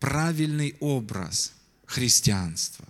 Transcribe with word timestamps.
правильный 0.00 0.76
образ 0.80 1.52
христианства. 1.86 2.86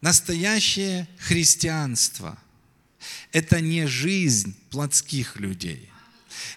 Настоящее 0.00 1.08
христианство– 1.18 2.38
это 3.32 3.60
не 3.60 3.86
жизнь 3.86 4.54
плотских 4.70 5.40
людей, 5.40 5.88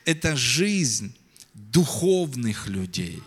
это 0.06 0.36
жизнь 0.36 1.16
духовных 1.54 2.68
людей, 2.68 3.24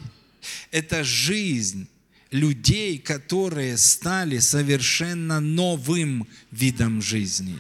это 0.71 1.05
жизнь 1.05 1.89
людей, 2.31 2.99
которые 2.99 3.77
стали 3.77 4.39
совершенно 4.39 5.41
новым 5.41 6.29
видом 6.51 7.03
жизни. 7.03 7.59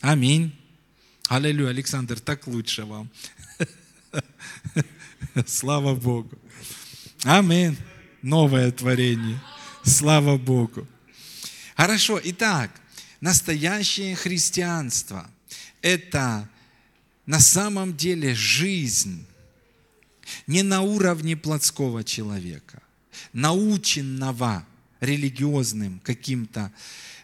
Аминь. 0.00 0.52
Аллилуйя, 1.28 1.70
Александр, 1.70 2.18
так 2.18 2.46
лучше 2.46 2.84
вам. 2.84 3.08
Слава 5.46 5.94
Богу. 5.94 6.39
Аминь. 7.24 7.76
Новое 8.22 8.70
творение. 8.72 9.38
Слава 9.84 10.38
Богу. 10.38 10.86
Хорошо, 11.76 12.18
итак, 12.24 12.70
настоящее 13.20 14.16
христианство– 14.16 15.30
это 15.82 16.48
на 17.26 17.38
самом 17.38 17.94
деле 17.94 18.34
жизнь 18.34 19.26
не 20.46 20.62
на 20.62 20.80
уровне 20.80 21.36
плотского 21.36 22.04
человека, 22.04 22.82
наученного 23.34 24.66
религиозным 25.00 26.00
каким-то 26.00 26.72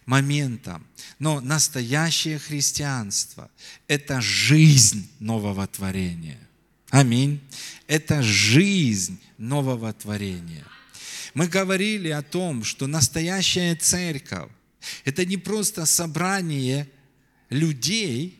моментом, 0.05 0.87
но 1.19 1.41
настоящее 1.41 2.39
христианство– 2.39 3.51
это 3.89 4.21
жизнь 4.21 5.09
нового 5.21 5.67
творения. 5.67 6.47
Аминь. 6.91 7.41
Это 7.87 8.23
жизнь 8.23 9.21
нового 9.39 9.93
творения. 9.93 10.65
Мы 11.35 11.47
говорили 11.47 12.09
о 12.09 12.23
том, 12.23 12.65
что 12.65 12.87
настоящая 12.87 13.77
церковь– 13.77 14.51
это 15.05 15.25
не 15.25 15.37
просто 15.37 15.87
собрание 15.87 16.89
людей 17.51 18.39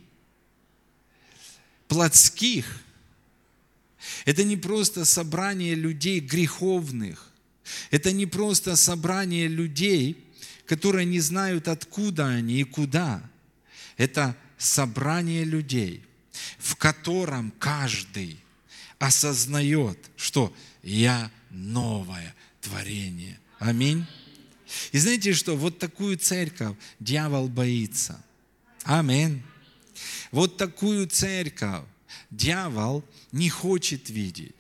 плотских, 1.89 2.83
это 4.25 4.45
не 4.45 4.57
просто 4.57 5.05
собрание 5.05 5.75
людей 5.75 6.21
греховных, 6.21 7.31
это 7.91 8.13
не 8.13 8.27
просто 8.27 8.77
собрание 8.77 9.47
людей, 9.47 10.25
которые 10.65 11.05
не 11.05 11.21
знают, 11.21 11.69
откуда 11.69 12.29
они 12.29 12.61
и 12.61 12.65
куда. 12.65 13.23
Это 13.97 14.37
собрание 14.59 15.45
людей, 15.45 16.03
в 16.59 16.77
котором 16.77 17.53
каждый 17.59 18.39
осознает, 18.99 19.99
что 20.17 20.53
я 20.83 21.31
новое 21.51 22.35
творение. 22.61 23.39
Аминь. 23.59 24.07
И 24.93 24.99
знаете 24.99 25.33
что? 25.33 25.57
Вот 25.57 25.79
такую 25.79 26.19
церковь 26.19 26.77
дьявол 27.01 27.49
боится. 27.49 28.23
Аминь. 28.85 29.43
Вот 30.31 30.57
такую 30.57 31.07
церковь 31.09 31.85
дьявол 32.31 33.05
не 33.33 33.49
хочет 33.49 34.11
видеть. 34.11 34.55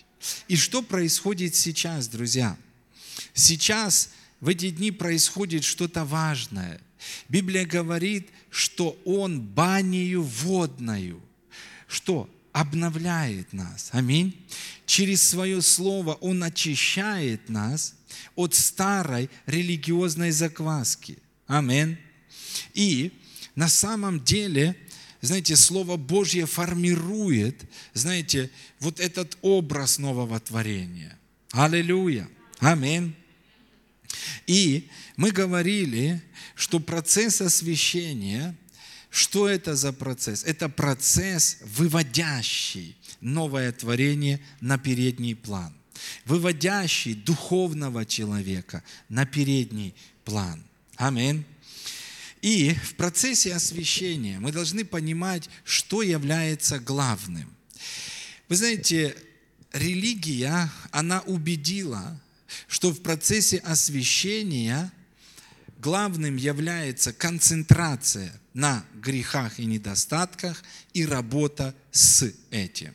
И 0.48 0.56
что 0.56 0.82
происходит 0.82 1.54
сейчас, 1.54 2.08
друзья? 2.08 2.56
Сейчас 3.34 4.10
в 4.40 4.48
эти 4.48 4.70
дни 4.70 4.90
происходит 4.90 5.64
что-то 5.64 6.04
важное. 6.04 6.80
Библия 7.28 7.64
говорит, 7.64 8.28
что 8.50 8.98
Он 9.04 9.40
банию 9.40 10.22
водную. 10.22 11.22
Что? 11.86 12.28
Обновляет 12.56 13.52
нас. 13.52 13.90
Аминь. 13.92 14.34
Через 14.86 15.20
свое 15.28 15.60
слово 15.60 16.14
Он 16.14 16.42
очищает 16.42 17.50
нас 17.50 17.94
от 18.34 18.54
старой 18.54 19.28
религиозной 19.44 20.30
закваски. 20.30 21.18
Аминь. 21.46 21.98
И 22.72 23.12
на 23.56 23.68
самом 23.68 24.24
деле 24.24 24.74
знаете, 25.20 25.54
Слово 25.54 25.98
Божье 25.98 26.46
формирует, 26.46 27.62
знаете, 27.92 28.50
вот 28.80 29.00
этот 29.00 29.36
образ 29.42 29.98
нового 29.98 30.40
творения. 30.40 31.18
Аллилуйя. 31.50 32.26
Аминь. 32.60 33.14
И 34.46 34.88
мы 35.16 35.30
говорили, 35.30 36.22
что 36.54 36.80
процесс 36.80 37.42
освящения, 37.42 38.56
что 39.16 39.48
это 39.48 39.76
за 39.76 39.94
процесс? 39.94 40.44
Это 40.44 40.68
процесс, 40.68 41.56
выводящий 41.62 42.94
новое 43.22 43.72
творение 43.72 44.40
на 44.60 44.76
передний 44.76 45.34
план, 45.34 45.74
выводящий 46.26 47.14
духовного 47.14 48.04
человека 48.04 48.84
на 49.08 49.24
передний 49.24 49.94
план. 50.26 50.62
Аминь. 50.96 51.46
И 52.42 52.74
в 52.74 52.94
процессе 52.96 53.54
освящения 53.54 54.38
мы 54.38 54.52
должны 54.52 54.84
понимать, 54.84 55.48
что 55.64 56.02
является 56.02 56.78
главным. 56.78 57.50
Вы 58.50 58.56
знаете, 58.56 59.16
религия, 59.72 60.70
она 60.90 61.22
убедила, 61.22 62.20
что 62.68 62.90
в 62.90 63.00
процессе 63.00 63.56
освящения 63.58 64.92
главным 65.78 66.36
является 66.36 67.14
концентрация 67.14 68.30
на 68.56 68.86
грехах 68.94 69.60
и 69.60 69.66
недостатках 69.66 70.64
и 70.94 71.04
работа 71.04 71.74
с 71.92 72.32
этим. 72.50 72.94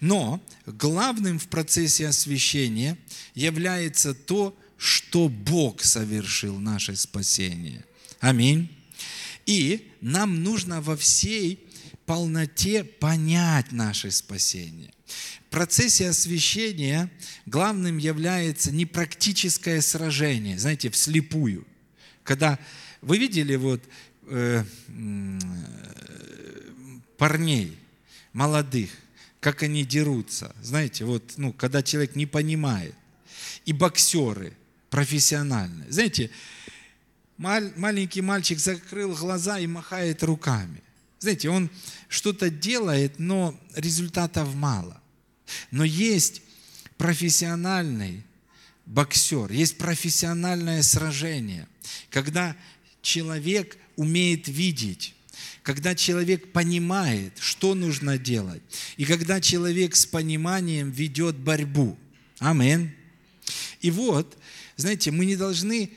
Но 0.00 0.42
главным 0.66 1.38
в 1.38 1.46
процессе 1.46 2.08
освящения 2.08 2.98
является 3.34 4.14
то, 4.14 4.58
что 4.76 5.28
Бог 5.28 5.84
совершил 5.84 6.58
наше 6.58 6.96
спасение. 6.96 7.84
Аминь. 8.18 8.68
И 9.46 9.92
нам 10.00 10.42
нужно 10.42 10.80
во 10.80 10.96
всей 10.96 11.64
полноте 12.04 12.82
понять 12.82 13.70
наше 13.70 14.10
спасение. 14.10 14.92
В 15.46 15.50
процессе 15.50 16.08
освящения 16.08 17.08
главным 17.46 17.96
является 17.98 18.72
не 18.72 18.86
практическое 18.86 19.80
сражение, 19.82 20.58
знаете, 20.58 20.90
вслепую. 20.90 21.64
Когда 22.24 22.58
вы 23.02 23.18
видели 23.18 23.54
вот 23.54 23.82
э, 24.30 24.64
парней 27.18 27.78
молодых, 28.32 28.90
как 29.40 29.62
они 29.62 29.84
дерутся, 29.84 30.54
знаете, 30.62 31.04
вот, 31.04 31.34
ну, 31.36 31.52
когда 31.52 31.82
человек 31.82 32.16
не 32.16 32.26
понимает, 32.26 32.94
и 33.64 33.72
боксеры 33.72 34.56
профессиональные, 34.88 35.90
знаете, 35.90 36.30
маленький 37.36 38.20
мальчик 38.20 38.58
закрыл 38.58 39.14
глаза 39.14 39.58
и 39.58 39.66
махает 39.66 40.22
руками. 40.22 40.82
Знаете, 41.18 41.50
он 41.50 41.70
что-то 42.08 42.50
делает, 42.50 43.18
но 43.18 43.58
результатов 43.74 44.54
мало. 44.54 45.00
Но 45.70 45.84
есть 45.84 46.42
профессиональный 46.96 48.24
боксер, 48.86 49.50
есть 49.52 49.78
профессиональное 49.78 50.82
сражение, 50.82 51.66
когда 52.10 52.56
человек 53.02 53.76
умеет 54.00 54.48
видеть, 54.48 55.14
когда 55.62 55.94
человек 55.94 56.52
понимает, 56.52 57.34
что 57.38 57.74
нужно 57.74 58.16
делать, 58.16 58.62
и 58.96 59.04
когда 59.04 59.42
человек 59.42 59.94
с 59.94 60.06
пониманием 60.06 60.90
ведет 60.90 61.36
борьбу. 61.36 61.98
Амин. 62.38 62.94
И 63.82 63.90
вот, 63.90 64.38
знаете, 64.76 65.10
мы 65.10 65.26
не 65.26 65.36
должны 65.36 65.90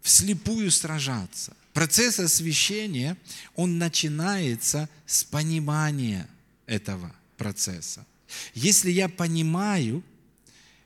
вслепую 0.00 0.70
сражаться. 0.70 1.56
Процесс 1.72 2.20
освящения, 2.20 3.16
он 3.56 3.78
начинается 3.78 4.88
с 5.04 5.24
понимания 5.24 6.28
этого 6.66 7.12
процесса. 7.36 8.06
Если 8.54 8.92
я 8.92 9.08
понимаю, 9.08 10.04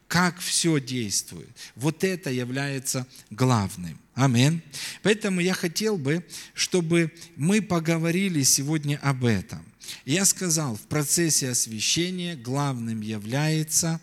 как 0.09 0.39
все 0.39 0.81
действует, 0.81 1.49
вот 1.77 2.05
это 2.05 2.31
является 2.31 3.07
главным. 3.31 3.99
Амин. 4.15 4.63
Поэтому 5.03 5.41
я 5.41 5.55
хотел 5.55 5.97
бы, 5.97 6.25
чтобы 6.55 7.13
мы 7.37 7.61
поговорили 7.61 8.43
сегодня 8.43 8.99
об 9.03 9.25
этом. 9.25 9.65
Я 10.05 10.25
сказал, 10.25 10.77
в 10.77 10.83
процессе 10.83 11.51
освящения 11.51 12.37
главным 12.37 13.01
является 13.01 14.01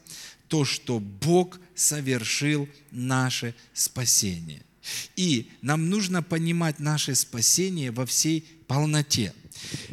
то, 0.48 0.66
что 0.66 1.00
Бог 1.00 1.60
совершил 1.76 2.68
наше 2.92 3.56
спасение. 3.74 4.64
И 5.16 5.50
нам 5.62 5.90
нужно 5.90 6.22
понимать 6.22 6.80
наше 6.80 7.16
спасение 7.16 7.92
во 7.92 8.06
всей 8.06 8.42
полноте. 8.68 9.34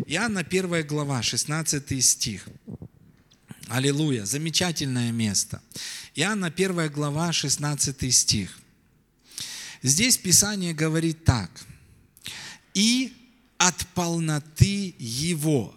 Иоанна 0.06 0.40
1 0.40 0.86
глава, 0.86 1.22
16 1.22 2.04
стих. 2.04 2.48
Аллилуйя, 3.68 4.24
замечательное 4.24 5.12
место. 5.12 5.62
Иоанна 6.14 6.46
1 6.46 6.90
глава, 6.90 7.32
16 7.32 8.14
стих. 8.14 8.58
Здесь 9.82 10.16
Писание 10.16 10.72
говорит 10.72 11.24
так. 11.24 11.50
«И 12.72 13.12
от 13.58 13.86
полноты 13.88 14.94
Его». 14.98 15.74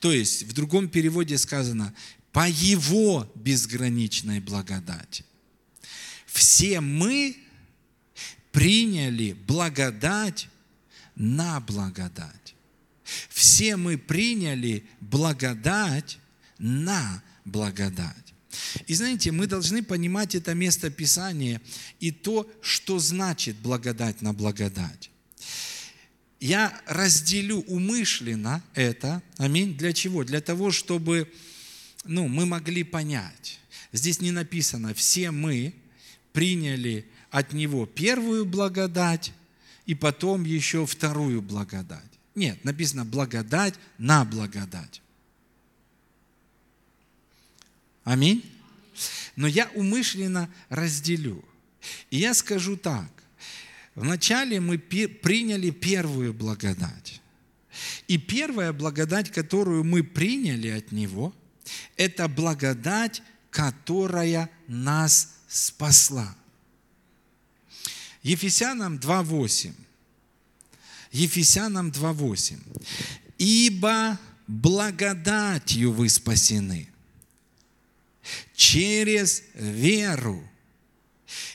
То 0.00 0.10
есть 0.10 0.44
в 0.44 0.54
другом 0.54 0.88
переводе 0.88 1.36
сказано 1.36 1.94
по 2.32 2.48
Его 2.48 3.30
безграничной 3.34 4.40
благодати. 4.40 5.26
Все 6.26 6.80
мы 6.80 7.36
приняли 8.52 9.34
благодать 9.34 10.48
на 11.14 11.60
благодать. 11.60 12.54
Все 13.28 13.76
мы 13.76 13.98
приняли 13.98 14.86
благодать 15.00 16.18
на 16.62 17.22
благодать. 17.44 18.34
И 18.86 18.94
знаете, 18.94 19.32
мы 19.32 19.46
должны 19.46 19.82
понимать 19.82 20.34
это 20.34 20.54
место 20.54 20.90
Писания 20.90 21.60
и 22.00 22.10
то, 22.10 22.50
что 22.62 22.98
значит 22.98 23.56
благодать 23.56 24.22
на 24.22 24.32
благодать. 24.32 25.10
Я 26.40 26.78
разделю 26.86 27.60
умышленно 27.68 28.62
это, 28.74 29.22
аминь, 29.38 29.76
для 29.76 29.92
чего? 29.92 30.24
Для 30.24 30.40
того, 30.40 30.70
чтобы 30.70 31.32
ну, 32.04 32.28
мы 32.28 32.46
могли 32.46 32.82
понять. 32.82 33.60
Здесь 33.92 34.20
не 34.20 34.32
написано, 34.32 34.94
все 34.94 35.30
мы 35.30 35.74
приняли 36.32 37.06
от 37.30 37.52
Него 37.52 37.86
первую 37.86 38.44
благодать 38.44 39.32
и 39.86 39.94
потом 39.94 40.44
еще 40.44 40.86
вторую 40.86 41.42
благодать. 41.42 42.02
Нет, 42.34 42.64
написано 42.64 43.04
благодать 43.04 43.74
на 43.98 44.24
благодать. 44.24 45.01
Аминь. 48.04 48.44
Но 49.36 49.46
я 49.46 49.68
умышленно 49.74 50.52
разделю. 50.68 51.44
И 52.10 52.18
я 52.18 52.34
скажу 52.34 52.76
так. 52.76 53.10
Вначале 53.94 54.60
мы 54.60 54.78
приняли 54.78 55.70
первую 55.70 56.32
благодать. 56.32 57.20
И 58.08 58.18
первая 58.18 58.72
благодать, 58.72 59.30
которую 59.30 59.84
мы 59.84 60.02
приняли 60.02 60.68
от 60.68 60.92
Него, 60.92 61.34
это 61.96 62.28
благодать, 62.28 63.22
которая 63.50 64.50
нас 64.66 65.34
спасла. 65.48 66.34
Ефесянам 68.22 68.96
2.8. 68.96 69.72
Ефесянам 71.12 71.90
2.8. 71.90 72.58
«Ибо 73.38 74.18
благодатью 74.46 75.92
вы 75.92 76.08
спасены, 76.08 76.88
через 78.54 79.42
веру. 79.54 80.42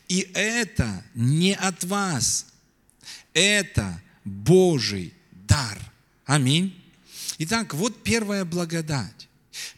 И 0.08 0.30
это 0.34 1.04
не 1.14 1.54
от 1.54 1.84
вас, 1.84 2.48
это 3.34 4.02
Божий 4.24 5.14
дар. 5.32 5.80
Аминь. 6.26 6.74
Итак, 7.40 7.74
вот 7.74 8.04
первая 8.04 8.46
благодать. 8.46 9.28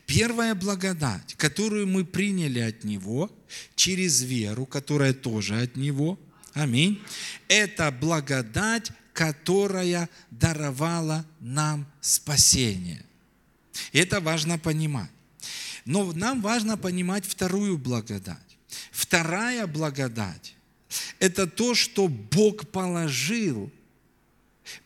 Первая 0.05 0.55
благодать, 0.55 1.35
которую 1.35 1.87
мы 1.87 2.03
приняли 2.03 2.59
от 2.59 2.83
Него 2.83 3.31
через 3.75 4.21
веру, 4.21 4.65
которая 4.65 5.13
тоже 5.13 5.61
от 5.61 5.75
Него. 5.75 6.19
Аминь. 6.53 7.01
Это 7.47 7.91
благодать, 7.91 8.91
которая 9.13 10.09
даровала 10.31 11.25
нам 11.39 11.85
спасение. 12.01 13.03
Это 13.93 14.19
важно 14.19 14.57
понимать. 14.57 15.11
Но 15.89 16.13
нам 16.13 16.39
важно 16.41 16.77
понимать 16.77 17.25
вторую 17.25 17.79
благодать. 17.79 18.57
Вторая 18.91 19.65
благодать– 19.65 20.55
это 21.19 21.47
то, 21.47 21.73
что 21.73 22.07
Бог 22.07 22.69
положил 22.69 23.71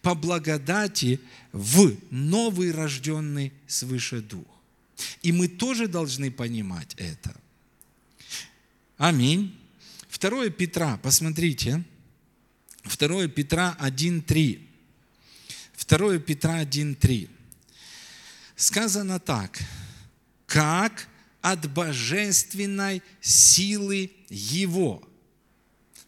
по 0.01 0.15
благодати 0.15 1.19
в 1.51 1.97
новый 2.09 2.71
рожденный 2.71 3.51
свыше 3.67 4.21
дух. 4.21 4.47
И 5.21 5.33
мы 5.33 5.50
тоже 5.50 5.89
должны 5.89 6.31
понимать 6.31 6.95
это. 6.95 7.35
Аминь. 8.95 9.59
Второе 10.07 10.49
Петра, 10.51 10.95
посмотрите. 10.95 11.83
Второе 12.83 13.27
Петра 13.27 13.75
1.3. 13.81 14.65
Второе 15.73 16.19
Петра 16.19 16.63
1.3. 16.63 17.27
Сказано 18.56 19.19
так– 19.19 19.59
как 20.53 21.07
от 21.41 21.67
божественной 21.73 23.01
силы 23.21 24.11
Его. 24.29 25.01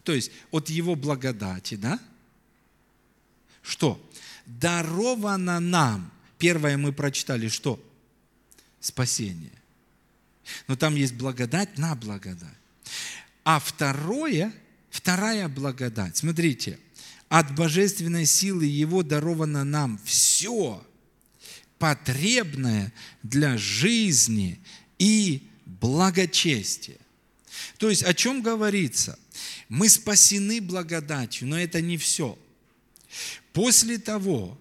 То 0.04 0.12
есть 0.12 0.30
от 0.52 0.68
Его 0.68 0.94
благодати, 0.94 1.74
да? 1.74 1.98
Что? 3.60 4.00
Даровано 4.46 5.58
нам. 5.58 6.12
Первое 6.38 6.76
мы 6.76 6.92
прочитали, 6.92 7.48
что? 7.48 7.84
Спасение. 8.78 9.50
Но 10.68 10.76
там 10.76 10.94
есть 10.94 11.14
благодать 11.14 11.76
на 11.76 11.96
благодать. 11.96 12.54
А 13.42 13.58
второе, 13.58 14.52
вторая 14.90 15.48
благодать, 15.48 16.18
смотрите, 16.18 16.78
от 17.28 17.52
божественной 17.56 18.26
силы 18.26 18.64
Его 18.64 19.02
даровано 19.02 19.64
нам 19.64 19.98
все– 20.04 20.86
потребное 21.78 22.92
для 23.22 23.58
жизни 23.58 24.60
и 24.98 25.42
благочестия. 25.64 26.98
То 27.78 27.90
есть 27.90 28.02
о 28.02 28.14
чем 28.14 28.42
говорится? 28.42 29.18
Мы 29.68 29.88
спасены 29.88 30.60
благодатью, 30.60 31.48
но 31.48 31.58
это 31.58 31.80
не 31.80 31.96
все. 31.96 32.38
После 33.52 33.98
того, 33.98 34.58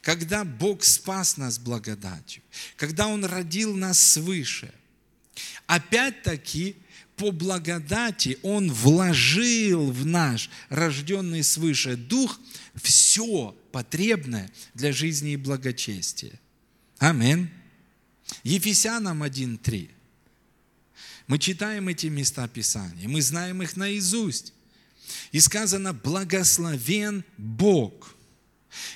когда 0.00 0.44
Бог 0.44 0.84
спас 0.84 1.36
нас 1.36 1.58
благодатью, 1.58 2.42
когда 2.76 3.06
Он 3.06 3.24
родил 3.24 3.76
нас 3.76 3.98
свыше, 3.98 4.72
опять-таки 5.66 6.76
по 7.16 7.30
благодати 7.30 8.38
Он 8.42 8.70
вложил 8.72 9.90
в 9.90 10.06
наш 10.06 10.50
рожденный 10.68 11.42
свыше 11.42 11.96
дух 11.96 12.40
все 12.74 13.56
потребное 13.72 14.50
для 14.74 14.92
жизни 14.92 15.32
и 15.32 15.36
благочестия. 15.36 16.38
Амин. 16.98 17.50
Ефесянам 18.42 19.22
1.3. 19.22 19.90
Мы 21.26 21.38
читаем 21.38 21.88
эти 21.88 22.06
места 22.06 22.48
Писания, 22.48 23.06
мы 23.08 23.20
знаем 23.20 23.62
их 23.62 23.76
наизусть. 23.76 24.54
И 25.32 25.40
сказано, 25.40 25.92
благословен 25.92 27.24
Бог 27.36 28.14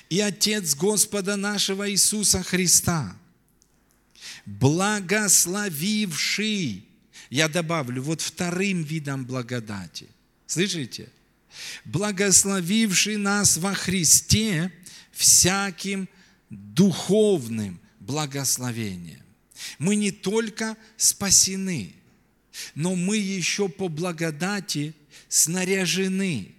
и 0.09 0.19
Отец 0.19 0.73
Господа 0.75 1.35
нашего 1.35 1.87
Иисуса 1.89 2.43
Христа, 2.43 3.15
благословивший, 4.45 6.85
я 7.29 7.47
добавлю, 7.47 8.03
вот 8.03 8.21
вторым 8.21 8.83
видом 8.83 9.25
благодати. 9.25 10.09
Слышите? 10.47 11.09
Благословивший 11.85 13.15
нас 13.17 13.57
во 13.57 13.73
Христе 13.73 14.71
всяким 15.11 16.07
духовным 16.49 17.80
благословение. 18.11 19.23
Мы 19.79 19.95
не 19.95 20.11
только 20.11 20.75
спасены, 20.97 21.95
но 22.75 22.95
мы 22.95 23.15
еще 23.15 23.69
по 23.69 23.87
благодати 23.87 24.93
снаряжены. 25.29 26.53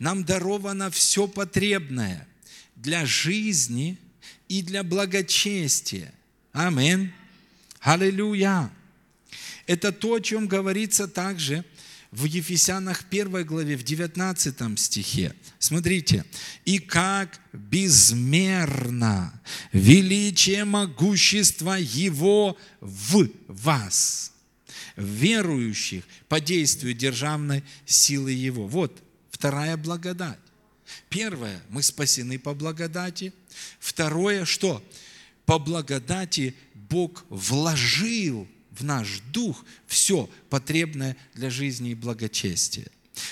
Нам 0.00 0.24
даровано 0.24 0.90
все 0.90 1.28
потребное 1.28 2.26
для 2.74 3.06
жизни 3.06 3.98
и 4.48 4.62
для 4.62 4.82
благочестия. 4.82 6.12
Амин. 6.52 7.12
Аллилуйя. 7.78 8.68
Это 9.68 9.92
то, 9.92 10.14
о 10.14 10.20
чем 10.20 10.48
говорится 10.48 11.06
также 11.06 11.64
в 12.10 12.24
Ефесянах 12.24 13.04
1 13.08 13.44
главе, 13.44 13.76
в 13.76 13.84
19 13.84 14.78
стихе. 14.78 15.34
Смотрите. 15.58 16.24
«И 16.64 16.78
как 16.78 17.40
безмерно 17.52 19.40
величие 19.72 20.64
могущества 20.64 21.78
Его 21.78 22.58
в 22.80 23.28
вас, 23.46 24.32
верующих 24.96 26.04
по 26.28 26.40
действию 26.40 26.94
державной 26.94 27.62
силы 27.86 28.32
Его». 28.32 28.66
Вот 28.66 29.02
вторая 29.30 29.76
благодать. 29.76 30.38
Первое, 31.08 31.62
мы 31.68 31.82
спасены 31.82 32.38
по 32.38 32.54
благодати. 32.54 33.32
Второе, 33.78 34.44
что? 34.44 34.84
По 35.46 35.58
благодати 35.58 36.56
Бог 36.74 37.24
вложил 37.28 38.48
в 38.80 38.84
наш 38.84 39.20
дух 39.32 39.64
все 39.86 40.28
потребное 40.48 41.16
для 41.34 41.50
жизни 41.50 41.90
и 41.90 41.94
благочестия. 41.94 42.88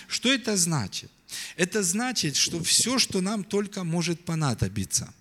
Что 0.06 0.32
это 0.32 0.56
значит? 0.56 1.10
Это 1.56 1.82
значит, 1.82 2.36
что 2.36 2.62
все, 2.62 2.98
что 2.98 3.20
нам 3.20 3.44
только 3.44 3.84
может 3.84 4.24
понадобиться, 4.24 5.12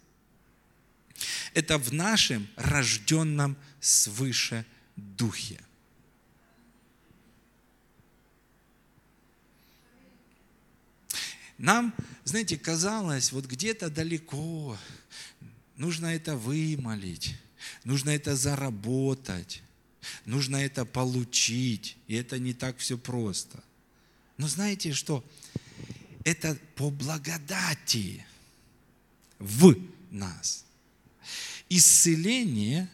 это 1.53 1.77
в 1.77 1.93
нашем 1.93 2.48
рожденном 2.55 3.57
свыше 3.79 4.65
духе. 4.96 5.60
Нам, 11.57 11.93
знаете, 12.24 12.57
казалось, 12.57 13.31
вот 13.31 13.46
где-то 13.46 13.89
далеко 13.89 14.77
нужно 15.75 16.07
это 16.07 16.38
вымолить, 16.38 17.36
нужно 17.84 18.12
это 18.12 18.36
заработать, 18.36 19.63
нужно 20.26 20.58
это 20.58 20.86
получить, 20.86 21.98
и 22.08 22.16
это 22.16 22.40
не 22.40 22.54
так 22.54 22.78
все 22.78 22.98
просто. 22.98 23.64
Но 24.38 24.48
знаете 24.48 24.94
что? 24.94 25.24
Это 26.24 26.58
по 26.76 26.90
благодати 26.90 28.26
в 29.40 29.76
нас. 30.12 30.66
Исцеление 31.70 32.90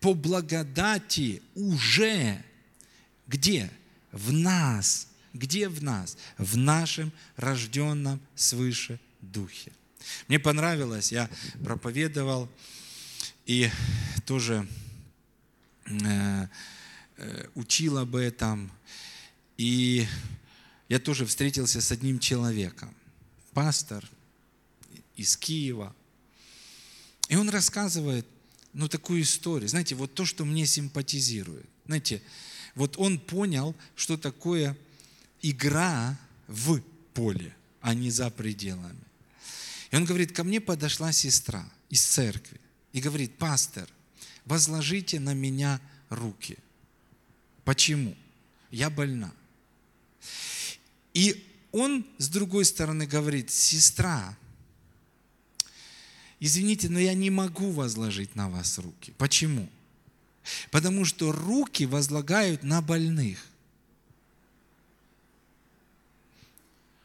по 0.00 0.14
благодати 0.14 1.42
уже 1.54 2.44
где? 3.26 3.70
В 4.12 4.32
нас. 4.32 5.08
Где 5.32 5.68
в 5.68 5.82
нас? 5.82 6.16
В 6.38 6.56
нашем 6.56 7.12
рожденном 7.36 8.20
свыше 8.36 9.00
духе. 9.20 9.72
Мне 10.28 10.38
понравилось, 10.38 11.10
я 11.10 11.28
проповедовал 11.64 12.48
и 13.46 13.70
тоже 14.26 14.66
учил 17.54 17.98
об 17.98 18.16
этом. 18.16 18.70
И 19.56 20.06
я 20.88 20.98
тоже 20.98 21.26
встретился 21.26 21.80
с 21.80 21.92
одним 21.92 22.18
человеком, 22.18 22.94
пастор 23.52 24.08
из 25.16 25.36
Киева. 25.36 25.94
И 27.28 27.36
он 27.36 27.48
рассказывает, 27.48 28.26
ну, 28.72 28.88
такую 28.88 29.22
историю. 29.22 29.68
Знаете, 29.68 29.94
вот 29.94 30.14
то, 30.14 30.24
что 30.24 30.44
мне 30.44 30.66
симпатизирует. 30.66 31.68
Знаете, 31.86 32.22
вот 32.74 32.98
он 32.98 33.18
понял, 33.20 33.76
что 33.94 34.16
такое 34.16 34.76
игра 35.40 36.18
в 36.48 36.80
поле, 37.14 37.54
а 37.80 37.94
не 37.94 38.10
за 38.10 38.30
пределами. 38.30 38.98
И 39.90 39.96
он 39.96 40.04
говорит, 40.04 40.32
ко 40.32 40.42
мне 40.42 40.60
подошла 40.60 41.12
сестра 41.12 41.64
из 41.88 42.02
церкви 42.02 42.60
и 42.92 43.00
говорит, 43.00 43.38
пастор, 43.38 43.88
возложите 44.44 45.20
на 45.20 45.34
меня 45.34 45.80
руки. 46.10 46.58
Почему? 47.64 48.16
Я 48.70 48.90
больна. 48.90 49.32
И 51.12 51.46
он 51.72 52.06
с 52.18 52.28
другой 52.28 52.64
стороны 52.64 53.06
говорит, 53.06 53.50
сестра, 53.50 54.36
извините, 56.40 56.88
но 56.88 56.98
я 56.98 57.14
не 57.14 57.30
могу 57.30 57.70
возложить 57.70 58.34
на 58.34 58.48
вас 58.48 58.78
руки. 58.78 59.14
Почему? 59.18 59.68
Потому 60.70 61.04
что 61.04 61.32
руки 61.32 61.86
возлагают 61.86 62.62
на 62.62 62.82
больных. 62.82 63.44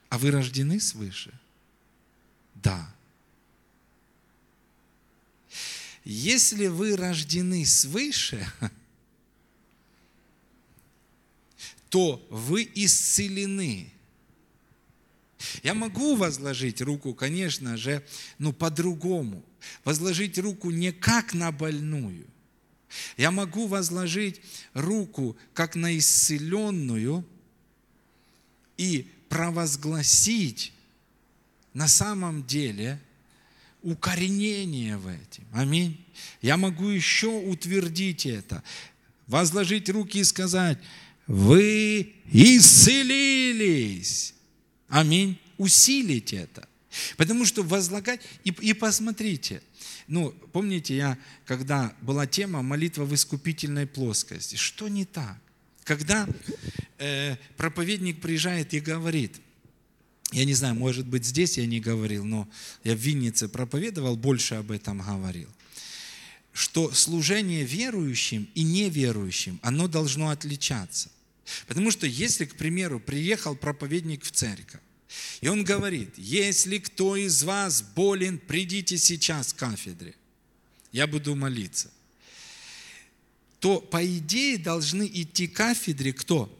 А 0.09 0.17
вы 0.17 0.31
рождены 0.31 0.79
свыше? 0.79 1.31
Да. 2.55 2.93
Если 6.11 6.65
вы 6.65 6.95
рождены 6.95 7.63
свыше, 7.67 8.51
то 11.89 12.25
вы 12.31 12.67
исцелены. 12.73 13.93
Я 15.61 15.75
могу 15.75 16.15
возложить 16.15 16.81
руку, 16.81 17.13
конечно 17.13 17.77
же, 17.77 18.03
но 18.39 18.51
по-другому. 18.51 19.45
Возложить 19.83 20.39
руку 20.39 20.71
не 20.71 20.91
как 20.91 21.35
на 21.35 21.51
больную. 21.51 22.25
Я 23.15 23.29
могу 23.29 23.67
возложить 23.67 24.41
руку 24.73 25.37
как 25.53 25.75
на 25.75 25.95
исцеленную 25.95 27.23
и 28.77 29.07
провозгласить 29.29 30.73
на 31.75 31.87
самом 31.87 32.47
деле 32.47 32.99
укоренение 33.81 34.97
в 34.97 35.07
этом. 35.07 35.45
Аминь. 35.53 36.05
Я 36.41 36.57
могу 36.57 36.89
еще 36.89 37.27
утвердить 37.27 38.25
это, 38.25 38.63
возложить 39.27 39.89
руки 39.89 40.19
и 40.19 40.23
сказать, 40.23 40.77
вы 41.27 42.15
исцелились. 42.31 43.53
Аминь. 44.87 45.39
Усилить 45.57 46.33
это. 46.33 46.67
Потому 47.17 47.45
что 47.45 47.63
возлагать, 47.63 48.21
и, 48.43 48.49
и 48.49 48.73
посмотрите, 48.73 49.61
ну, 50.07 50.31
помните, 50.51 50.97
я, 50.97 51.17
когда 51.45 51.93
была 52.01 52.25
тема 52.25 52.63
молитва 52.63 53.05
в 53.05 53.13
искупительной 53.13 53.85
плоскости, 53.85 54.55
что 54.55 54.87
не 54.87 55.05
так? 55.05 55.37
Когда 55.83 56.27
э, 56.97 57.35
проповедник 57.57 58.19
приезжает 58.21 58.73
и 58.73 58.79
говорит, 58.79 59.39
я 60.31 60.45
не 60.45 60.53
знаю, 60.53 60.75
может 60.75 61.07
быть, 61.07 61.25
здесь 61.25 61.57
я 61.57 61.65
не 61.65 61.79
говорил, 61.79 62.23
но 62.23 62.47
я 62.83 62.95
в 62.95 62.99
Виннице 62.99 63.47
проповедовал, 63.47 64.15
больше 64.15 64.55
об 64.55 64.71
этом 64.71 65.01
говорил, 65.01 65.49
что 66.53 66.91
служение 66.91 67.63
верующим 67.63 68.47
и 68.53 68.63
неверующим, 68.63 69.59
оно 69.63 69.87
должно 69.87 70.29
отличаться. 70.29 71.09
Потому 71.67 71.89
что 71.89 72.05
если, 72.05 72.45
к 72.45 72.55
примеру, 72.55 72.99
приехал 72.99 73.55
проповедник 73.55 74.23
в 74.23 74.31
церковь, 74.31 74.81
и 75.41 75.47
он 75.47 75.63
говорит, 75.63 76.13
если 76.17 76.77
кто 76.77 77.15
из 77.15 77.41
вас 77.43 77.81
болен, 77.81 78.37
придите 78.37 78.99
сейчас 78.99 79.53
к 79.53 79.57
кафедре, 79.57 80.13
я 80.91 81.07
буду 81.07 81.35
молиться, 81.35 81.89
то 83.59 83.79
по 83.79 84.05
идее 84.05 84.59
должны 84.59 85.09
идти 85.11 85.47
к 85.47 85.55
кафедре 85.55 86.13
кто? 86.13 86.55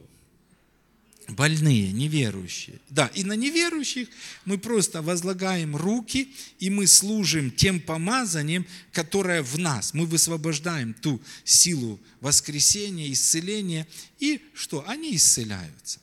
Больные, 1.30 1.92
неверующие. 1.92 2.80
Да, 2.88 3.06
и 3.14 3.24
на 3.24 3.34
неверующих 3.34 4.08
мы 4.44 4.58
просто 4.58 5.00
возлагаем 5.00 5.76
руки, 5.76 6.34
и 6.58 6.70
мы 6.70 6.86
служим 6.86 7.50
тем 7.50 7.80
помазанием, 7.80 8.66
которое 8.92 9.42
в 9.42 9.58
нас. 9.58 9.94
Мы 9.94 10.06
высвобождаем 10.06 10.92
ту 10.94 11.20
силу 11.44 12.00
воскресения, 12.20 13.12
исцеления, 13.12 13.86
и 14.18 14.42
что? 14.54 14.84
Они 14.88 15.14
исцеляются. 15.14 16.00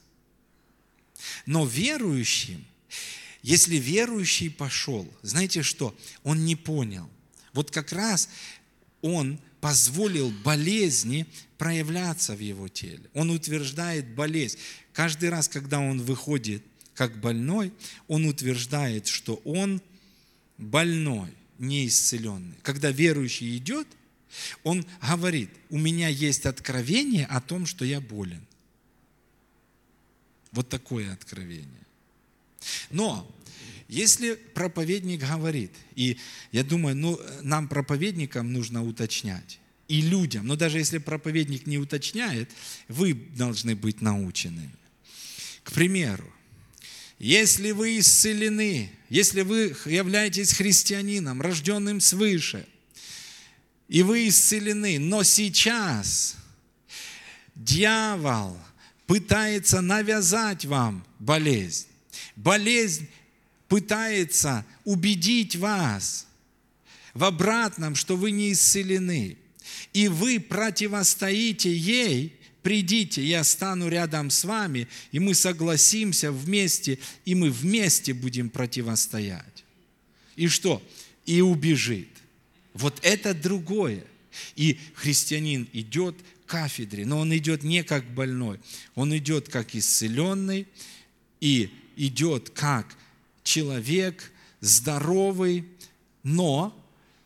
Но 1.45 1.65
верующим, 1.65 2.63
если 3.43 3.75
верующий 3.75 4.49
пошел, 4.49 5.11
знаете 5.23 5.61
что? 5.61 5.95
Он 6.23 6.45
не 6.45 6.55
понял. 6.55 7.09
Вот 7.53 7.71
как 7.71 7.91
раз 7.91 8.29
он 9.01 9.39
позволил 9.61 10.29
болезни 10.43 11.25
проявляться 11.57 12.35
в 12.35 12.39
его 12.39 12.67
теле. 12.67 13.01
Он 13.13 13.31
утверждает 13.31 14.07
болезнь. 14.13 14.57
Каждый 14.97 15.29
раз, 15.29 15.47
когда 15.47 15.79
он 15.79 16.01
выходит 16.01 16.63
как 16.95 17.21
больной, 17.21 17.71
он 18.07 18.25
утверждает, 18.25 19.05
что 19.05 19.35
он 19.45 19.79
больной, 20.57 21.29
неисцеленный. 21.59 22.55
Когда 22.63 22.89
верующий 22.89 23.55
идет, 23.57 23.87
он 24.63 24.83
говорит, 24.99 25.51
у 25.69 25.77
меня 25.77 26.07
есть 26.07 26.47
откровение 26.47 27.27
о 27.27 27.41
том, 27.41 27.67
что 27.67 27.85
я 27.85 28.01
болен. 28.01 28.41
Вот 30.51 30.67
такое 30.67 31.13
откровение. 31.13 31.85
Но 32.89 33.31
если 33.87 34.33
проповедник 34.33 35.19
говорит, 35.19 35.73
и 35.93 36.17
я 36.51 36.63
думаю, 36.63 36.95
ну, 36.95 37.21
нам, 37.43 37.67
проповедникам, 37.67 38.51
нужно 38.51 38.83
уточнять, 38.83 39.59
и 39.87 40.01
людям, 40.01 40.47
но 40.47 40.55
даже 40.55 40.79
если 40.79 40.97
проповедник 40.97 41.67
не 41.67 41.77
уточняет, 41.77 42.49
вы 42.87 43.13
должны 43.13 43.75
быть 43.75 44.01
научены. 44.01 44.71
К 45.67 45.73
примеру, 45.73 46.23
если 47.19 47.71
вы 47.71 47.99
исцелены, 47.99 48.89
если 49.09 49.41
вы 49.41 49.75
являетесь 49.85 50.53
христианином, 50.53 51.41
рожденным 51.41 51.99
свыше, 51.99 52.65
и 53.89 54.01
вы 54.01 54.29
исцелены, 54.29 54.97
но 54.97 55.23
сейчас 55.23 56.37
дьявол 57.53 58.57
пытается 59.07 59.81
навязать 59.81 60.63
вам 60.63 61.05
болезнь. 61.19 61.87
Болезнь 62.37 63.09
пытается 63.67 64.65
убедить 64.85 65.57
вас 65.57 66.27
в 67.13 67.25
обратном, 67.25 67.95
что 67.95 68.15
вы 68.15 68.31
не 68.31 68.53
исцелены. 68.53 69.37
И 69.91 70.07
вы 70.07 70.39
противостоите 70.39 71.75
ей, 71.75 72.36
придите, 72.67 73.23
я 73.23 73.45
стану 73.45 73.87
рядом 73.87 74.29
с 74.29 74.43
вами, 74.43 74.89
и 75.13 75.19
мы 75.19 75.35
согласимся 75.35 76.33
вместе, 76.33 76.99
и 77.23 77.33
мы 77.33 77.49
вместе 77.49 78.13
будем 78.13 78.49
противостоять. 78.49 79.63
И 80.35 80.49
что? 80.49 80.83
И 81.25 81.39
убежит. 81.39 82.09
Вот 82.73 82.99
это 83.03 83.33
другое. 83.33 84.03
И 84.57 84.79
христианин 84.95 85.69
идет 85.71 86.17
к 86.45 86.49
кафедре, 86.49 87.05
но 87.05 87.19
он 87.19 87.33
идет 87.37 87.63
не 87.63 87.85
как 87.85 88.03
больной, 88.13 88.59
он 88.95 89.15
идет 89.15 89.47
как 89.47 89.73
исцеленный 89.73 90.67
и 91.39 91.69
идет 91.95 92.49
как 92.49 92.97
человек 93.43 94.29
здоровый, 94.59 95.63
но 96.21 96.77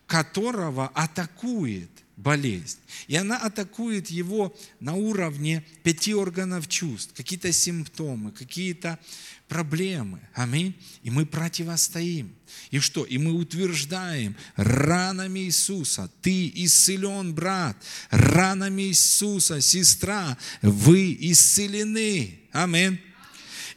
которого 0.06 0.90
атакует 0.90 1.90
болезнь. 2.22 2.78
И 3.08 3.16
она 3.16 3.38
атакует 3.38 4.10
его 4.10 4.56
на 4.80 4.94
уровне 4.94 5.66
пяти 5.84 6.14
органов 6.14 6.68
чувств, 6.68 7.14
какие-то 7.16 7.52
симптомы, 7.52 8.32
какие-то 8.32 9.00
проблемы. 9.48 10.20
Аминь. 10.34 10.76
И 11.04 11.10
мы 11.10 11.26
противостоим. 11.26 12.34
И 12.70 12.80
что? 12.80 13.04
И 13.04 13.18
мы 13.18 13.34
утверждаем 13.34 14.36
ранами 14.56 15.42
Иисуса, 15.42 16.10
ты 16.22 16.52
исцелен, 16.56 17.34
брат, 17.34 17.76
ранами 18.10 18.84
Иисуса, 18.84 19.60
сестра, 19.62 20.38
вы 20.62 21.18
исцелены. 21.20 22.40
Аминь. 22.52 23.00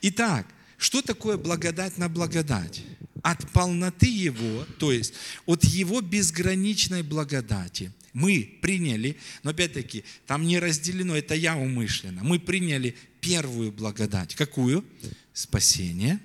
Итак, 0.03 0.47
что 0.77 1.03
такое 1.03 1.39
благодать 1.39 1.99
на 1.99 2.09
благодать? 2.09 2.83
От 3.23 3.51
полноты 3.53 4.07
Его, 4.07 4.67
то 4.79 4.93
есть 4.93 5.15
от 5.47 5.65
Его 5.65 6.03
безграничной 6.03 7.03
благодати– 7.03 7.91
мы 8.15 8.59
приняли, 8.63 9.17
но 9.43 9.51
опять-таки, 9.51 10.05
там 10.27 10.47
не 10.47 10.59
разделено, 10.61 11.17
это 11.17 11.35
я 11.35 11.57
умышленно. 11.57 12.23
Мы 12.23 12.39
приняли 12.39 12.97
первую 13.21 13.73
благодать. 13.73 14.37
Какую? 14.37 14.85
Спасение. 15.33 16.21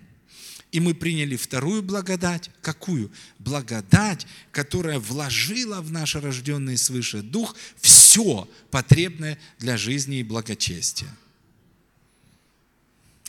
И 0.71 0.79
мы 0.79 0.93
приняли 0.93 1.35
вторую 1.35 1.81
благодать. 1.81 2.51
Какую? 2.61 3.11
Благодать, 3.39 4.27
которая 4.51 4.99
вложила 4.99 5.81
в 5.81 5.91
наш 5.91 6.15
рожденный 6.15 6.77
свыше 6.77 7.23
дух 7.23 7.55
все 7.81 8.47
потребное 8.69 9.39
для 9.57 9.75
жизни 9.75 10.19
и 10.19 10.23
благочестия. 10.23 11.09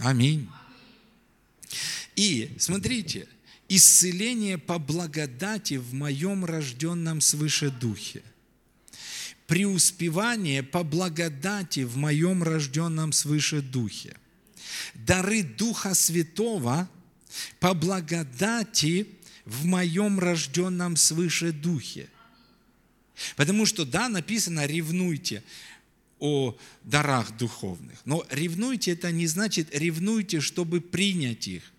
Аминь. 0.01 0.51
И 2.15 2.55
смотрите, 2.59 3.27
исцеление 3.71 4.59
по 4.59 4.79
благодати 4.79 5.75
в 5.75 5.95
моем 5.95 6.45
рожденном 6.45 7.23
свыше 7.23 7.71
духе 7.71 8.23
преуспевание 9.51 10.63
по 10.63 10.85
благодати 10.85 11.81
в 11.81 11.97
моем 11.97 12.45
рожденном 12.45 13.13
свыше 13.13 13.61
духе. 13.61 14.15
Дары 14.95 15.43
Духа 15.43 15.95
Святого 15.95 16.89
по 17.59 17.75
благодати 17.75 19.09
в 19.45 19.65
моем 19.65 20.21
рожденном 20.21 20.95
свыше 20.95 21.51
духе. 21.51 22.09
Потому 23.35 23.67
что, 23.67 23.85
да, 23.85 24.09
написано, 24.09 24.67
ревнуйте 24.67 25.43
о 26.21 26.57
дарах 26.85 27.37
духовных. 27.37 27.99
Но 28.05 28.25
ревнуйте, 28.31 28.93
это 28.93 29.11
не 29.11 29.27
значит 29.27 29.75
ревнуйте, 29.75 30.41
чтобы 30.41 30.81
принять 30.81 31.49
их 31.49 31.73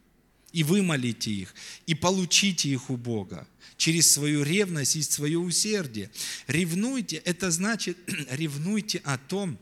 и 0.53 0.63
вымолите 0.63 1.31
их, 1.31 1.53
и 1.86 1.96
получите 1.96 2.70
их 2.70 2.89
у 2.89 2.98
Бога 2.98 3.48
через 3.81 4.12
свою 4.12 4.43
ревность 4.43 4.96
и 4.96 5.01
свое 5.01 5.39
усердие. 5.39 6.12
Ревнуйте, 6.46 7.15
это 7.17 7.50
значит, 7.50 7.98
ревнуйте 8.29 9.01
о 9.03 9.17
том, 9.17 9.58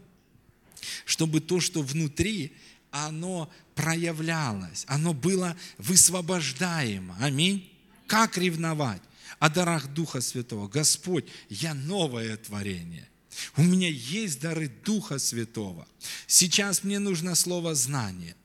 чтобы 1.05 1.39
то, 1.39 1.62
что 1.62 1.81
внутри, 1.81 2.51
оно 2.91 3.50
проявлялось, 3.75 4.84
оно 4.88 5.13
было 5.13 5.55
высвобождаемо. 5.77 7.15
Аминь. 7.22 7.72
Как 8.08 8.38
ревновать? 8.38 9.01
О 9.39 9.50
дарах 9.50 9.88
Духа 9.93 10.19
Святого. 10.19 10.67
Господь, 10.67 11.25
я 11.50 11.74
новое 11.74 12.36
творение. 12.36 13.08
У 13.55 13.63
меня 13.63 13.88
есть 13.88 14.41
дары 14.41 14.69
Духа 14.84 15.17
Святого. 15.17 15.88
Сейчас 16.27 16.84
мне 16.84 17.00
нужно 17.00 17.36
слово 17.36 17.74
знание. 17.74 18.36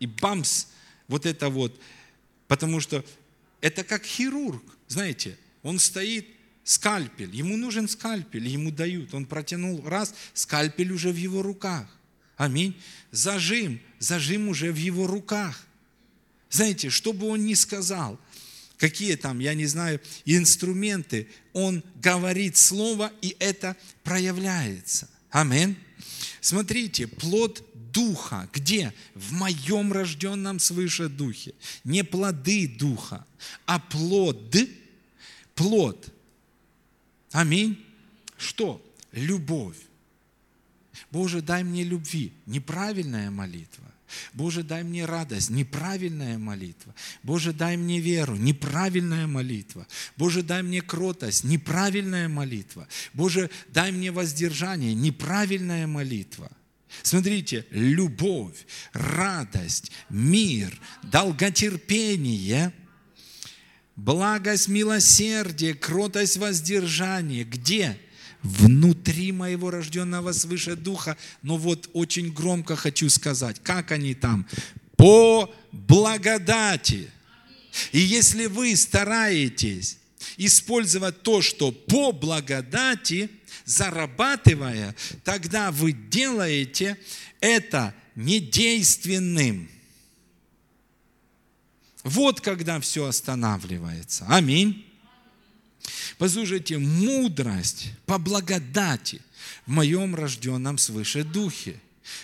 И 0.00 0.06
бамс, 0.06 0.66
вот 1.10 1.26
это 1.26 1.48
вот, 1.50 1.78
потому 2.46 2.80
что 2.80 3.04
это 3.60 3.82
как 3.84 4.04
хирург. 4.04 4.62
Знаете, 4.86 5.36
он 5.62 5.78
стоит, 5.80 6.26
скальпель, 6.62 7.34
ему 7.34 7.56
нужен 7.56 7.88
скальпель, 7.88 8.46
ему 8.46 8.70
дают. 8.70 9.12
Он 9.12 9.26
протянул 9.26 9.82
раз, 9.86 10.14
скальпель 10.34 10.92
уже 10.92 11.10
в 11.10 11.16
его 11.16 11.42
руках. 11.42 11.86
Аминь. 12.36 12.80
Зажим, 13.10 13.80
зажим 13.98 14.48
уже 14.48 14.72
в 14.72 14.76
его 14.76 15.08
руках. 15.08 15.66
Знаете, 16.48 16.90
что 16.90 17.12
бы 17.12 17.26
он 17.26 17.44
ни 17.44 17.54
сказал, 17.54 18.18
какие 18.78 19.16
там, 19.16 19.40
я 19.40 19.54
не 19.54 19.66
знаю, 19.66 20.00
инструменты, 20.24 21.28
он 21.52 21.82
говорит 21.96 22.56
слово, 22.56 23.12
и 23.20 23.36
это 23.40 23.76
проявляется. 24.04 25.10
Аминь. 25.30 25.76
Смотрите, 26.40 27.08
плод 27.08 27.64
Духа. 27.92 28.48
Где? 28.52 28.92
В 29.14 29.32
моем 29.32 29.92
рожденном 29.92 30.58
свыше 30.58 31.08
Духе. 31.08 31.54
Не 31.84 32.04
плоды 32.04 32.68
Духа, 32.68 33.24
а 33.66 33.78
плод 33.78 34.54
плод. 35.60 36.10
Аминь. 37.32 37.84
Что? 38.38 38.82
Любовь. 39.12 39.76
Боже, 41.10 41.42
дай 41.42 41.64
мне 41.64 41.84
любви. 41.84 42.32
Неправильная 42.46 43.30
молитва. 43.30 43.84
Боже, 44.32 44.62
дай 44.62 44.82
мне 44.82 45.04
радость. 45.04 45.50
Неправильная 45.50 46.38
молитва. 46.38 46.94
Боже, 47.22 47.52
дай 47.52 47.76
мне 47.76 48.00
веру. 48.00 48.36
Неправильная 48.36 49.26
молитва. 49.26 49.86
Боже, 50.16 50.42
дай 50.42 50.62
мне 50.62 50.80
кротость. 50.80 51.44
Неправильная 51.44 52.28
молитва. 52.28 52.88
Боже, 53.12 53.50
дай 53.68 53.92
мне 53.92 54.10
воздержание. 54.10 54.94
Неправильная 54.94 55.86
молитва. 55.86 56.50
Смотрите, 57.02 57.66
любовь, 57.70 58.66
радость, 58.92 59.90
мир, 60.08 60.78
долготерпение– 61.02 62.72
благость, 64.04 64.68
милосердие, 64.68 65.74
кротость, 65.74 66.36
воздержание. 66.36 67.44
Где? 67.44 67.98
Внутри 68.42 69.32
моего 69.32 69.70
рожденного 69.70 70.32
свыше 70.32 70.76
духа. 70.76 71.16
Но 71.42 71.56
вот 71.56 71.90
очень 71.92 72.32
громко 72.32 72.76
хочу 72.76 73.10
сказать, 73.10 73.60
как 73.62 73.92
они 73.92 74.14
там? 74.14 74.46
По 74.96 75.52
благодати. 75.72 77.10
И 77.92 78.00
если 78.00 78.46
вы 78.46 78.74
стараетесь 78.76 79.98
использовать 80.36 81.22
то, 81.22 81.40
что 81.42 81.70
по 81.70 82.12
благодати, 82.12 83.30
зарабатывая, 83.70 84.96
тогда 85.22 85.70
вы 85.70 85.92
делаете 85.92 86.98
это 87.40 87.94
недейственным. 88.16 89.70
Вот 92.02 92.40
когда 92.40 92.80
все 92.80 93.06
останавливается. 93.06 94.26
Аминь. 94.28 94.86
Послушайте, 96.18 96.78
мудрость 96.78 97.92
по 98.06 98.18
благодати 98.18 99.22
в 99.66 99.70
моем 99.70 100.14
рожденном 100.14 100.76
свыше 100.76 101.22
духе. 101.22 101.80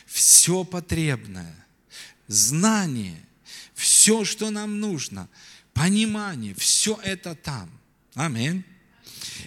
Все 0.06 0.64
потребное, 0.64 1.54
знание, 2.26 3.20
все, 3.74 4.24
что 4.24 4.50
нам 4.50 4.80
нужно, 4.80 5.28
понимание, 5.72 6.54
все 6.54 6.98
это 7.04 7.36
там. 7.36 7.70
Аминь. 8.14 8.64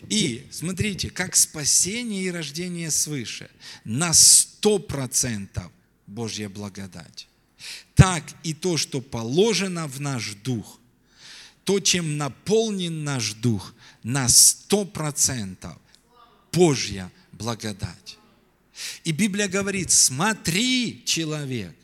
И 0.09 0.47
смотрите, 0.51 1.09
как 1.09 1.35
спасение 1.35 2.23
и 2.23 2.31
рождение 2.31 2.91
свыше 2.91 3.49
на 3.83 4.13
сто 4.13 4.79
процентов 4.79 5.71
Божья 6.07 6.49
благодать 6.49 7.29
так 7.95 8.23
и 8.43 8.53
то, 8.53 8.77
что 8.77 9.01
положено 9.01 9.87
в 9.87 9.99
наш 9.99 10.33
дух, 10.35 10.79
то, 11.65 11.79
чем 11.79 12.17
наполнен 12.17 13.03
наш 13.03 13.33
дух, 13.33 13.73
на 14.03 14.29
сто 14.29 14.85
процентов 14.85 15.77
Божья 16.53 17.11
благодать. 17.33 18.17
И 19.03 19.11
Библия 19.11 19.49
говорит, 19.49 19.91
смотри, 19.91 21.03
человек, 21.05 21.75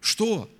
что? 0.00 0.50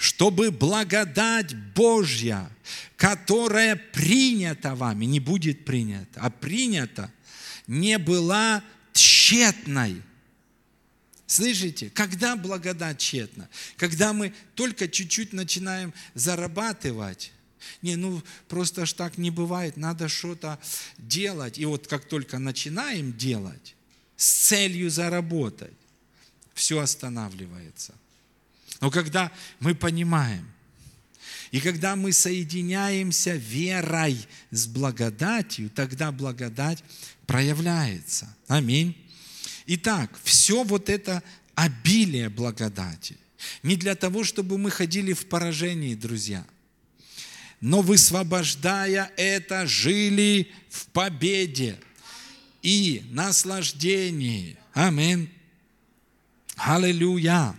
Чтобы 0.00 0.50
благодать 0.50 1.54
Божья, 1.74 2.50
которая 2.96 3.76
принята 3.76 4.74
вами, 4.74 5.04
не 5.04 5.20
будет 5.20 5.66
принята, 5.66 6.20
а 6.22 6.30
принята, 6.30 7.12
не 7.66 7.98
была 7.98 8.64
тщетной– 8.94 10.02
Слышите, 11.26 11.90
когда 11.90 12.34
благодать 12.34 12.98
тщетна? 12.98 13.48
Когда 13.76 14.12
мы 14.12 14.34
только 14.56 14.88
чуть-чуть 14.88 15.32
начинаем 15.32 15.94
зарабатывать, 16.14 17.30
не, 17.82 17.94
ну 17.94 18.20
просто 18.48 18.84
ж 18.84 18.94
так 18.94 19.16
не 19.16 19.30
бывает, 19.30 19.76
надо 19.76 20.08
что-то 20.08 20.58
делать. 20.98 21.56
И 21.56 21.66
вот 21.66 21.86
как 21.86 22.06
только 22.06 22.40
начинаем 22.40 23.16
делать 23.16 23.76
с 24.16 24.48
целью 24.48 24.90
заработать, 24.90 25.76
все 26.54 26.80
останавливается. 26.80 27.94
Но 28.80 28.90
когда 28.90 29.32
мы 29.58 29.74
понимаем, 29.74 30.50
и 31.50 31.60
когда 31.60 31.96
мы 31.96 32.12
соединяемся 32.12 33.34
верой 33.34 34.16
с 34.50 34.66
благодатью, 34.66 35.68
тогда 35.70 36.12
благодать 36.12 36.84
проявляется. 37.26 38.34
Аминь. 38.46 38.96
Итак, 39.66 40.18
все 40.22 40.62
вот 40.62 40.88
это 40.88 41.22
обилие 41.54 42.28
благодати. 42.28 43.16
Не 43.62 43.76
для 43.76 43.94
того, 43.94 44.22
чтобы 44.22 44.58
мы 44.58 44.70
ходили 44.70 45.12
в 45.12 45.26
поражении, 45.26 45.94
друзья, 45.94 46.46
но 47.60 47.82
высвобождая 47.82 49.12
это, 49.16 49.66
жили 49.66 50.50
в 50.70 50.86
победе. 50.86 51.78
и 52.62 53.02
наслаждении. 53.10 54.56
Аминь. 54.74 55.30
Аллилуйя. 56.56 57.54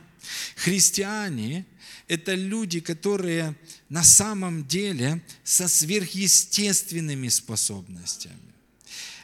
Христиане– 0.55 1.65
это 2.07 2.35
люди, 2.35 2.79
которые 2.79 3.55
на 3.89 4.03
самом 4.03 4.67
деле 4.67 5.21
со 5.43 5.67
сверхъестественными 5.67 7.29
способностями. 7.29 8.35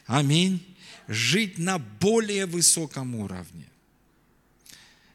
Аминь. 0.05 0.75
Жить 1.07 1.57
на 1.57 1.79
более 1.79 2.45
высоком 2.45 3.15
уровне. 3.15 3.65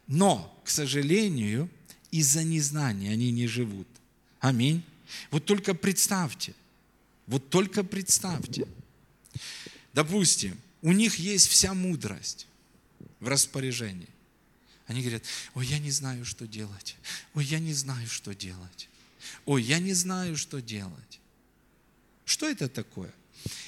Но, 0.07 0.61
к 0.65 0.69
сожалению, 0.69 1.69
из-за 2.11 2.45
незнания 2.45 3.11
они 3.11 3.31
не 3.31 3.47
живут. 3.47 3.89
Аминь. 4.41 4.83
Вот 5.31 5.45
только 5.45 5.75
представьте, 5.75 6.55
вот 7.27 7.51
только 7.51 7.85
представьте. 7.85 8.67
Допустим, 9.93 10.59
у 10.83 10.93
них 10.93 11.17
есть 11.17 11.49
вся 11.49 11.75
мудрость 11.75 12.47
в 13.21 13.29
распоряжении. 13.29 14.09
Они 14.93 15.01
говорят, 15.01 15.23
ой, 15.55 15.67
я 15.69 15.79
не 15.79 15.91
знаю, 15.91 16.27
что 16.27 16.47
делать. 16.47 16.97
Ой, 17.33 17.47
я 17.47 17.59
не 17.59 17.73
знаю, 17.73 18.07
что 18.07 18.35
делать. 18.35 18.91
Ой, 19.47 19.63
я 19.63 19.79
не 19.79 19.95
знаю, 19.95 20.37
что 20.37 20.61
делать. 20.61 21.19
Что 22.27 22.47
это 22.47 22.69
такое? 22.69 23.11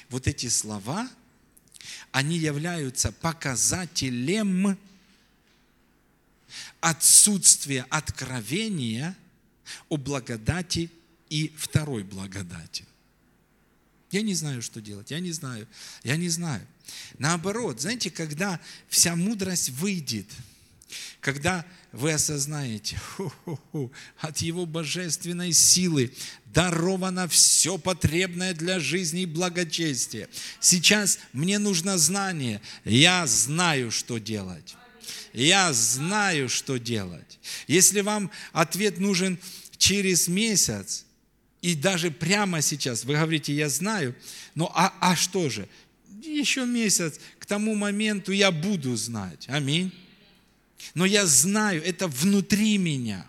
Вот 0.09 0.27
эти 0.27 0.49
слова, 0.49 1.09
они 2.11 2.37
являются 2.37 3.11
показателем 3.11 4.77
отсутствия 6.79 7.87
откровения 7.89 9.17
о 9.89 9.97
благодати 9.97 10.91
и 11.31 11.51
второй 11.57 12.03
благодати. 12.03 12.85
Я 14.11 14.21
не 14.21 14.35
знаю, 14.35 14.61
что 14.61 14.79
делать, 14.79 15.09
я 15.09 15.19
не 15.19 15.31
знаю, 15.31 15.67
я 16.03 16.17
не 16.17 16.29
знаю. 16.29 16.67
Наоборот, 17.17 17.81
знаете, 17.81 18.11
когда 18.11 18.61
вся 18.89 19.15
мудрость 19.15 19.71
выйдет, 19.71 20.27
когда 21.21 21.65
вы 21.91 22.13
осознаете, 22.13 22.97
ху 22.97 23.31
-ху 23.45 23.59
-ху, 23.73 23.91
от 24.19 24.37
Его 24.39 24.65
божественной 24.65 25.53
силы 25.53 26.13
даровано 26.53 27.27
все 27.27 27.77
потребное 27.77 28.53
для 28.53 28.79
жизни 28.79 29.21
и 29.21 29.25
благочестия. 29.25 30.29
Сейчас 30.59 31.19
мне 31.33 31.59
нужно 31.59 31.97
знание, 31.97 32.61
я 32.83 33.27
знаю, 33.27 33.91
что 33.91 34.17
делать. 34.17 34.75
Я 35.33 35.73
знаю, 35.73 36.47
что 36.47 36.77
делать. 36.77 37.39
Если 37.67 38.01
вам 38.01 38.31
ответ 38.53 38.99
нужен 38.99 39.37
через 39.77 40.27
месяц, 40.27 41.05
и 41.61 41.75
даже 41.75 42.11
прямо 42.11 42.61
сейчас 42.61 43.03
вы 43.05 43.15
говорите, 43.15 43.53
я 43.53 43.69
знаю, 43.69 44.15
но 44.53 44.71
а, 44.75 44.93
а 44.99 45.15
что 45.15 45.49
же? 45.49 45.67
Еще 46.21 46.65
месяц, 46.65 47.19
к 47.39 47.45
тому 47.45 47.75
моменту 47.75 48.31
я 48.31 48.51
буду 48.51 48.95
знать. 48.95 49.45
Аминь. 49.49 49.91
Но 50.93 51.05
я 51.05 51.25
знаю, 51.25 51.83
это 51.83 52.07
внутри 52.07 52.77
меня. 52.77 53.25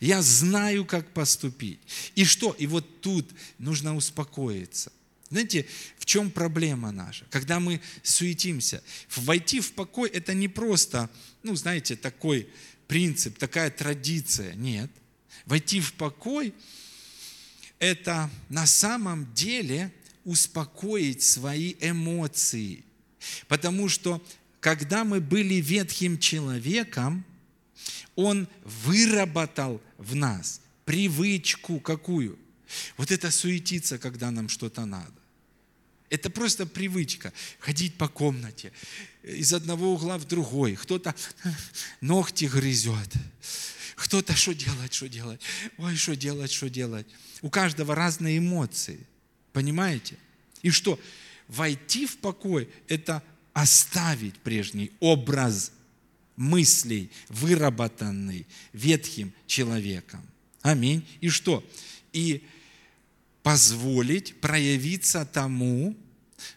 Я 0.00 0.22
знаю, 0.22 0.84
как 0.84 1.12
поступить. 1.12 1.80
И 2.14 2.24
что? 2.24 2.52
И 2.58 2.66
вот 2.66 3.00
тут 3.00 3.30
нужно 3.58 3.96
успокоиться. 3.96 4.92
Знаете, 5.30 5.66
в 5.98 6.04
чем 6.04 6.30
проблема 6.30 6.92
наша? 6.92 7.24
Когда 7.30 7.58
мы 7.58 7.80
суетимся. 8.02 8.82
Войти 9.16 9.60
в 9.60 9.72
покой– 9.72 10.08
это 10.12 10.34
не 10.34 10.48
просто, 10.48 11.10
ну, 11.42 11.56
знаете, 11.56 11.96
такой 11.96 12.48
принцип, 12.86 13.38
такая 13.38 13.70
традиция. 13.70 14.54
Нет. 14.54 14.90
Войти 15.46 15.80
в 15.80 15.94
покой– 15.94 16.54
это 17.78 18.30
на 18.48 18.66
самом 18.66 19.32
деле 19.34 19.92
успокоить 20.24 21.22
свои 21.22 21.74
эмоции. 21.80 22.84
Потому 23.48 23.88
что 23.88 24.24
когда 24.64 25.04
мы 25.04 25.20
были 25.20 25.56
ветхим 25.56 26.18
человеком, 26.18 27.22
он 28.14 28.48
выработал 28.64 29.78
в 29.98 30.14
нас 30.14 30.62
привычку 30.86 31.80
какую? 31.80 32.38
Вот 32.96 33.10
это 33.10 33.30
суетиться, 33.30 33.98
когда 33.98 34.30
нам 34.30 34.48
что-то 34.48 34.86
надо. 34.86 35.12
Это 36.08 36.30
просто 36.30 36.64
привычка. 36.64 37.34
Ходить 37.58 37.98
по 37.98 38.08
комнате, 38.08 38.72
из 39.22 39.52
одного 39.52 39.92
угла 39.92 40.16
в 40.16 40.26
другой. 40.26 40.76
Кто-то 40.76 41.14
ногти 42.00 42.46
грызет, 42.46 43.12
кто-то 43.96 44.34
что 44.34 44.54
делать, 44.54 44.94
что 44.94 45.10
делать? 45.10 45.42
Ой, 45.76 45.94
что 45.94 46.16
делать, 46.16 46.50
что 46.50 46.70
делать? 46.70 47.06
У 47.42 47.50
каждого 47.50 47.94
разные 47.94 48.38
эмоции. 48.38 48.98
Понимаете? 49.52 50.16
И 50.62 50.70
что? 50.70 50.98
Войти 51.48 52.06
в 52.06 52.16
покой– 52.16 52.70
это 52.88 53.22
оставить 53.54 54.34
прежний 54.40 54.92
образ 55.00 55.72
мыслей, 56.36 57.10
выработанный 57.28 58.46
ветхим 58.72 59.32
человеком. 59.46 60.20
Аминь. 60.60 61.06
И 61.20 61.30
что? 61.30 61.64
И 62.12 62.44
позволить 63.42 64.40
проявиться 64.40 65.24
тому, 65.24 65.96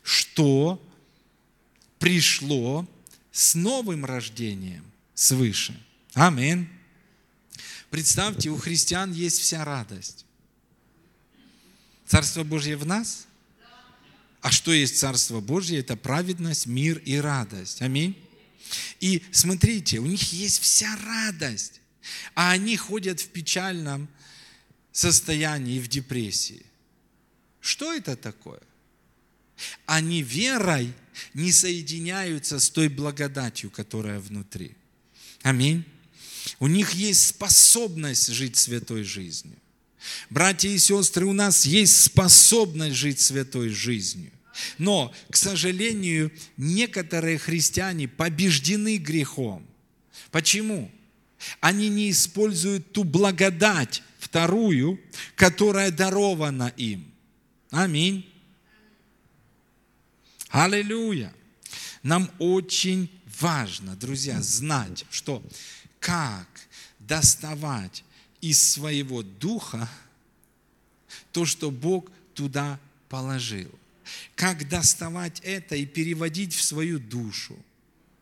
что 0.03 0.83
пришло 1.99 2.87
с 3.31 3.53
новым 3.55 4.03
рождением 4.03 4.83
свыше. 5.13 5.79
Аминь. 6.13 6.67
Представьте, 7.91 8.49
у 8.49 8.57
христиан 8.57 9.11
есть 9.13 9.39
вся 9.39 9.63
радость. 9.63 10.25
Царство 12.07 12.43
Божье 12.43 12.75
в 12.75 12.85
нас? 12.85 13.26
А 14.41 14.51
что 14.51 14.71
есть 14.71 14.97
Царство 14.99 15.39
Божье? 15.39 15.79
Это 15.79 15.95
праведность, 15.95 16.67
мир 16.67 16.99
и 16.99 17.15
радость. 17.15 17.81
Аминь. 17.81 18.15
И 18.99 19.23
смотрите, 19.31 19.99
у 19.99 20.05
них 20.05 20.33
есть 20.33 20.61
вся 20.61 20.95
радость, 21.05 21.81
а 22.35 22.51
они 22.51 22.77
ходят 22.77 23.19
в 23.19 23.27
печальном 23.29 24.07
состоянии, 24.91 25.79
в 25.79 25.87
депрессии. 25.87 26.65
Что 27.61 27.93
это 27.93 28.15
такое? 28.15 28.61
Они 29.85 30.21
верой 30.21 30.93
не 31.33 31.51
соединяются 31.51 32.59
с 32.59 32.69
той 32.69 32.89
благодатью, 32.89 33.71
которая 33.71 34.19
внутри. 34.19 34.75
Аминь. 35.41 35.83
У 36.59 36.67
них 36.67 36.91
есть 36.91 37.27
способность 37.27 38.27
жить 38.27 38.57
святой 38.57 39.03
жизнью. 39.03 39.57
Братья 40.29 40.69
и 40.69 40.77
сестры, 40.77 41.25
у 41.25 41.33
нас 41.33 41.65
есть 41.65 42.01
способность 42.01 42.95
жить 42.95 43.19
святой 43.19 43.69
жизнью. 43.69 44.31
Но, 44.77 45.13
к 45.29 45.35
сожалению, 45.35 46.31
некоторые 46.57 47.37
христиане 47.37 48.07
побеждены 48.07 48.97
грехом. 48.97 49.65
Почему? 50.31 50.91
Они 51.59 51.89
не 51.89 52.11
используют 52.11 52.91
ту 52.91 53.03
благодать, 53.03 54.03
вторую, 54.19 54.99
которая 55.35 55.91
дарована 55.91 56.73
им. 56.75 57.11
Аминь. 57.69 58.27
Аллилуйя. 60.49 61.33
Нам 62.03 62.31
очень 62.39 63.09
важно, 63.39 63.95
друзья, 63.95 64.41
знать, 64.41 65.05
что 65.09 65.43
как 65.99 66.47
доставать 66.99 68.03
из 68.49 68.61
своего 68.61 69.23
духа 69.23 69.89
то, 71.31 71.45
что 71.45 71.69
Бог 71.69 72.09
туда 72.33 72.79
положил. 73.09 73.71
Как 74.35 74.69
доставать 74.69 75.41
это 75.43 75.75
и 75.75 75.85
переводить 75.85 76.53
в 76.53 76.63
свою 76.63 76.97
душу. 76.99 77.57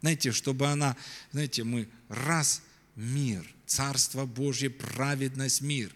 Знаете, 0.01 0.31
чтобы 0.31 0.67
она, 0.67 0.97
знаете, 1.31 1.63
мы 1.63 1.87
раз 2.09 2.61
мир, 2.95 3.45
Царство 3.67 4.25
Божье, 4.25 4.69
праведность, 4.69 5.61
мир. 5.61 5.91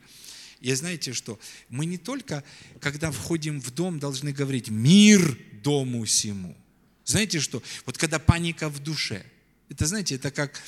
И 0.62 0.74
знаете 0.74 1.14
что? 1.14 1.40
Мы 1.70 1.86
не 1.86 1.98
только, 1.98 2.44
когда 2.80 3.12
входим 3.12 3.60
в 3.62 3.72
дом, 3.72 4.00
должны 4.00 4.32
говорить 4.32 4.70
«мир 4.70 5.38
дому 5.64 6.06
сему». 6.06 6.56
Знаете 7.06 7.40
что? 7.40 7.64
Вот 7.86 7.98
когда 7.98 8.20
паника 8.20 8.70
в 8.70 8.80
душе. 8.80 9.26
Это, 9.70 9.86
знаете, 9.86 10.16
это 10.16 10.32
как, 10.32 10.62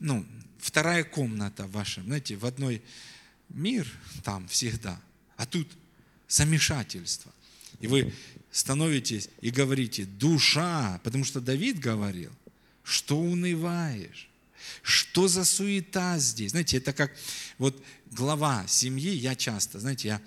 ну, 0.00 0.26
вторая 0.66 1.04
комната 1.04 1.64
в 1.66 1.72
вашем, 1.72 2.04
знаете, 2.06 2.36
в 2.36 2.44
одной 2.44 2.82
мир 3.50 3.86
там 4.24 4.48
всегда, 4.48 5.00
а 5.36 5.46
тут 5.46 5.68
замешательство. 6.28 7.32
И 7.78 7.86
вы 7.86 8.12
становитесь 8.50 9.28
и 9.40 9.50
говорите, 9.50 10.06
душа, 10.06 11.00
потому 11.04 11.24
что 11.24 11.40
Давид 11.40 11.78
говорил, 11.78 12.32
что 12.82 13.16
унываешь, 13.16 14.28
что 14.82 15.28
за 15.28 15.44
суета 15.44 16.18
здесь. 16.18 16.50
Знаете, 16.50 16.78
это 16.78 16.92
как 16.92 17.12
вот 17.58 17.80
глава 18.10 18.66
семьи, 18.66 19.14
я 19.14 19.36
часто, 19.36 19.78
знаете, 19.78 20.08
я 20.08 20.22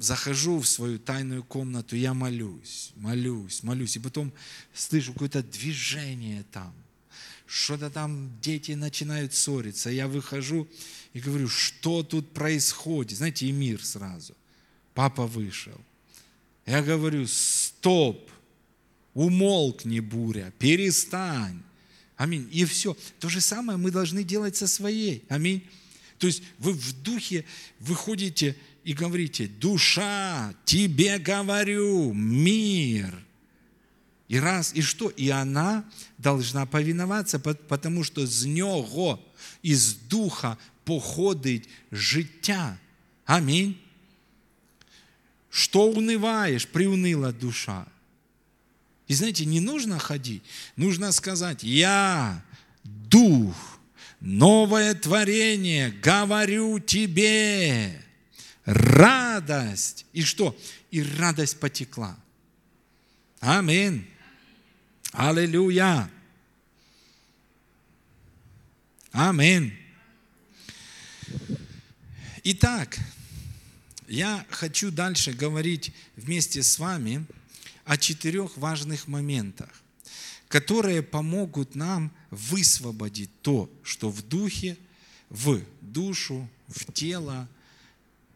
захожу 0.00 0.60
в 0.60 0.66
свою 0.66 0.98
тайную 0.98 1.44
комнату, 1.44 1.96
я 1.96 2.14
молюсь, 2.14 2.92
молюсь, 2.96 3.62
молюсь, 3.62 3.96
и 3.96 4.00
потом 4.00 4.32
слышу 4.72 5.12
какое-то 5.12 5.42
движение 5.42 6.44
там– 6.50 6.72
что-то 7.48 7.88
там 7.88 8.30
дети 8.42 8.72
начинают 8.72 9.32
ссориться. 9.32 9.88
Я 9.88 10.06
выхожу 10.06 10.68
и 11.14 11.20
говорю, 11.20 11.48
что 11.48 12.02
тут 12.02 12.32
происходит? 12.32 13.16
Знаете, 13.16 13.46
и 13.46 13.52
мир 13.52 13.82
сразу. 13.82 14.36
Папа 14.92 15.26
вышел. 15.26 15.80
Я 16.66 16.82
говорю, 16.82 17.26
стоп. 17.26 18.30
умолкни 19.14 20.00
буря, 20.00 20.52
перестань. 20.58 21.62
Аминь. 22.16 22.48
И 22.52 22.66
все. 22.66 22.94
То 23.18 23.30
же 23.30 23.40
самое 23.40 23.78
мы 23.78 23.90
должны 23.90 24.22
делать 24.22 24.56
со 24.56 24.68
своей. 24.68 25.24
Аминь. 25.28 25.66
То 26.18 26.26
есть 26.26 26.42
вы 26.58 26.72
в 26.72 27.02
духе 27.02 27.46
выходите 27.80 28.56
и 28.84 28.92
говорите, 28.92 29.46
душа, 29.46 30.54
тебе 30.66 31.18
говорю, 31.18 32.12
мир. 32.12 33.24
И 34.28 34.38
раз, 34.38 34.72
и 34.74 34.82
что? 34.82 35.08
И 35.08 35.30
она 35.30 35.84
должна 36.18 36.66
повиноваться, 36.66 37.38
потому 37.38 38.04
что 38.04 38.26
з 38.26 38.44
нього, 38.46 39.18
из 39.62 39.94
духа 39.94 40.58
походить 40.84 41.68
життя. 41.90 42.78
Аминь. 43.24 43.78
Что 45.50 45.90
унываешь, 45.90 46.66
приуныла 46.66 47.32
душа. 47.32 47.86
И 49.06 49.14
знаете, 49.14 49.46
не 49.46 49.60
нужно 49.60 49.98
ходить, 49.98 50.42
нужно 50.76 51.12
сказать, 51.12 51.62
я 51.62 52.44
дух, 52.84 53.80
новое 54.20 54.94
творение, 54.94 55.90
говорю 55.90 56.78
тебе, 56.78 58.02
радость. 58.66 60.04
И 60.12 60.22
что? 60.22 60.54
И 60.90 61.02
радость 61.02 61.58
потекла. 61.58 62.14
Аминь. 63.40 64.06
Аллилуйя. 65.20 66.08
Аминь. 69.10 69.72
Итак, 72.44 72.96
я 74.06 74.46
хочу 74.48 74.92
дальше 74.92 75.32
говорить 75.32 75.92
вместе 76.14 76.62
с 76.62 76.78
вами 76.78 77.26
о 77.84 77.96
четырех 77.96 78.56
важных 78.56 79.08
моментах, 79.08 79.82
которые 80.46 81.02
помогут 81.02 81.74
нам 81.74 82.12
высвободить 82.30 83.42
то, 83.42 83.68
что 83.82 84.10
в 84.10 84.22
духе, 84.22 84.78
в 85.30 85.60
душу, 85.80 86.48
в 86.68 86.92
тело, 86.92 87.48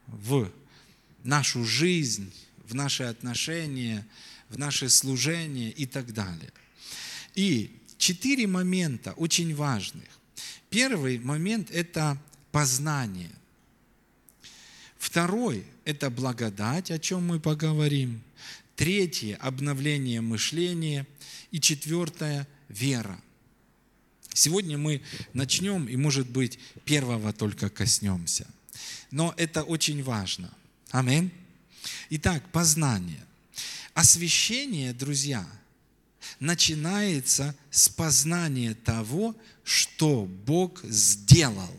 в 0.08 0.50
нашу 1.22 1.64
жизнь, 1.64 2.34
в 2.66 2.74
наши 2.74 3.04
отношения, 3.04 4.04
в 4.48 4.58
наше 4.58 4.88
служение 4.88 5.70
и 5.70 5.86
так 5.86 6.12
далее. 6.12 6.50
И 7.34 7.78
четыре 7.98 8.46
момента 8.46 9.12
очень 9.12 9.54
важных. 9.54 10.08
Первый 10.70 11.18
момент– 11.18 11.70
это 11.72 12.20
познание. 12.50 13.30
Второй– 14.98 15.64
это 15.84 16.10
благодать, 16.10 16.90
о 16.90 16.98
чем 16.98 17.26
мы 17.26 17.40
поговорим. 17.40 18.22
Третье– 18.76 19.36
обновление 19.40 20.20
мышления. 20.20 21.06
И 21.50 21.60
четвертое– 21.60 22.48
вера. 22.68 23.20
Сегодня 24.34 24.78
мы 24.78 25.02
начнем, 25.34 25.86
и, 25.86 25.96
может 25.96 26.28
быть, 26.28 26.58
первого 26.84 27.32
только 27.32 27.68
коснемся. 27.68 28.46
Но 29.10 29.34
это 29.36 29.62
очень 29.62 30.02
важно. 30.02 30.50
Аминь. 30.90 31.30
Итак, 32.10 32.50
познание. 32.50 33.24
Освящение, 33.92 34.94
друзья, 34.94 35.46
начинается 36.40 37.54
с 37.70 37.88
познания 37.88 38.74
того, 38.74 39.36
что 39.64 40.24
Бог 40.24 40.82
сделал 40.84 41.70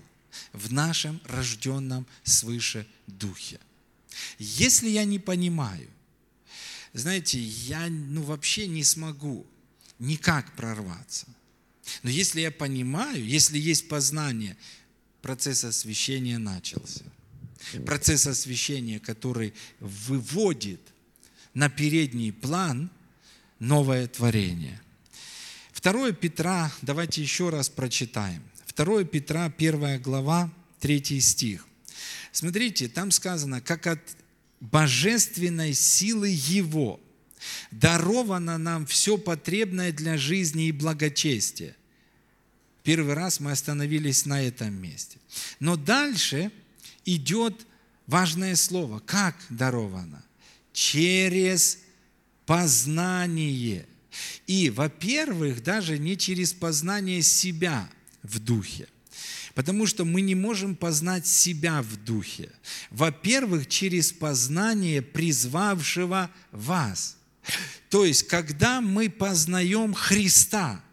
в 0.52 0.72
нашем 0.72 1.22
рожденном 1.26 2.06
свыше 2.24 2.88
духе. 3.08 3.60
Если 4.38 4.90
я 4.90 5.06
не 5.06 5.20
понимаю, 5.20 5.90
знаете, 6.94 7.40
я 7.40 7.88
ну, 7.90 8.22
вообще 8.22 8.68
не 8.68 8.84
смогу 8.84 9.46
никак 10.00 10.56
прорваться. 10.56 11.28
Но 12.04 12.10
если 12.10 12.42
я 12.42 12.52
понимаю, 12.52 13.26
если 13.26 13.58
есть 13.58 13.88
познание, 13.88 14.56
процесс 15.22 15.64
освящения 15.64 16.38
начался. 16.38 17.04
Процесс 17.86 18.28
освящения, 18.28 19.00
который 19.00 19.54
выводит 19.80 20.82
на 21.54 21.70
передний 21.70 22.32
план 22.32 22.92
новое 23.64 24.08
творение. 24.08 24.80
2 25.82 26.12
Петра, 26.12 26.72
давайте 26.82 27.22
еще 27.22 27.50
раз 27.50 27.70
прочитаем. 27.70 28.44
2 28.76 29.06
Петра, 29.06 29.46
1 29.46 30.02
глава, 30.02 30.52
3 30.80 31.22
стих. 31.22 31.66
Смотрите, 32.32 32.88
там 32.88 33.12
сказано, 33.12 33.62
как 33.62 33.88
от 33.88 34.02
божественной 34.60 35.74
силы 35.74 36.30
Его 36.30 37.00
даровано 37.72 38.58
нам 38.58 38.86
все 38.86 39.18
потребное 39.18 39.92
для 39.92 40.18
жизни 40.18 40.68
и 40.68 40.72
благочестия. 40.72 41.76
Первый 42.84 43.14
раз 43.14 43.40
мы 43.40 43.52
остановились 43.52 44.26
на 44.26 44.42
этом 44.42 44.74
месте. 44.74 45.18
Но 45.60 45.78
дальше 45.78 46.52
идет 47.06 47.66
важное 48.08 48.56
слово. 48.58 49.00
Как 49.00 49.36
даровано? 49.50 50.24
Через 50.74 51.80
познание. 52.46 53.88
И, 54.48 54.70
во-первых, 54.70 55.64
даже 55.64 55.98
не 55.98 56.18
через 56.18 56.54
познание 56.54 57.22
себя 57.22 57.90
в 58.22 58.40
духе. 58.40 58.88
Потому 59.56 59.86
что 59.86 60.04
мы 60.04 60.22
не 60.22 60.36
можем 60.36 60.76
познать 60.76 61.28
себя 61.28 61.82
в 61.82 61.96
духе. 62.04 62.50
Во-первых, 62.90 63.68
через 63.68 64.12
познание 64.12 65.02
призвавшего 65.02 66.32
вас. 66.52 67.18
То 67.90 68.06
есть, 68.06 68.24
когда 68.28 68.82
мы 68.82 69.10
познаем 69.10 69.94
Христа, 69.94 70.84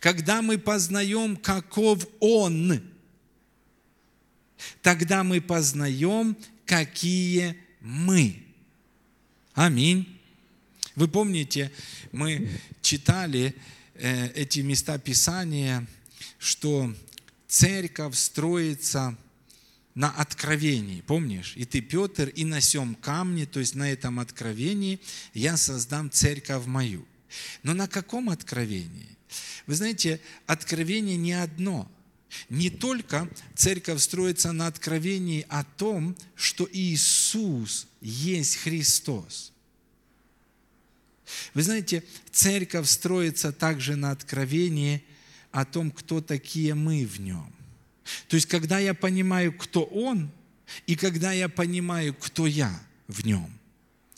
когда 0.00 0.42
мы 0.42 0.58
познаем, 0.58 1.36
каков 1.36 2.06
Он, 2.18 2.82
тогда 4.80 5.22
мы 5.22 5.40
познаем, 5.40 6.36
какие 6.66 7.56
мы. 7.80 8.42
Аминь. 9.54 10.20
Вы 10.94 11.08
помните, 11.08 11.72
мы 12.12 12.50
читали 12.82 13.54
э, 13.94 14.28
эти 14.34 14.60
места 14.60 14.98
Писания, 14.98 15.86
что 16.38 16.94
церковь 17.48 18.16
строится 18.16 19.16
на 19.94 20.10
откровении, 20.10 21.00
помнишь? 21.00 21.54
И 21.56 21.64
ты, 21.64 21.80
Петр, 21.80 22.28
и 22.28 22.44
на 22.44 22.60
сем 22.60 22.94
камне, 22.94 23.46
то 23.46 23.60
есть 23.60 23.74
на 23.74 23.90
этом 23.90 24.20
откровении, 24.20 25.00
я 25.32 25.56
создам 25.56 26.10
церковь 26.10 26.66
мою. 26.66 27.06
Но 27.62 27.72
на 27.72 27.88
каком 27.88 28.28
откровении? 28.28 29.16
Вы 29.66 29.74
знаете, 29.74 30.20
откровение 30.46 31.16
не 31.16 31.32
одно. 31.32 31.90
Не 32.48 32.70
только 32.70 33.28
церковь 33.54 34.00
строится 34.00 34.52
на 34.52 34.66
откровении 34.66 35.44
о 35.48 35.64
том, 35.64 36.16
что 36.34 36.68
Иисус 36.70 37.86
есть 38.00 38.56
Христос. 38.56 39.51
Вы 41.54 41.62
знаете, 41.62 42.04
церковь 42.30 42.88
строится 42.88 43.52
также 43.52 43.96
на 43.96 44.10
откровении 44.10 45.02
о 45.50 45.64
том, 45.64 45.90
кто 45.90 46.20
такие 46.20 46.74
мы 46.74 47.04
в 47.06 47.20
нем. 47.20 47.52
То 48.28 48.36
есть, 48.36 48.46
когда 48.46 48.78
я 48.78 48.94
понимаю, 48.94 49.52
кто 49.52 49.84
Он, 49.84 50.30
и 50.86 50.96
когда 50.96 51.32
я 51.32 51.48
понимаю, 51.48 52.14
кто 52.14 52.46
я 52.46 52.80
в 53.08 53.24
нем, 53.24 53.50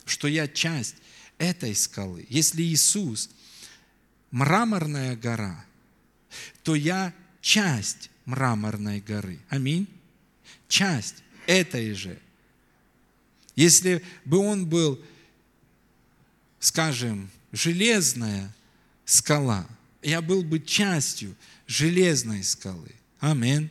что 0.05 0.29
я 0.29 0.47
часть 0.49 0.97
этой 1.39 1.75
скалы. 1.75 2.27
Если 2.29 2.63
Иисус– 2.63 3.31
мраморная 4.35 5.15
гора, 5.15 5.65
то 6.65 6.75
я 6.75 7.15
часть 7.41 8.11
мраморной 8.25 9.01
горы. 9.01 9.39
Аминь. 9.49 9.87
Часть 10.67 11.23
этой 11.47 11.95
же. 11.95 12.19
Если 13.55 14.03
бы 14.25 14.39
он 14.39 14.67
был, 14.67 15.01
скажем, 16.65 17.31
железная 17.53 18.55
скала– 19.05 19.67
я 20.05 20.21
был 20.21 20.43
бы 20.43 20.61
частью 20.61 21.35
железной 21.67 22.45
скалы. 22.45 22.93
Амин. 23.21 23.71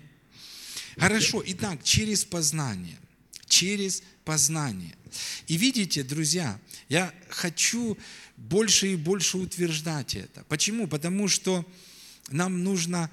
Хорошо, 0.98 1.44
итак, 1.46 1.84
через 1.84 2.26
познание. 2.26 2.98
Через 3.46 4.02
познание. 4.26 4.96
И 5.48 5.58
видите, 5.58 6.04
друзья, 6.04 6.60
я 6.90 7.14
хочу 7.30 7.98
больше 8.36 8.94
и 8.94 8.96
больше 8.96 9.38
утверждать 9.38 10.16
это. 10.16 10.44
Почему? 10.46 10.88
Потому 10.88 11.28
что 11.28 11.66
нам 12.30 12.64
нужно 12.64 13.12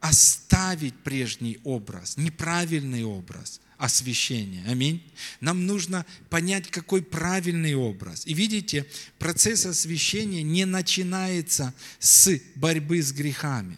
оставить 0.00 0.94
прежний 0.94 1.58
образ, 1.62 2.16
неправильный 2.16 3.04
образ 3.04 3.60
освящения. 3.78 4.64
Аминь. 4.66 5.02
Нам 5.40 5.66
нужно 5.66 6.06
понять, 6.30 6.70
какой 6.70 7.02
правильный 7.02 7.74
образ. 7.74 8.26
И 8.26 8.34
видите, 8.34 8.86
процесс 9.18 9.66
освящения 9.66 10.42
не 10.42 10.64
начинается 10.64 11.74
с 11.98 12.40
борьбы 12.54 13.02
с 13.02 13.12
грехами, 13.12 13.76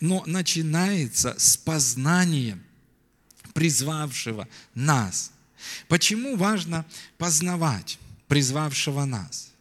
но 0.00 0.22
начинается 0.26 1.34
с 1.38 1.56
познания 1.56 2.58
призвавшего 3.54 4.48
нас. 4.74 5.32
Почему 5.88 6.36
важно 6.36 6.84
познавать 7.18 7.98
призвавшего 8.28 9.04
нас? 9.04 9.52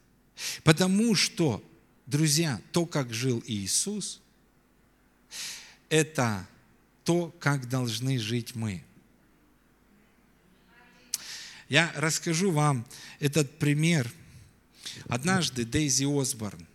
Потому 0.64 1.14
что, 1.16 1.64
друзья, 2.08 2.60
то, 2.72 2.86
как 2.86 3.14
жил 3.14 3.44
Иисус, 3.46 4.22
это 5.90 6.48
то, 7.04 7.36
как 7.40 7.70
должны 7.70 8.18
жить 8.18 8.56
мы. 8.56 8.84
Я 11.72 11.90
расскажу 11.96 12.52
вам 12.52 12.86
этот 13.22 13.58
пример. 13.58 14.12
Однажды 15.08 15.64
Дейзи 15.64 16.04
Осборн, 16.04 16.68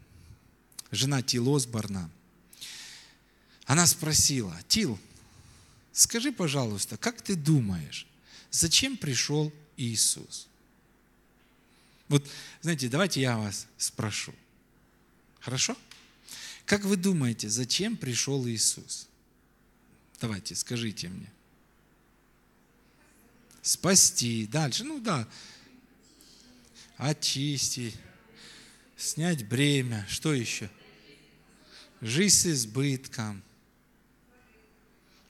жена 0.91 1.21
Тил 1.21 1.55
Осборна, 1.55 2.11
она 3.67 3.87
спросила, 3.87 4.59
Тил, 4.69 4.99
скажи, 5.93 6.33
пожалуйста, 6.33 6.97
как 6.97 7.21
ты 7.21 7.37
думаешь, 7.37 8.07
зачем 8.51 8.97
пришел 8.97 9.53
Иисус? 9.77 10.49
Вот, 12.09 12.27
знаете, 12.63 12.89
давайте 12.89 13.21
я 13.21 13.37
вас 13.37 13.67
спрошу. 13.77 14.33
Хорошо? 15.41 15.77
Как 16.65 16.87
вы 16.87 16.97
думаете, 16.97 17.51
зачем 17.51 17.99
пришел 17.99 18.49
Иисус? 18.49 19.09
Давайте, 20.23 20.55
скажите 20.55 21.09
мне. 21.09 21.31
Спасти. 23.67 24.47
Дальше, 24.47 24.85
ну 24.85 25.01
да. 25.01 25.27
Очистить. 26.99 27.97
Снять 28.97 29.45
бремя. 29.49 30.07
Что 30.09 30.33
еще? 30.33 30.71
Жизнь 32.01 32.37
с 32.37 32.47
избытком. 32.47 33.43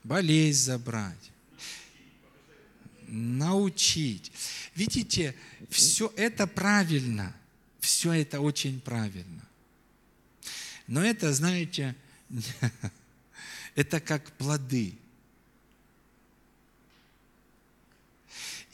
Болезнь 0.04 0.64
забрать. 0.64 1.30
Научить. 3.08 4.30
Видите, 4.74 5.34
все 5.70 6.12
это 6.14 6.46
правильно. 6.46 7.34
Все 7.80 8.12
это 8.12 8.42
очень 8.42 8.82
правильно. 8.82 9.48
Но 10.86 11.02
это, 11.02 11.32
знаете, 11.32 11.96
это 13.74 13.98
как 13.98 14.30
плоды. 14.32 14.98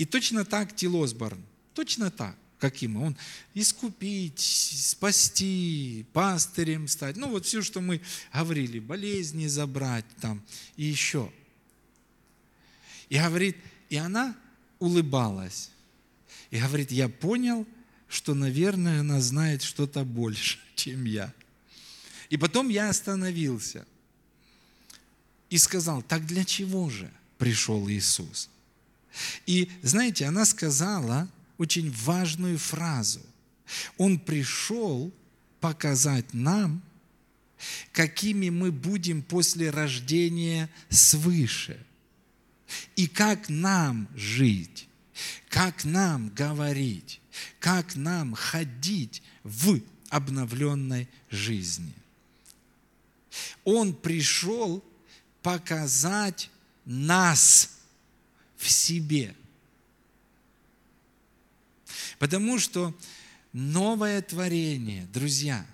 И 0.03 0.05
точно 0.05 0.45
так 0.45 0.75
Тилосборн, 0.75 1.41
точно 1.75 2.11
так, 2.11 2.37
каким 2.59 2.97
он, 2.97 3.17
искупить, 3.55 4.41
спасти, 4.41 6.05
пастырем 6.13 6.89
стать, 6.89 7.17
ну 7.17 7.29
вот 7.29 7.47
все, 7.47 7.63
что 7.63 7.81
мы 7.81 8.01
говорили, 8.35 8.81
болезни 8.81 9.47
забрать 9.47 10.05
там 10.21 10.43
и 10.77 10.83
еще. 10.87 11.33
И 13.11 13.17
говорит, 13.17 13.57
и 13.91 13.97
она 13.97 14.37
улыбалась. 14.81 15.71
И 16.51 16.59
говорит, 16.59 16.91
я 16.91 17.09
понял, 17.09 17.65
что, 18.09 18.35
наверное, 18.35 19.03
она 19.03 19.21
знает 19.21 19.63
что-то 19.63 20.03
больше, 20.03 20.59
чем 20.75 21.05
я. 21.05 21.33
И 22.29 22.37
потом 22.37 22.71
я 22.71 22.89
остановился 22.89 23.87
и 25.49 25.59
сказал, 25.59 26.03
так 26.03 26.27
для 26.27 26.45
чего 26.45 26.91
же 26.91 27.09
пришел 27.39 27.89
Иисус? 27.89 28.49
И 29.47 29.71
знаете, 29.83 30.27
она 30.27 30.45
сказала 30.45 31.29
очень 31.59 31.91
важную 31.91 32.59
фразу. 32.59 33.21
Он 33.97 34.19
пришел 34.19 35.13
показать 35.61 36.35
нам, 36.35 36.83
какими 37.93 38.51
мы 38.51 38.73
будем 38.73 39.23
после 39.23 39.71
рождения 39.71 40.69
свыше. 40.89 41.79
И 42.97 43.07
как 43.07 43.49
нам 43.49 44.09
жить, 44.15 44.89
как 45.49 45.85
нам 45.85 46.31
говорить, 46.31 47.21
как 47.61 47.95
нам 47.95 48.35
ходить 48.35 49.23
в 49.45 49.81
обновленной 50.09 51.09
жизни. 51.31 51.95
Он 53.65 53.95
пришел 53.95 54.85
показать 55.43 56.51
нас 56.85 57.71
в 58.63 58.71
себе. 58.71 59.35
Потому 62.19 62.59
что 62.59 62.95
новое 63.53 64.23
творение, 64.23 65.07
друзья, 65.13 65.67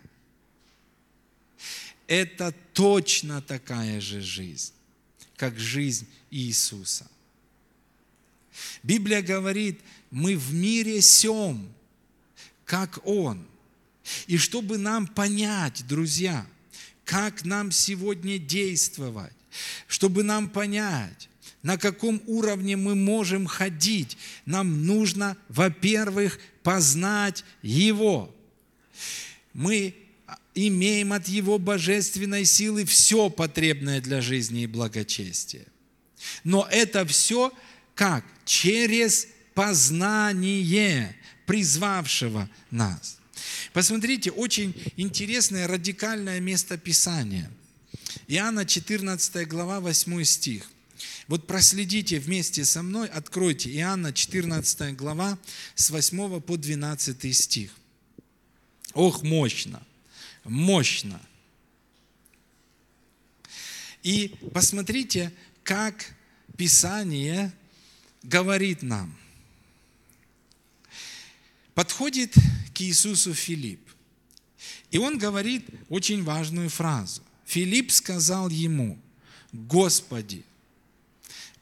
это 2.07 2.55
точно 2.73 3.43
такая 3.43 4.01
же 4.01 4.23
жизнь, 4.23 4.73
как 5.37 5.59
жизнь 5.59 6.09
Иисуса. 6.31 7.07
Библия 8.83 9.21
говорит, 9.21 9.81
мы 10.11 10.37
в 10.37 10.55
мире 10.55 11.03
сем, 11.03 11.69
как 12.65 13.07
Он. 13.07 13.47
И 14.27 14.39
чтобы 14.39 14.79
нам 14.79 15.07
понять, 15.07 15.87
друзья, 15.87 16.47
как 17.05 17.45
нам 17.45 17.71
сегодня 17.71 18.39
действовать, 18.39 19.35
чтобы 19.87 20.23
нам 20.23 20.49
понять, 20.49 21.28
на 21.63 21.77
каком 21.77 22.23
уровне 22.27 22.77
мы 22.77 22.95
можем 22.95 23.47
ходить, 23.47 24.17
нам 24.47 24.87
нужно, 24.87 25.37
во-первых, 25.49 26.39
познать 26.63 27.45
Его. 27.63 28.35
Мы 29.53 29.95
имеем 30.55 31.13
от 31.13 31.29
Его 31.29 31.59
божественной 31.59 32.45
силы 32.45 32.85
все 32.85 33.29
потребное 33.29 34.01
для 34.01 34.21
жизни 34.21 34.63
и 34.63 34.67
благочестия. 34.67 35.67
Но 36.45 36.67
это 36.71 37.05
все 37.07 37.53
как? 37.95 38.25
Через 38.45 39.29
познание 39.55 41.17
призвавшего 41.47 42.49
нас. 42.71 43.19
Посмотрите, 43.73 44.31
очень 44.31 44.75
интересное 44.97 45.67
радикальное 45.67 46.41
место 46.41 46.79
Писания. 46.79 47.51
Иоанна 48.27 48.65
14 48.65 49.47
глава 49.49 49.81
8 49.81 50.25
стих. 50.25 50.71
Вот 51.27 51.47
проследите 51.47 52.19
вместе 52.19 52.65
со 52.65 52.83
мной, 52.83 53.09
откройте 53.09 53.71
Иоанна 53.71 54.13
14 54.13 54.97
глава 54.97 55.39
с 55.75 55.91
8 55.91 56.41
по 56.41 56.57
12 56.57 57.37
стих. 57.37 57.71
Ох, 58.95 59.23
мощно, 59.23 59.83
мощно. 60.45 61.21
И 64.03 64.35
посмотрите, 64.53 65.33
как 65.63 66.15
Писание 66.57 67.53
говорит 68.23 68.83
нам. 68.83 69.17
Подходит 71.75 72.35
к 72.75 72.81
Иисусу 72.81 73.35
Филипп, 73.35 73.81
и 74.91 74.99
он 74.99 75.19
говорит 75.19 75.67
очень 75.89 76.25
важную 76.25 76.71
фразу. 76.71 77.23
Филипп 77.45 77.93
сказал 77.93 78.49
ему, 78.49 78.99
Господи, 79.53 80.45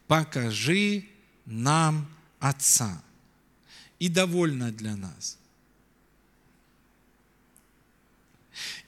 покажи 0.06 1.04
нам 1.44 2.08
Отца. 2.38 3.02
И 3.98 4.08
довольно 4.08 4.70
для 4.70 4.94
нас. 4.94 5.38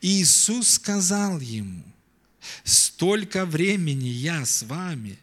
Иисус 0.02 0.68
сказал 0.68 1.40
ему, 1.40 1.82
столько 2.62 3.46
времени 3.46 4.08
я 4.08 4.44
с 4.44 4.62
вами, 4.62 5.18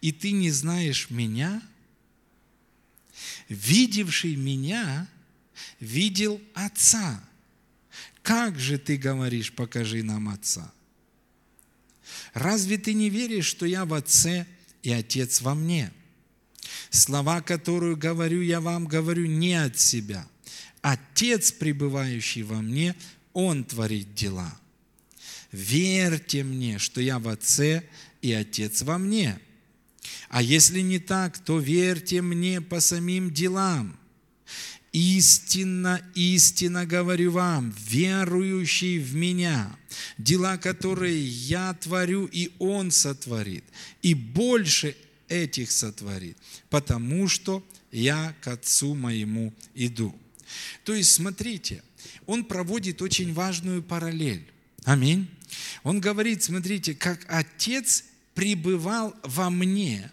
и 0.00 0.10
ты 0.10 0.32
не 0.32 0.50
знаешь 0.50 1.08
меня? 1.08 1.62
Видевший 3.48 4.34
меня, 4.34 5.08
видел 5.78 6.40
Отца. 6.54 7.22
Как 8.22 8.58
же 8.58 8.78
ты 8.78 8.96
говоришь, 8.96 9.52
покажи 9.52 10.02
нам 10.02 10.28
Отца? 10.28 10.72
Разве 12.34 12.76
ты 12.76 12.92
не 12.92 13.08
веришь, 13.08 13.46
что 13.46 13.66
я 13.66 13.84
в 13.84 13.94
Отце– 13.94 14.46
и 14.82 14.90
Отец 14.90 15.40
во 15.40 15.54
мне. 15.54 15.92
Слова, 16.90 17.40
которую 17.40 17.96
говорю 17.96 18.42
я 18.42 18.60
вам, 18.60 18.86
говорю 18.86 19.26
не 19.26 19.54
от 19.54 19.78
себя. 19.78 20.26
Отец, 20.80 21.52
пребывающий 21.52 22.42
во 22.42 22.60
мне, 22.60 22.94
Он 23.32 23.64
творит 23.64 24.14
дела. 24.14 24.58
Верьте 25.52 26.44
мне, 26.44 26.78
что 26.78 27.00
я 27.00 27.18
в 27.18 27.28
Отце 27.28 27.84
и 28.20 28.32
Отец 28.32 28.82
во 28.82 28.98
мне. 28.98 29.38
А 30.28 30.42
если 30.42 30.80
не 30.80 30.98
так, 30.98 31.38
то 31.38 31.58
верьте 31.58 32.22
мне 32.22 32.60
по 32.60 32.80
самим 32.80 33.30
делам. 33.30 33.98
Истинно, 34.92 36.02
истинно 36.14 36.84
говорю 36.84 37.32
вам, 37.32 37.74
верующий 37.88 38.98
в 38.98 39.14
Меня, 39.14 39.74
дела, 40.18 40.58
которые 40.58 41.26
я 41.26 41.72
творю, 41.74 42.26
и 42.26 42.50
Он 42.58 42.90
сотворит, 42.90 43.64
и 44.02 44.12
больше 44.12 44.94
этих 45.28 45.70
сотворит, 45.70 46.36
потому 46.68 47.26
что 47.26 47.64
я 47.90 48.34
к 48.42 48.48
Отцу 48.48 48.94
моему 48.94 49.54
иду. 49.74 50.14
То 50.84 50.94
есть, 50.94 51.12
смотрите, 51.12 51.82
он 52.26 52.44
проводит 52.44 53.00
очень 53.00 53.32
важную 53.32 53.82
параллель. 53.82 54.44
Аминь. 54.84 55.28
Он 55.82 56.00
говорит, 56.00 56.42
смотрите, 56.42 56.94
как 56.94 57.24
Отец 57.28 58.04
пребывал 58.34 59.14
во 59.22 59.50
мне 59.50 60.10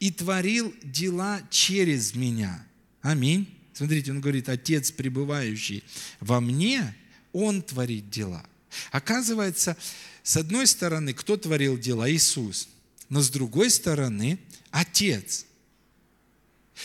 и 0.00 0.10
творил 0.10 0.74
дела 0.82 1.40
через 1.50 2.14
меня. 2.14 2.66
Аминь. 3.02 3.53
Смотрите, 3.74 4.12
он 4.12 4.20
говорит, 4.20 4.48
Отец, 4.48 4.92
пребывающий 4.92 5.82
во 6.20 6.40
мне, 6.40 6.94
Он 7.32 7.60
творит 7.60 8.08
дела. 8.08 8.46
Оказывается, 8.92 9.76
с 10.22 10.36
одной 10.36 10.68
стороны, 10.68 11.12
кто 11.12 11.36
творил 11.36 11.76
дела? 11.76 12.10
Иисус. 12.10 12.68
Но 13.08 13.20
с 13.20 13.30
другой 13.30 13.70
стороны, 13.70 14.38
Отец, 14.70 15.44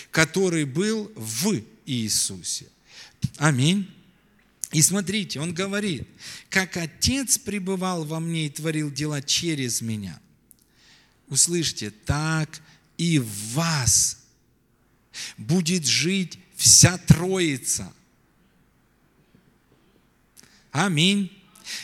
который 0.10 0.66
был 0.66 1.12
в 1.16 1.62
Иисусе. 1.86 2.68
Аминь. 3.38 3.88
И 4.72 4.82
смотрите, 4.82 5.40
он 5.40 5.54
говорит, 5.54 6.08
как 6.50 6.76
Отец 6.78 7.38
пребывал 7.38 8.04
во 8.04 8.20
мне 8.20 8.48
и 8.48 8.50
творил 8.50 8.92
дела 8.92 9.22
через 9.22 9.82
меня. 9.82 10.20
Услышьте, 11.28 11.92
так 11.92 12.62
и 12.98 13.20
в 13.20 13.54
вас 13.54 14.20
будет 15.38 15.86
жить 15.86 16.40
вся 16.60 16.98
Троица. 16.98 17.92
Аминь. 20.72 21.32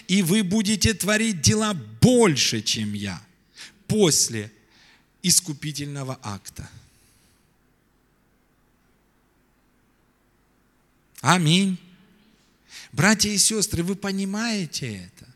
И 0.09 0.21
вы 0.21 0.43
будете 0.43 0.93
творить 0.93 1.41
дела 1.41 1.73
больше, 1.73 2.61
чем 2.61 2.93
я, 2.93 3.25
после 3.87 4.51
искупительного 5.23 6.19
акта. 6.21 6.69
Аминь. 11.21 11.79
Братья 12.91 13.29
и 13.29 13.37
сестры, 13.37 13.81
вы 13.81 13.95
понимаете 13.95 14.97
это? 14.97 15.33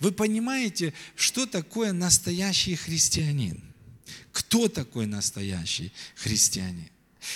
Вы 0.00 0.10
понимаете, 0.10 0.92
что 1.14 1.46
такое 1.46 1.92
настоящий 1.92 2.74
христианин? 2.74 3.62
Кто 4.32 4.68
такой 4.68 5.06
настоящий 5.06 5.92
христианин? 6.16 6.90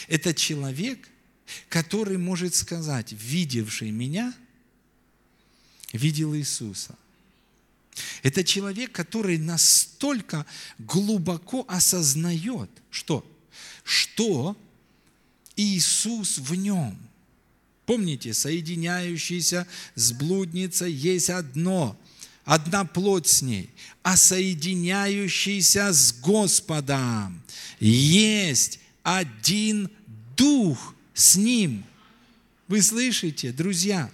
Это 0.06 0.34
человек, 0.34 1.08
который 1.68 2.18
может 2.18 2.54
сказать, 2.54 3.12
видевший 3.12 3.90
меня, 3.90 4.34
видел 5.92 6.34
Иисуса. 6.34 6.96
Это 8.22 8.44
человек, 8.44 8.92
который 8.92 9.38
настолько 9.38 10.46
глубоко 10.78 11.64
осознает, 11.68 12.70
что, 12.90 13.24
что 13.82 14.56
Иисус 15.56 16.38
в 16.38 16.54
нем. 16.54 16.96
Помните, 17.86 18.34
соединяющийся 18.34 19.66
с 19.94 20.12
блудницей 20.12 20.92
есть 20.92 21.30
одно, 21.30 21.98
одна 22.44 22.84
плоть 22.84 23.26
с 23.26 23.42
ней, 23.42 23.70
а 24.02 24.16
соединяющийся 24.16 25.92
с 25.92 26.12
Господом 26.12 27.42
есть 27.80 28.78
один 29.16 29.90
дух 30.36 30.94
с 31.14 31.36
ним. 31.36 31.82
Вы 32.66 32.82
слышите, 32.82 33.52
друзья? 33.52 34.10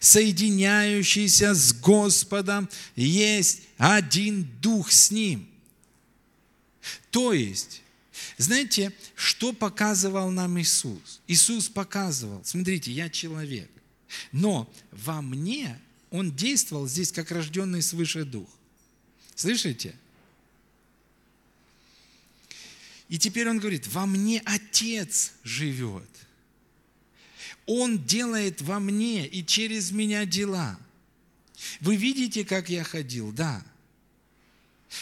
Соединяющийся 0.00 1.54
с 1.54 1.72
Господом 1.72 2.68
есть 2.94 3.62
один 3.78 4.46
дух 4.60 4.92
с 4.92 5.10
ним. 5.10 5.48
То 7.10 7.32
есть, 7.32 7.82
знаете, 8.36 8.92
что 9.14 9.54
показывал 9.54 10.30
нам 10.30 10.60
Иисус? 10.60 11.20
Иисус 11.26 11.68
показывал, 11.70 12.42
смотрите, 12.44 12.92
я 12.92 13.08
человек, 13.08 13.70
но 14.30 14.70
во 14.90 15.22
мне 15.22 15.80
Он 16.10 16.30
действовал 16.30 16.86
здесь 16.86 17.12
как 17.12 17.30
рожденный 17.30 17.80
свыше 17.80 18.24
дух. 18.24 18.48
Слышите? 19.34 19.94
И 23.12 23.18
теперь 23.18 23.46
он 23.46 23.58
говорит, 23.58 23.86
во 23.88 24.06
мне 24.06 24.40
Отец 24.46 25.32
живет. 25.44 26.08
Он 27.66 28.02
делает 28.02 28.62
во 28.62 28.80
мне 28.80 29.26
и 29.26 29.44
через 29.44 29.90
меня 29.90 30.24
дела. 30.24 30.78
Вы 31.80 31.96
видите, 31.96 32.42
как 32.42 32.70
я 32.70 32.84
ходил? 32.84 33.30
Да. 33.30 33.62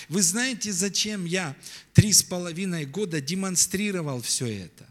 Вы 0.09 0.23
знаете, 0.23 0.73
зачем 0.73 1.25
я 1.25 1.55
три 1.93 2.13
с 2.13 2.25
половиной 2.25 2.85
года 2.85 3.21
демонстрировал 3.21 4.21
все 4.23 4.65
это? 4.65 4.89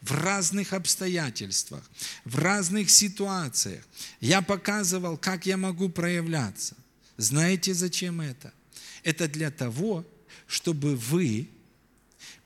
В 0.00 0.12
разных 0.12 0.74
обстоятельствах, 0.74 1.82
в 2.24 2.38
разных 2.38 2.88
ситуациях. 2.88 3.84
Я 4.20 4.42
показывал, 4.42 5.16
как 5.16 5.44
я 5.44 5.56
могу 5.56 5.88
проявляться. 5.88 6.76
Знаете, 7.16 7.74
зачем 7.74 8.20
это? 8.20 8.54
Это 9.02 9.26
для 9.26 9.50
того, 9.50 10.06
чтобы 10.46 10.94
вы 10.94 11.48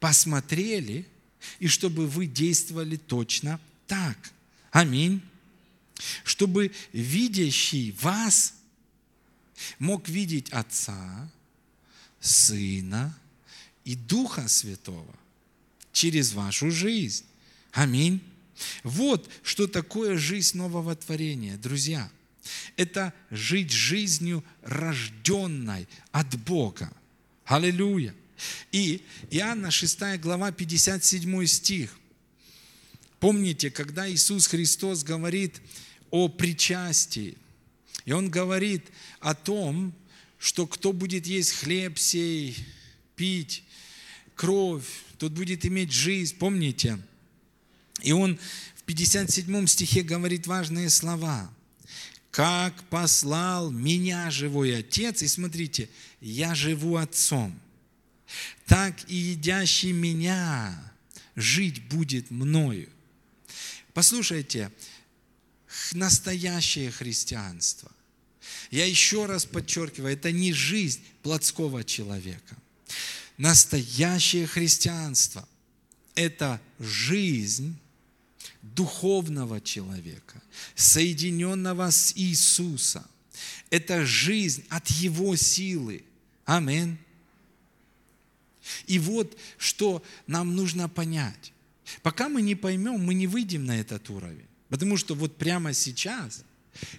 посмотрели, 0.00 1.06
и 1.58 1.68
чтобы 1.68 2.06
вы 2.06 2.26
действовали 2.26 2.96
точно 2.96 3.60
так. 3.86 4.16
Аминь. 4.70 5.20
Чтобы 6.24 6.72
видящий 6.92 7.92
вас 8.00 8.54
мог 9.78 10.08
видеть 10.08 10.50
Отца, 10.50 11.30
Сына 12.20 13.16
и 13.84 13.94
Духа 13.94 14.48
Святого 14.48 15.14
через 15.92 16.32
вашу 16.32 16.70
жизнь. 16.70 17.24
Аминь. 17.72 18.20
Вот 18.82 19.28
что 19.42 19.66
такое 19.66 20.16
жизнь 20.16 20.56
нового 20.58 20.94
творения, 20.96 21.56
друзья. 21.56 22.10
Это 22.76 23.12
жить 23.30 23.72
жизнью, 23.72 24.44
рожденной 24.62 25.88
от 26.12 26.38
Бога. 26.40 26.92
Аллилуйя. 27.44 28.14
И 28.72 29.02
Иоанна 29.30 29.70
6 29.70 30.18
глава 30.20 30.52
57 30.52 31.46
стих. 31.46 31.96
Помните, 33.20 33.70
когда 33.70 34.10
Иисус 34.10 34.46
Христос 34.46 35.02
говорит 35.02 35.60
о 36.10 36.28
причастии, 36.28 37.36
и 38.04 38.12
Он 38.12 38.30
говорит 38.30 38.84
о 39.20 39.34
том, 39.34 39.92
что 40.38 40.66
кто 40.66 40.92
будет 40.92 41.26
есть 41.26 41.52
хлеб 41.52 41.98
сей, 41.98 42.56
пить 43.16 43.64
кровь, 44.36 44.86
тот 45.18 45.32
будет 45.32 45.66
иметь 45.66 45.92
жизнь. 45.92 46.36
Помните? 46.36 46.98
И 48.02 48.12
он 48.12 48.38
в 48.76 48.82
57 48.84 49.66
стихе 49.66 50.02
говорит 50.02 50.46
важные 50.46 50.88
слова. 50.88 51.52
«Как 52.30 52.84
послал 52.84 53.70
меня 53.70 54.30
живой 54.30 54.78
Отец». 54.78 55.22
И 55.22 55.28
смотрите, 55.28 55.88
«Я 56.20 56.54
живу 56.54 56.96
Отцом» 56.96 57.58
так 58.66 58.94
и 59.08 59.14
едящий 59.14 59.92
меня 59.92 60.92
жить 61.36 61.88
будет 61.88 62.30
мною. 62.30 62.88
Послушайте, 63.94 64.70
настоящее 65.92 66.90
христианство. 66.90 67.90
Я 68.70 68.86
еще 68.86 69.26
раз 69.26 69.44
подчеркиваю, 69.44 70.12
это 70.12 70.32
не 70.32 70.52
жизнь 70.52 71.02
плотского 71.22 71.84
человека. 71.84 72.56
Настоящее 73.36 74.46
христианство– 74.46 75.48
это 76.14 76.60
жизнь 76.78 77.78
духовного 78.62 79.60
человека, 79.60 80.42
соединенного 80.74 81.90
с 81.90 82.12
Иисусом. 82.16 83.04
Это 83.70 84.04
жизнь 84.04 84.64
от 84.68 84.88
Его 84.88 85.36
силы. 85.36 86.04
Аминь. 86.44 86.98
И 88.88 88.98
вот 88.98 89.38
что 89.58 90.02
нам 90.26 90.56
нужно 90.56 90.88
понять. 90.88 91.52
Пока 92.02 92.28
мы 92.28 92.42
не 92.42 92.54
поймем, 92.54 93.00
мы 93.00 93.14
не 93.14 93.26
выйдем 93.26 93.64
на 93.64 93.78
этот 93.78 94.10
уровень. 94.10 94.46
Потому 94.68 94.96
что 94.96 95.14
вот 95.14 95.36
прямо 95.36 95.72
сейчас, 95.72 96.44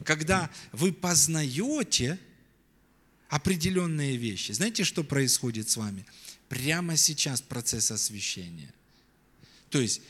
когда 0.04 0.50
вы 0.72 0.94
познаете 0.94 2.20
определенные 3.28 4.18
вещи, 4.18 4.52
знаете, 4.52 4.84
что 4.84 5.04
происходит 5.04 5.70
с 5.70 5.78
вами? 5.78 6.06
Прямо 6.48 6.98
сейчас 6.98 7.42
процесс 7.42 7.92
освящения. 7.92 8.74
То 9.70 9.80
есть 9.80 10.02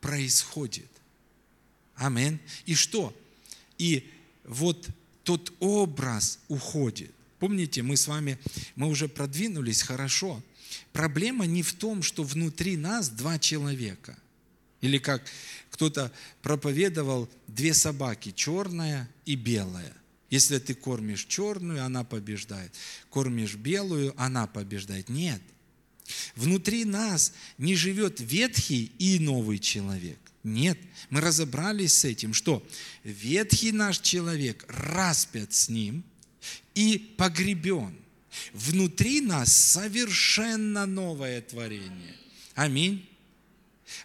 происходит. 0.00 0.90
Амин. 1.94 2.40
И 2.66 2.74
что? 2.74 3.16
И 3.78 4.10
вот 4.44 4.88
тот 5.22 5.52
образ 5.60 6.38
уходит. 6.48 7.10
Помните, 7.38 7.82
мы 7.82 7.96
с 7.96 8.06
вами, 8.06 8.38
мы 8.76 8.88
уже 8.88 9.08
продвинулись 9.08 9.82
хорошо. 9.82 10.42
Проблема 10.92 11.46
не 11.46 11.62
в 11.62 11.72
том, 11.72 12.02
что 12.02 12.22
внутри 12.22 12.76
нас 12.76 13.08
два 13.08 13.38
человека. 13.38 14.16
Или 14.80 14.98
как 14.98 15.22
кто-то 15.70 16.12
проповедовал, 16.42 17.28
две 17.46 17.74
собаки, 17.74 18.32
черная 18.34 19.08
и 19.24 19.34
белая. 19.34 19.92
Если 20.30 20.58
ты 20.58 20.74
кормишь 20.74 21.26
черную, 21.26 21.84
она 21.84 22.04
побеждает. 22.04 22.72
Кормишь 23.10 23.54
белую, 23.54 24.14
она 24.16 24.46
побеждает. 24.46 25.08
Нет. 25.08 25.40
Внутри 26.36 26.84
нас 26.84 27.32
не 27.56 27.76
живет 27.76 28.20
ветхий 28.20 28.92
и 28.98 29.18
новый 29.18 29.58
человек. 29.58 30.18
Нет, 30.42 30.78
мы 31.08 31.22
разобрались 31.22 31.94
с 31.94 32.04
этим, 32.04 32.34
что 32.34 32.66
ветхий 33.02 33.72
наш 33.72 34.00
человек 34.00 34.66
распят 34.68 35.54
с 35.54 35.68
ним– 35.68 36.04
и 36.74 37.14
погребен. 37.16 37.94
Внутри 38.52 39.20
нас 39.20 39.54
совершенно 39.54 40.86
новое 40.86 41.40
творение. 41.40 42.16
Аминь. 42.54 43.08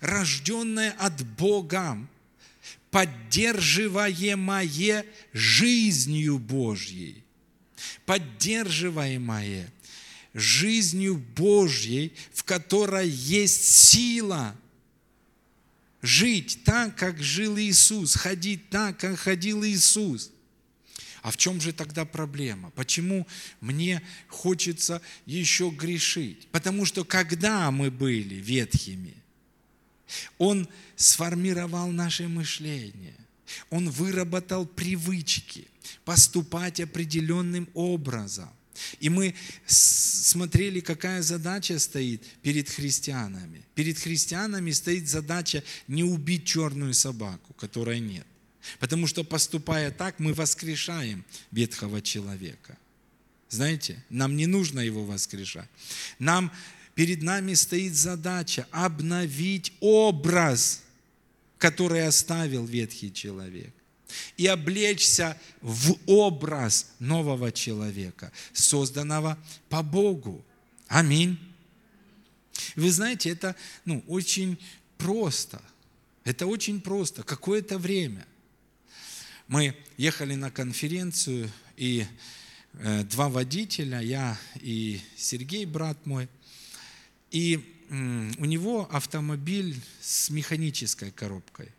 рожденное 0.01 0.91
от 0.91 1.25
Бога, 1.37 1.97
поддерживаемое 2.91 5.05
жизнью 5.33 6.37
Божьей, 6.39 7.23
поддерживаемое 8.05 9.71
жизнью 10.33 11.23
Божьей, 11.35 12.13
в 12.33 12.43
которой 12.43 13.09
есть 13.09 13.65
сила 13.65 14.55
жить 16.01 16.59
так, 16.63 16.95
как 16.95 17.21
жил 17.21 17.57
Иисус, 17.57 18.15
ходить 18.15 18.69
так, 18.69 18.97
как 18.99 19.19
ходил 19.19 19.65
Иисус. 19.65 20.31
А 21.21 21.31
в 21.31 21.37
чем 21.37 21.59
же 21.59 21.73
тогда 21.73 22.05
проблема? 22.05 22.71
Почему 22.71 23.27
мне 23.61 24.01
хочется 24.27 25.01
еще 25.25 25.69
грешить? 25.69 26.47
Потому 26.51 26.85
что 26.85 27.03
когда 27.03 27.71
мы 27.71 27.91
были 27.91 28.35
ветхими, 28.35 29.15
Он 30.37 30.67
сформировал 30.95 31.91
наше 31.91 32.27
мышление, 32.27 33.15
Он 33.69 33.89
выработал 33.89 34.65
привычки 34.65 35.67
поступать 36.05 36.79
определенным 36.79 37.67
образом. 37.73 38.49
И 39.01 39.09
мы 39.09 39.35
смотрели, 39.65 40.79
какая 40.79 41.21
задача 41.21 41.79
стоит 41.79 42.23
перед 42.41 42.69
христианами. 42.69 43.65
Перед 43.75 43.99
христианами 43.99 44.71
стоит 44.71 45.09
задача 45.09 45.63
не 45.87 46.03
убить 46.03 46.45
черную 46.45 46.93
собаку, 46.93 47.53
которой 47.53 47.99
нет. 47.99 48.25
Потому 48.79 49.07
что 49.07 49.23
поступая 49.23 49.91
так, 49.91 50.19
мы 50.19 50.33
воскрешаем 50.33 51.25
ветхого 51.51 52.01
человека. 52.01 52.77
Знаете, 53.49 54.03
нам 54.09 54.35
не 54.35 54.45
нужно 54.45 54.79
его 54.79 55.03
воскрешать. 55.03 55.69
Нам, 56.19 56.51
перед 56.93 57.23
нами 57.23 57.55
стоит 57.55 57.95
задача 57.95 58.67
обновить 58.71 59.73
образ, 59.79 60.83
который 61.57 62.05
оставил 62.05 62.65
ветхий 62.65 63.11
человек 63.11 63.73
и 64.37 64.47
облечься 64.47 65.39
в 65.61 65.97
образ 66.05 66.91
нового 66.99 67.51
человека, 67.51 68.31
созданного 68.53 69.37
по 69.67 69.83
Богу. 69.83 70.43
Аминь. 70.87 71.37
Вы 72.75 72.91
знаете, 72.91 73.29
это 73.29 73.55
ну, 73.85 74.03
очень 74.07 74.59
просто. 74.97 75.61
Это 76.23 76.45
очень 76.45 76.81
просто. 76.81 77.23
Какое-то 77.23 77.77
время– 77.77 78.25
мы 79.49 79.75
ехали 79.97 80.35
на 80.35 80.51
конференцию, 80.51 81.51
и 81.75 82.05
э, 82.73 83.03
два 83.03 83.29
водителя, 83.29 83.99
я 83.99 84.39
и 84.61 85.01
Сергей, 85.17 85.65
брат 85.65 85.97
мой, 86.05 86.29
и 87.31 87.75
у 87.89 88.45
него 88.45 88.87
автомобиль 88.91 89.75
с 89.99 90.29
механической 90.29 91.09
коробкой 91.09 91.69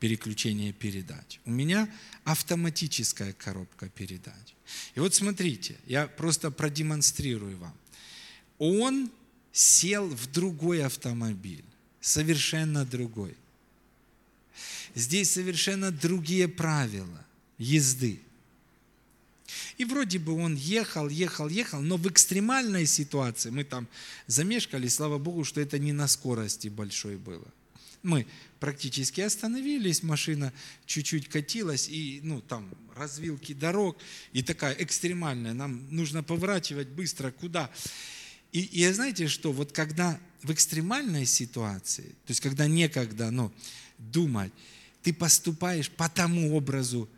переключения 0.00 0.72
передач. 0.72 1.40
У 1.44 1.50
меня 1.50 1.90
автоматическая 2.24 3.34
коробка 3.34 3.90
передач. 3.90 4.54
И 4.94 5.00
вот 5.00 5.14
смотрите, 5.14 5.76
я 5.86 6.06
просто 6.06 6.50
продемонстрирую 6.50 7.58
вам. 7.58 7.74
Он 8.58 9.10
сел 9.52 10.08
в 10.08 10.32
другой 10.32 10.82
автомобиль, 10.82 11.64
совершенно 12.00 12.86
другой. 12.86 13.36
Здесь 14.96 15.30
совершенно 15.30 15.92
другие 15.92 16.48
правила 16.48 17.22
езды. 17.58 18.18
И 19.76 19.84
вроде 19.84 20.18
бы 20.18 20.32
он 20.32 20.54
ехал, 20.54 21.10
ехал, 21.10 21.50
ехал, 21.50 21.82
но 21.82 21.98
в 21.98 22.08
экстремальной 22.08 22.86
ситуации, 22.86 23.50
мы 23.50 23.64
там 23.64 23.88
замешкали, 24.26 24.88
слава 24.88 25.18
Богу, 25.18 25.44
что 25.44 25.60
это 25.60 25.78
не 25.78 25.92
на 25.92 26.08
скорости 26.08 26.68
большой 26.68 27.16
было. 27.18 27.46
Мы 28.02 28.26
практически 28.58 29.20
остановились, 29.20 30.02
машина 30.02 30.50
чуть-чуть 30.86 31.28
катилась, 31.28 31.90
и 31.90 32.20
ну, 32.22 32.40
там 32.40 32.66
развилки 32.96 33.52
дорог, 33.52 33.98
и 34.32 34.42
такая 34.42 34.74
экстремальная, 34.78 35.52
нам 35.52 35.86
нужно 35.94 36.22
поворачивать 36.22 36.88
быстро, 36.88 37.30
куда. 37.32 37.70
И, 38.50 38.62
и 38.62 38.90
знаете 38.90 39.28
что, 39.28 39.52
вот 39.52 39.72
когда 39.72 40.18
в 40.42 40.50
экстремальной 40.52 41.26
ситуации, 41.26 42.14
то 42.24 42.30
есть 42.30 42.40
когда 42.40 42.66
некогда 42.66 43.30
ну, 43.30 43.52
думать, 43.98 44.52
ты 45.06 45.12
поступаешь 45.12 45.88
по 45.88 46.08
тому 46.08 46.56
образу 46.56 47.08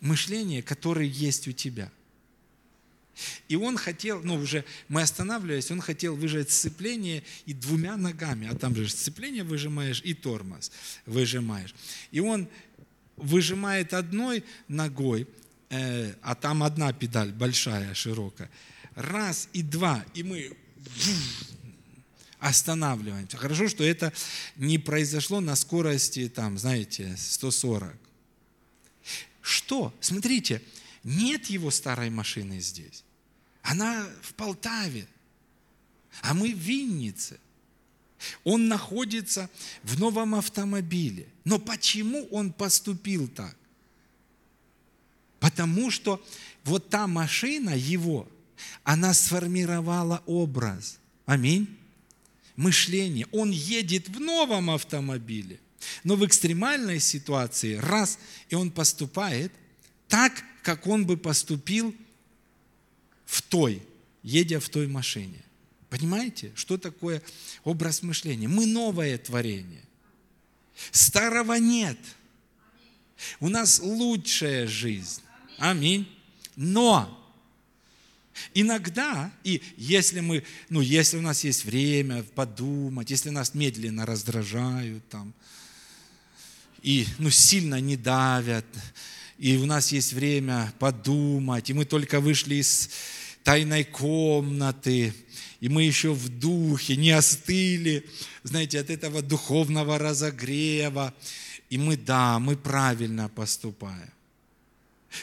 мышления, 0.00 0.62
который 0.64 1.06
есть 1.06 1.46
у 1.46 1.52
тебя. 1.52 1.92
И 3.46 3.54
он 3.54 3.76
хотел, 3.76 4.20
ну 4.24 4.34
уже 4.34 4.64
мы 4.88 5.02
останавливались, 5.02 5.70
он 5.70 5.80
хотел 5.80 6.16
выжать 6.16 6.50
сцепление 6.50 7.22
и 7.46 7.54
двумя 7.54 7.96
ногами, 7.96 8.48
а 8.50 8.56
там 8.56 8.74
же 8.74 8.88
сцепление 8.88 9.44
выжимаешь 9.44 10.02
и 10.04 10.12
тормоз 10.12 10.72
выжимаешь. 11.06 11.72
И 12.10 12.18
он 12.18 12.48
выжимает 13.16 13.94
одной 13.94 14.42
ногой, 14.66 15.28
э, 15.70 16.14
а 16.20 16.34
там 16.34 16.64
одна 16.64 16.92
педаль 16.92 17.30
большая, 17.30 17.94
широкая. 17.94 18.50
Раз 18.96 19.48
и 19.52 19.62
два, 19.62 20.04
и 20.14 20.24
мы 20.24 20.56
останавливаемся. 22.42 23.36
Хорошо, 23.36 23.68
что 23.68 23.84
это 23.84 24.12
не 24.56 24.76
произошло 24.76 25.40
на 25.40 25.54
скорости, 25.54 26.28
там, 26.28 26.58
знаете, 26.58 27.14
140. 27.16 27.96
Что? 29.40 29.94
Смотрите, 30.00 30.60
нет 31.04 31.46
его 31.46 31.70
старой 31.70 32.10
машины 32.10 32.60
здесь. 32.60 33.04
Она 33.62 34.04
в 34.22 34.34
Полтаве, 34.34 35.06
а 36.20 36.34
мы 36.34 36.52
в 36.52 36.58
Виннице. 36.58 37.38
Он 38.42 38.66
находится 38.66 39.48
в 39.84 40.00
новом 40.00 40.34
автомобиле. 40.34 41.28
Но 41.44 41.60
почему 41.60 42.26
он 42.32 42.52
поступил 42.52 43.28
так? 43.28 43.56
Потому 45.38 45.92
что 45.92 46.24
вот 46.64 46.90
та 46.90 47.06
машина 47.06 47.70
его, 47.70 48.28
она 48.82 49.14
сформировала 49.14 50.22
образ. 50.26 50.98
Аминь 51.24 51.78
мышление. 52.56 53.26
Он 53.32 53.50
едет 53.50 54.08
в 54.08 54.20
новом 54.20 54.70
автомобиле. 54.70 55.60
Но 56.04 56.16
в 56.16 56.24
экстремальной 56.24 57.00
ситуации 57.00 57.74
раз, 57.74 58.18
и 58.48 58.54
он 58.54 58.70
поступает 58.70 59.52
так, 60.08 60.44
как 60.62 60.86
он 60.86 61.06
бы 61.06 61.16
поступил 61.16 61.94
в 63.24 63.42
той, 63.42 63.82
едя 64.22 64.60
в 64.60 64.68
той 64.68 64.86
машине. 64.86 65.42
Понимаете, 65.90 66.52
что 66.54 66.78
такое 66.78 67.22
образ 67.64 68.02
мышления? 68.02 68.48
Мы 68.48 68.66
новое 68.66 69.18
творение. 69.18 69.84
Старого 70.90 71.54
нет. 71.54 71.98
У 73.40 73.48
нас 73.48 73.80
лучшая 73.80 74.66
жизнь. 74.66 75.20
Аминь. 75.58 76.08
Но 76.56 77.21
Иногда, 78.54 79.32
и 79.44 79.62
если 79.76 80.20
мы, 80.20 80.44
ну, 80.68 80.80
если 80.80 81.16
у 81.16 81.22
нас 81.22 81.44
есть 81.44 81.64
время 81.64 82.22
подумать, 82.22 83.10
если 83.10 83.30
нас 83.30 83.54
медленно 83.54 84.06
раздражают 84.06 85.08
там, 85.08 85.32
и 86.82 87.06
ну, 87.18 87.30
сильно 87.30 87.80
не 87.80 87.96
давят, 87.96 88.66
и 89.38 89.56
у 89.56 89.66
нас 89.66 89.92
есть 89.92 90.12
время 90.12 90.72
подумать, 90.78 91.70
и 91.70 91.72
мы 91.72 91.84
только 91.84 92.20
вышли 92.20 92.56
из 92.56 92.90
тайной 93.44 93.84
комнаты, 93.84 95.14
и 95.60 95.68
мы 95.68 95.84
еще 95.84 96.12
в 96.12 96.28
духе, 96.28 96.96
не 96.96 97.10
остыли, 97.10 98.04
знаете, 98.42 98.80
от 98.80 98.90
этого 98.90 99.22
духовного 99.22 99.98
разогрева, 99.98 101.14
и 101.70 101.78
мы, 101.78 101.96
да, 101.96 102.38
мы 102.38 102.56
правильно 102.56 103.28
поступаем. 103.28 104.10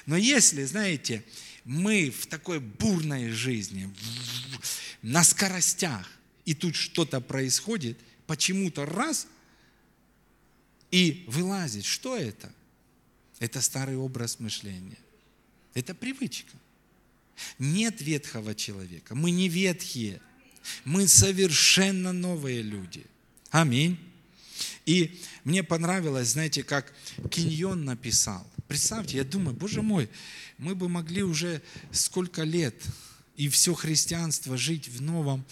Но 0.06 0.16
если, 0.18 0.64
знаете, 0.64 1.24
мы 1.70 2.10
в 2.10 2.26
такой 2.26 2.60
бурной 2.60 3.30
жизни, 3.30 3.94
на 5.04 5.24
скоростях, 5.24 6.10
и 6.44 6.56
тут 6.56 6.76
что-то 6.76 7.22
происходит, 7.22 7.96
почему-то 8.26 8.88
раз, 8.88 9.28
и 10.90 11.26
вылазит. 11.28 11.86
Что 11.86 12.18
это? 12.18 12.52
Это 13.38 13.62
старый 13.62 13.98
образ 13.98 14.40
мышления. 14.40 14.98
Это 15.76 15.94
привычка. 15.94 16.58
Нет 17.60 18.02
ветхого 18.02 18.56
человека. 18.56 19.14
Мы 19.14 19.30
не 19.30 19.48
ветхие. 19.48 20.22
Мы 20.86 21.08
совершенно 21.08 22.12
новые 22.12 22.64
люди. 22.64 23.06
Аминь. 23.52 24.00
И 24.88 25.22
мне 25.44 25.64
понравилось, 25.64 26.30
знаете, 26.30 26.64
как 26.64 26.92
Киньон 27.30 27.86
написал. 27.86 28.50
Представьте, 28.70 29.18
я 29.18 29.24
думаю, 29.24 29.58
боже 29.58 29.82
мой, 29.82 30.08
мы 30.60 30.76
бы 30.76 30.90
могли 30.90 31.24
уже 31.24 31.64
сколько 31.92 32.44
лет 32.44 32.76
и 33.36 33.50
все 33.50 33.74
христианство 33.74 34.58
жить 34.58 34.88
в 34.88 35.02
новом 35.02 35.44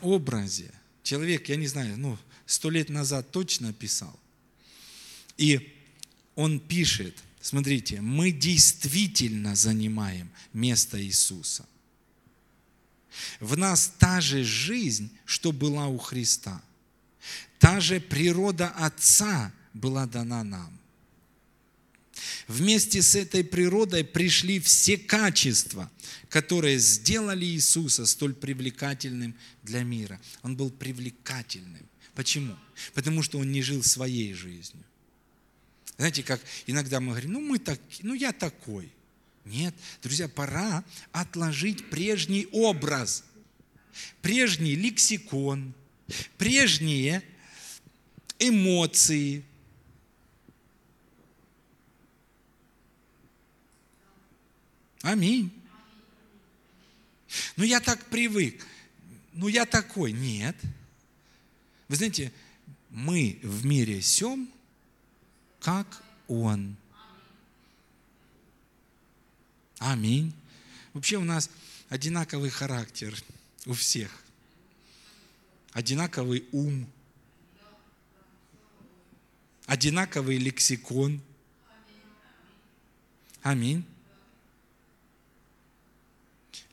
образе. 0.00 0.72
Человек, 1.02 1.50
я 1.50 1.56
не 1.56 1.66
знаю, 1.66 1.98
ну, 1.98 2.18
сто 2.46 2.70
лет 2.70 2.88
назад 2.88 3.30
точно 3.30 3.74
писал. 3.74 4.18
И 5.36 5.76
он 6.34 6.60
пишет, 6.60 7.14
смотрите, 7.42 8.00
мы 8.00 8.30
действительно 8.30 9.54
занимаем 9.54 10.30
место 10.54 10.98
Иисуса. 11.04 11.66
В 13.38 13.54
нас 13.58 13.92
та 13.98 14.22
же 14.22 14.44
жизнь, 14.44 15.10
что 15.26 15.52
была 15.52 15.88
у 15.88 15.98
Христа. 15.98 16.62
Та 17.58 17.80
же 17.80 18.00
природа 18.00 18.70
Отца 18.70 19.52
была 19.74 20.06
дана 20.06 20.42
нам. 20.42 20.80
Вместе 22.48 23.02
с 23.02 23.14
этой 23.14 23.44
природой 23.44 24.04
пришли 24.04 24.60
все 24.60 24.96
качества, 24.96 25.90
которые 26.28 26.78
сделали 26.78 27.44
Иисуса 27.44 28.06
столь 28.06 28.34
привлекательным 28.34 29.34
для 29.62 29.82
мира. 29.82 30.20
Он 30.42 30.56
был 30.56 30.70
привлекательным. 30.70 31.88
Почему? 32.14 32.56
Потому 32.92 33.22
что 33.22 33.38
он 33.38 33.50
не 33.50 33.62
жил 33.62 33.82
своей 33.82 34.34
жизнью. 34.34 34.84
Знаете, 35.96 36.22
как 36.22 36.40
иногда 36.66 37.00
мы 37.00 37.10
говорим, 37.10 37.32
ну 37.32 37.40
мы 37.40 37.58
так, 37.58 37.80
ну 38.02 38.14
я 38.14 38.32
такой. 38.32 38.90
Нет, 39.44 39.74
друзья, 40.02 40.26
пора 40.26 40.82
отложить 41.12 41.90
прежний 41.90 42.48
образ, 42.52 43.24
прежний 44.22 44.74
лексикон, 44.74 45.74
прежние 46.38 47.22
эмоции. 48.38 49.44
Аминь. 55.04 55.52
Ну 57.56 57.64
я 57.64 57.78
так 57.80 58.02
привык. 58.06 58.66
Ну 59.34 59.48
я 59.48 59.66
такой. 59.66 60.12
Нет. 60.12 60.56
Вы 61.88 61.96
знаете, 61.96 62.32
мы 62.88 63.38
в 63.42 63.66
мире 63.66 64.00
сем, 64.00 64.50
как 65.60 66.02
Он. 66.26 66.74
Аминь. 69.78 70.32
Вообще 70.94 71.18
у 71.18 71.24
нас 71.24 71.50
одинаковый 71.90 72.48
характер 72.48 73.14
у 73.66 73.74
всех. 73.74 74.10
Одинаковый 75.72 76.46
ум. 76.50 76.90
Одинаковый 79.66 80.38
лексикон. 80.38 81.20
Аминь. 83.42 83.84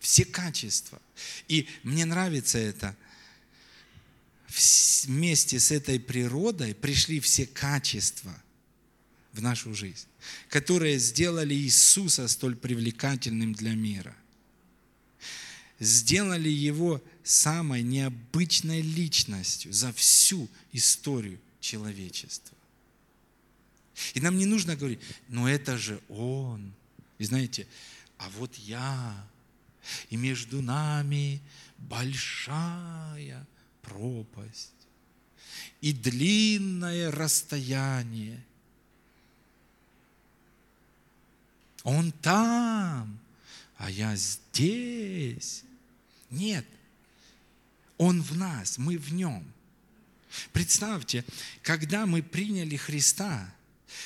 Все 0.02 0.26
качества. 0.26 1.02
И 1.48 1.70
мне 1.84 2.04
нравится 2.04 2.58
это. 2.58 2.98
Вместе 4.50 5.62
с 5.62 5.72
этой 5.72 5.98
природой 5.98 6.76
пришли 6.76 7.22
все 7.22 7.46
качества– 7.46 8.36
в 9.34 9.42
нашу 9.42 9.74
жизнь, 9.74 10.08
которые 10.50 11.00
сделали 11.00 11.54
Иисуса 11.54 12.28
столь 12.28 12.56
привлекательным 12.56 13.54
для 13.54 13.74
мира. 13.74 14.16
Сделали 15.80 16.50
его 16.50 17.02
самой 17.24 17.82
необычной 17.82 18.82
личностью 18.82 19.74
за 19.74 19.92
всю 19.94 20.48
историю 20.74 21.40
человечества. 21.60 22.56
И 24.14 24.20
нам 24.20 24.38
не 24.38 24.46
нужно 24.46 24.76
говорить, 24.76 25.00
но 25.28 25.50
это 25.50 25.78
же 25.78 26.00
Он. 26.10 26.74
И 27.18 27.24
знаете, 27.24 27.68
а 28.18 28.30
вот 28.38 28.54
я, 28.56 29.28
и 30.10 30.18
между 30.18 30.62
нами 30.62 31.42
большая 31.78 33.46
пропасть, 33.82 34.72
и 35.82 35.94
длинное 35.94 37.12
расстояние– 37.12 38.44
Он 41.84 42.12
там, 42.12 43.20
а 43.78 43.90
я 43.90 44.16
здесь. 44.16 45.64
Нет, 46.30 46.66
Он 47.98 48.22
в 48.22 48.38
нас, 48.38 48.78
мы 48.78 48.98
в 48.98 49.14
Нем. 49.14 49.46
Представьте, 50.54 51.26
когда 51.62 52.06
мы 52.06 52.24
приняли 52.24 52.78
Христа, 52.78 53.54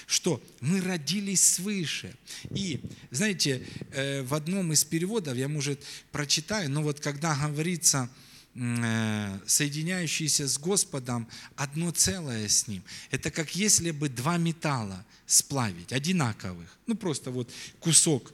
что 0.07 0.41
мы 0.61 0.81
родились 0.81 1.43
свыше. 1.43 2.15
И, 2.51 2.79
знаете, 3.11 3.65
э, 3.91 4.21
в 4.23 4.33
одном 4.33 4.73
из 4.73 4.83
переводов, 4.83 5.37
я, 5.37 5.47
может, 5.47 5.83
прочитаю, 6.11 6.69
но 6.69 6.81
вот 6.81 6.99
когда 6.99 7.35
говорится– 7.35 8.09
Э, 8.57 9.37
соединяющиеся 9.45 10.47
с 10.47 10.57
Господом, 10.57 11.27
одно 11.57 11.91
целое 11.91 12.47
с 12.47 12.69
Ним. 12.69 12.83
Это 13.11 13.29
как 13.29 13.53
если 13.53 13.91
бы 13.91 14.07
два 14.07 14.37
металла 14.37 15.05
сплавить, 15.25 15.91
одинаковых. 15.91 16.69
Ну, 16.87 16.95
просто 16.95 17.31
вот 17.31 17.51
кусок 17.81 18.31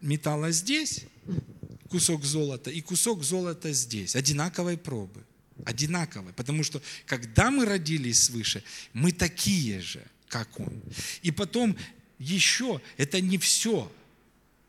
металла 0.00 0.50
здесь, 0.50 1.04
кусок 1.88 2.24
золота, 2.24 2.70
и 2.70 2.80
кусок 2.80 3.22
золота 3.22 3.72
здесь, 3.72 4.16
одинаковой 4.16 4.76
пробы. 4.76 5.22
Одинаковой, 5.64 6.32
потому 6.32 6.64
что 6.64 6.82
когда 7.06 7.52
мы 7.52 7.66
родились 7.66 8.24
свыше, 8.24 8.64
мы 8.94 9.12
такие 9.12 9.80
же, 9.80 10.04
как 10.28 10.60
Он. 10.60 10.82
И 11.22 11.30
потом 11.30 11.76
еще, 12.18 12.80
это 12.96 13.20
не 13.20 13.38
все. 13.38 13.90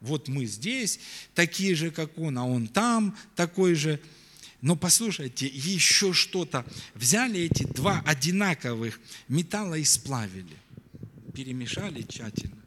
Вот 0.02 0.28
мы 0.28 0.46
здесь, 0.46 1.00
такие 1.36 1.76
же, 1.76 1.92
как 1.92 2.18
Он, 2.18 2.38
а 2.38 2.46
Он 2.46 2.68
там, 2.68 3.18
такой 3.36 3.76
же. 3.76 4.00
Но 4.62 4.76
послушайте, 4.76 5.48
еще 5.48 6.14
что-то. 6.14 6.66
Взяли 6.94 7.42
эти 7.42 7.64
два 7.64 8.02
одинаковых 8.06 9.00
металла 9.28 9.76
и 9.76 9.84
сплавили. 9.84 10.58
Перемешали 11.34 12.02
тщательно. 12.02 12.58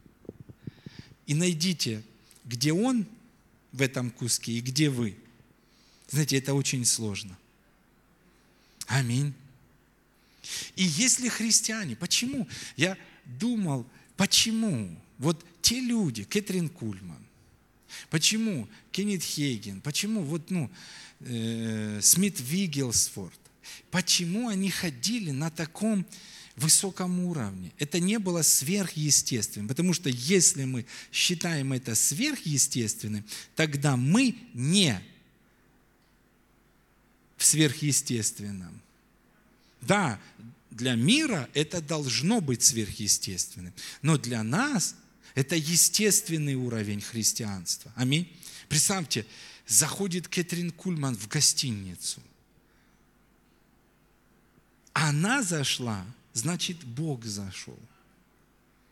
И 1.26 1.34
найдите, 1.34 2.02
где 2.44 2.72
он 2.72 3.06
в 3.72 3.80
этом 3.82 4.10
куске 4.10 4.52
и 4.52 4.60
где 4.60 4.90
вы. 4.90 5.16
Знаете, 6.08 6.38
это 6.38 6.54
очень 6.54 6.84
сложно. 6.84 7.36
Аминь. 8.86 9.34
И 10.76 10.84
если 10.84 11.28
христиане, 11.28 11.96
почему? 11.96 12.48
Я 12.76 12.96
думал, 13.24 13.86
почему? 14.16 14.96
Вот 15.18 15.44
те 15.60 15.80
люди, 15.80 16.24
Кэтрин 16.24 16.68
Кульман, 16.68 17.24
почему 18.10 18.68
Кеннет 18.90 19.22
Хейген, 19.22 19.80
почему 19.80 20.22
вот, 20.22 20.50
ну, 20.50 20.70
Э, 21.24 22.00
Смит 22.02 22.40
Вигелсфорд. 22.40 23.38
Почему 23.90 24.48
они 24.48 24.70
ходили 24.70 25.30
на 25.30 25.50
таком 25.50 26.04
высоком 26.56 27.20
уровне? 27.20 27.70
Это 27.78 28.00
не 28.00 28.18
было 28.18 28.42
сверхъестественным, 28.42 29.68
потому 29.68 29.92
что 29.92 30.08
если 30.08 30.64
мы 30.64 30.84
считаем 31.12 31.72
это 31.72 31.94
сверхъестественным, 31.94 33.24
тогда 33.54 33.96
мы 33.96 34.36
не 34.52 35.00
в 37.36 37.44
сверхъестественном. 37.44 38.80
Да, 39.82 40.18
для 40.70 40.94
мира 40.94 41.48
это 41.54 41.82
должно 41.82 42.40
быть 42.40 42.62
сверхъестественным, 42.62 43.74
но 44.00 44.16
для 44.16 44.42
нас 44.42 44.94
это 45.34 45.56
естественный 45.56 46.54
уровень 46.54 47.00
христианства. 47.00 47.92
Аминь. 47.96 48.30
Представьте, 48.68 49.26
заходит 49.66 50.28
Кэтрин 50.28 50.70
Кульман 50.70 51.16
в 51.16 51.28
гостиницу. 51.28 52.22
Она 54.92 55.42
зашла, 55.42 56.04
значит, 56.32 56.84
Бог 56.84 57.24
зашел. 57.24 57.78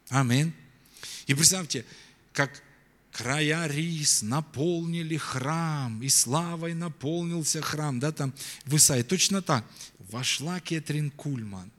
Аминь. 0.08 0.52
И 1.26 1.34
представьте, 1.34 1.84
как 2.32 2.62
края 3.12 3.66
рис 3.66 4.22
наполнили 4.22 5.16
храм, 5.16 6.02
и 6.02 6.08
славой 6.08 6.74
наполнился 6.74 7.60
храм, 7.60 7.98
да, 8.00 8.12
там 8.12 8.32
в 8.64 8.76
Исаии. 8.76 9.02
Точно 9.02 9.42
так. 9.42 9.64
Вошла 9.98 10.60
Кэтрин 10.60 11.10
Кульман, 11.10 11.70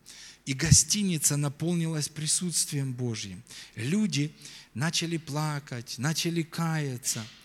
и 0.46 0.54
гостиница 0.54 1.38
наполнилась 1.38 2.10
присутствием 2.10 2.94
Божьим. 2.94 3.44
Люди 3.76 4.34
начали 4.74 5.18
плакать, 5.18 5.96
начали 5.98 6.42
каяться– 6.44 7.26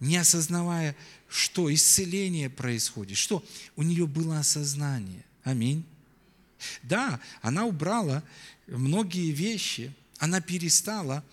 не 0.00 0.16
осознавая, 0.16 0.96
что 1.28 1.72
исцеление 1.72 2.48
происходит, 2.48 3.16
что 3.16 3.44
у 3.76 3.82
нее 3.82 4.06
было 4.06 4.38
осознание. 4.38 5.24
Аминь. 5.42 5.84
Да, 6.82 7.20
она 7.42 7.64
убрала 7.64 8.22
многие 8.66 9.30
вещи, 9.30 9.92
она 10.18 10.40
перестала 10.40 11.24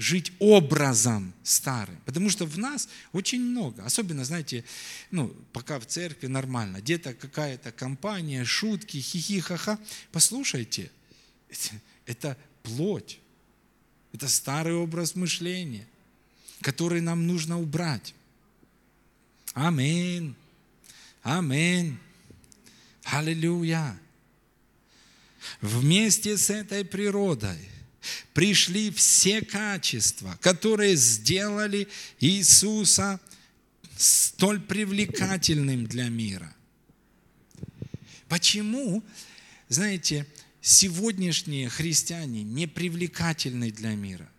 жить 0.00 0.32
образом 0.38 1.32
старым. 1.42 1.96
Потому 2.04 2.30
что 2.30 2.46
в 2.46 2.58
нас 2.58 2.88
очень 3.12 3.40
много, 3.40 3.84
особенно, 3.84 4.24
знаете, 4.24 4.64
ну, 5.10 5.28
пока 5.52 5.78
в 5.78 5.86
церкви 5.86 6.26
нормально, 6.26 6.78
где-то 6.78 7.14
какая-то 7.14 7.70
компания, 7.70 8.44
шутки, 8.44 8.96
хихи-ха-ха. 8.96 9.78
Послушайте, 10.10 10.90
это 12.06 12.36
плоть, 12.62 13.20
это 14.12 14.28
старый 14.28 14.74
образ 14.74 15.14
мышления– 15.14 15.86
который 16.60 17.00
нам 17.00 17.26
нужно 17.26 17.60
убрать. 17.60 18.14
Аминь. 19.54 20.34
Аминь. 21.22 21.98
Аллилуйя. 23.04 23.98
Вместе 25.60 26.36
с 26.36 26.50
этой 26.50 26.84
природой 26.84 27.58
пришли 28.32 28.90
все 28.90 29.42
качества, 29.42 30.38
которые 30.40 30.96
сделали 30.96 31.88
Иисуса 32.20 33.20
столь 33.96 34.60
привлекательным 34.60 35.86
для 35.86 36.08
мира. 36.08 36.54
Почему, 38.28 39.02
знаете, 39.68 40.26
сегодняшние 40.62 41.68
христиане 41.68 42.42
не 42.42 42.66
привлекательны 42.66 43.70
для 43.70 43.94
мира? 43.94 44.30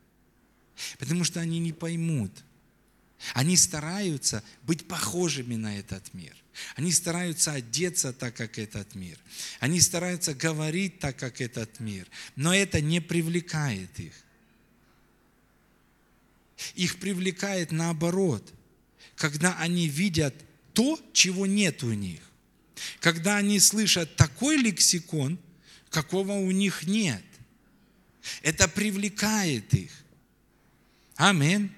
Потому 0.97 1.23
что 1.23 1.39
они 1.39 1.59
не 1.59 1.73
поймут. 1.73 2.31
Они 3.33 3.55
стараются 3.55 4.43
быть 4.63 4.87
похожими 4.87 5.55
на 5.55 5.77
этот 5.77 6.13
мир. 6.13 6.35
Они 6.75 6.91
стараются 6.91 7.53
одеться 7.53 8.13
так, 8.13 8.35
как 8.35 8.57
этот 8.57 8.95
мир. 8.95 9.17
Они 9.59 9.79
стараются 9.79 10.33
говорить 10.33 10.99
так, 10.99 11.17
как 11.17 11.41
этот 11.41 11.79
мир. 11.79 12.07
Но 12.35 12.53
это 12.53 12.81
не 12.81 12.99
привлекает 12.99 13.99
их. 13.99 14.13
Их 16.75 16.99
привлекает 16.99 17.71
наоборот, 17.71 18.53
когда 19.15 19.57
они 19.57 19.87
видят 19.87 20.35
то, 20.73 20.99
чего 21.13 21.45
нет 21.45 21.83
у 21.83 21.93
них. 21.93 22.21
Когда 22.99 23.37
они 23.37 23.59
слышат 23.59 24.15
такой 24.15 24.57
лексикон, 24.57 25.39
какого 25.89 26.33
у 26.33 26.51
них 26.51 26.83
нет. 26.83 27.23
Это 28.41 28.67
привлекает 28.67 29.73
их. 29.73 29.91
Аминь. 31.15 31.71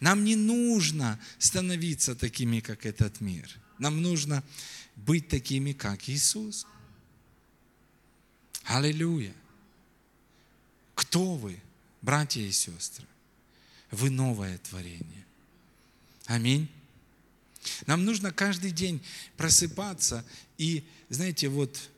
Нам 0.00 0.24
не 0.24 0.34
нужно 0.34 1.20
становиться 1.38 2.14
такими, 2.14 2.60
как 2.60 2.86
этот 2.86 3.20
мир. 3.20 3.48
Нам 3.78 4.00
нужно 4.00 4.42
быть 4.96 5.28
такими, 5.28 5.72
как 5.72 6.08
Иисус. 6.08 6.66
Аллилуйя. 8.64 9.34
Кто 10.94 11.34
вы, 11.34 11.60
братья 12.02 12.40
и 12.40 12.50
сестры? 12.50 13.06
Вы 13.90 14.10
новое 14.10 14.58
творение. 14.58 15.26
Аминь. 16.26 16.68
Нам 17.86 18.04
нужно 18.04 18.32
каждый 18.32 18.70
день 18.70 19.02
просыпаться 19.36 20.24
и, 20.56 20.84
знаете, 21.10 21.48
вот 21.48 21.90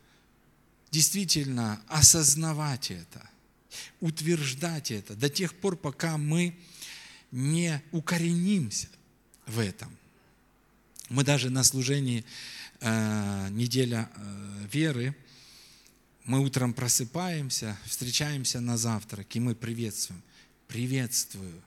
действительно 0.90 1.80
осознавать 1.88 2.90
это, 2.90 3.28
утверждать 4.00 4.90
это 4.90 5.14
до 5.14 5.28
тех 5.28 5.55
пор, 5.55 5.76
пока 5.76 6.18
мы 6.18 6.57
не 7.33 7.83
укоренимся 7.91 8.89
в 9.47 9.59
этом. 9.59 9.97
Мы 11.09 11.24
даже 11.24 11.51
на 11.51 11.64
служении 11.64 12.24
э, 12.80 13.49
неделя 13.51 14.09
э, 14.14 14.66
веры, 14.70 15.16
мы 16.24 16.39
утром 16.41 16.72
просыпаемся, 16.72 17.76
встречаемся 17.85 18.61
на 18.61 18.76
завтрак, 18.76 19.35
и 19.35 19.41
мы 19.41 19.57
приветствуем. 19.57 20.22
Приветствую 20.68 21.61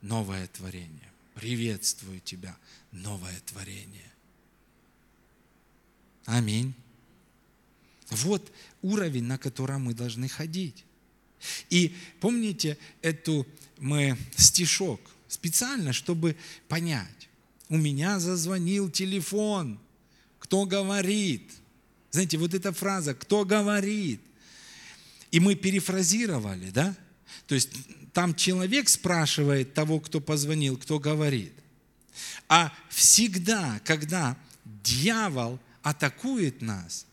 новое 0.00 0.48
творение. 0.48 1.10
Приветствую 1.34 2.20
тебя, 2.20 2.56
новое 2.90 3.38
творение. 3.46 4.12
Аминь. 6.24 6.74
Вот 8.10 8.52
уровень, 8.82 9.24
на 9.24 9.38
котором 9.38 9.84
мы 9.84 9.94
должны 9.94 10.28
ходить. 10.28 10.84
И 11.70 11.94
помните 12.20 12.78
эту 13.00 13.46
мы 13.78 14.16
стишок 14.36 15.00
специально, 15.28 15.92
чтобы 15.92 16.36
понять. 16.68 17.28
У 17.68 17.76
меня 17.76 18.20
зазвонил 18.20 18.90
телефон. 18.90 19.78
Кто 20.38 20.66
говорит? 20.66 21.50
Знаете, 22.10 22.36
вот 22.36 22.52
эта 22.52 22.72
фраза 22.72 23.14
«кто 23.14 23.44
говорит?» 23.44 24.20
И 25.30 25.40
мы 25.40 25.54
перефразировали, 25.54 26.70
да? 26.70 26.94
То 27.46 27.54
есть 27.54 27.70
там 28.12 28.34
человек 28.34 28.90
спрашивает 28.90 29.72
того, 29.72 29.98
кто 29.98 30.20
позвонил, 30.20 30.76
кто 30.76 30.98
говорит. 30.98 31.54
А 32.48 32.72
всегда, 32.90 33.80
когда 33.84 34.36
дьявол 34.64 35.58
атакует 35.82 36.60
нас, 36.60 37.06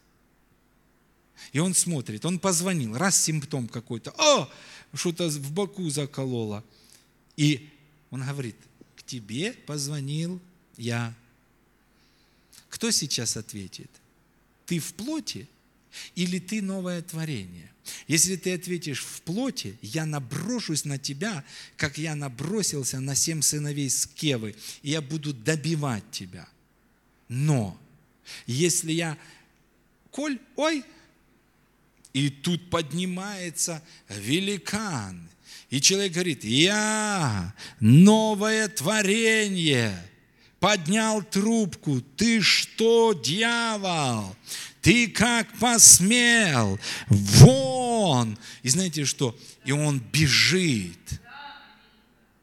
и 1.52 1.60
он 1.60 1.74
смотрит, 1.74 2.26
он 2.26 2.40
позвонил, 2.40 2.96
раз 2.98 3.22
симптом 3.22 3.68
какой-то, 3.68 4.14
о, 4.18 4.50
что-то 4.94 5.30
в 5.30 5.52
боку 5.52 5.90
закололо. 5.90 6.64
И 7.38 7.70
он 8.12 8.24
говорит, 8.24 8.56
к 8.96 9.04
тебе 9.04 9.54
позвонил 9.54 10.40
я. 10.78 11.14
Кто 12.70 12.92
сейчас 12.92 13.38
ответит? 13.38 13.90
Ты 14.66 14.80
в 14.80 14.94
плоти 14.94 15.48
или 16.16 16.40
ты 16.40 16.62
новое 16.62 17.02
творение? 17.02 17.72
Если 18.08 18.36
ты 18.36 18.54
ответишь 18.54 19.04
в 19.04 19.22
плоти, 19.22 19.78
я 19.82 20.06
наброшусь 20.06 20.86
на 20.86 21.00
тебя, 21.00 21.44
как 21.76 21.98
я 21.98 22.14
набросился 22.14 23.00
на 23.00 23.16
семь 23.16 23.42
сыновей 23.42 23.90
Скевы, 23.90 24.56
и 24.84 24.92
я 24.92 25.02
буду 25.02 25.34
добивать 25.34 26.04
тебя. 26.12 26.48
Но 27.28 27.80
если 28.46 28.92
я, 28.92 29.18
коль, 30.12 30.40
ой, 30.56 30.84
и 32.20 32.30
тут 32.30 32.70
поднимается 32.70 33.82
великан. 34.10 35.30
И 35.70 35.80
человек 35.80 36.12
говорит, 36.14 36.44
я 36.44 37.54
новое 37.80 38.68
творение. 38.68 40.06
Поднял 40.60 41.24
трубку. 41.24 42.02
Ты 42.02 42.42
что, 42.42 43.14
дьявол? 43.14 44.36
Ты 44.82 45.08
как 45.08 45.48
посмел? 45.60 46.78
Вон! 47.08 48.38
И 48.64 48.70
знаете 48.70 49.06
что? 49.06 49.38
И 49.64 49.72
он 49.72 50.00
бежит. 50.00 51.22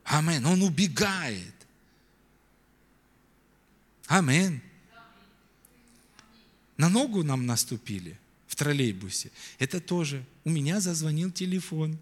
Амин. 0.04 0.46
Он 0.46 0.62
убегает. 0.62 1.54
Амин. 4.06 4.62
На 6.78 6.88
ногу 6.88 7.22
нам 7.22 7.44
наступили– 7.44 8.18
троллейбусе. 8.57 9.30
Это 9.59 9.80
тоже. 9.80 10.24
У 10.44 10.50
меня 10.50 10.80
зазвонил 10.80 11.30
телефон. 11.30 11.98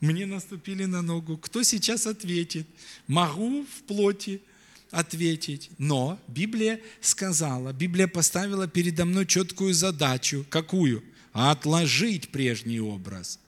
Мне 0.00 0.26
наступили 0.26 0.84
на 0.84 1.02
ногу. 1.02 1.36
Кто 1.38 1.62
сейчас 1.62 2.06
ответит? 2.06 2.66
Могу 3.06 3.64
в 3.64 3.82
плоти 3.84 4.40
ответить. 4.90 5.70
Но 5.78 6.18
Библия 6.28 6.80
сказала, 7.00 7.72
Библия 7.72 8.06
поставила 8.06 8.68
передо 8.68 9.04
мной 9.04 9.26
четкую 9.26 9.74
задачу. 9.74 10.44
Какую? 10.48 11.02
Отложить 11.32 12.28
прежний 12.28 12.80
образ. 12.80 13.38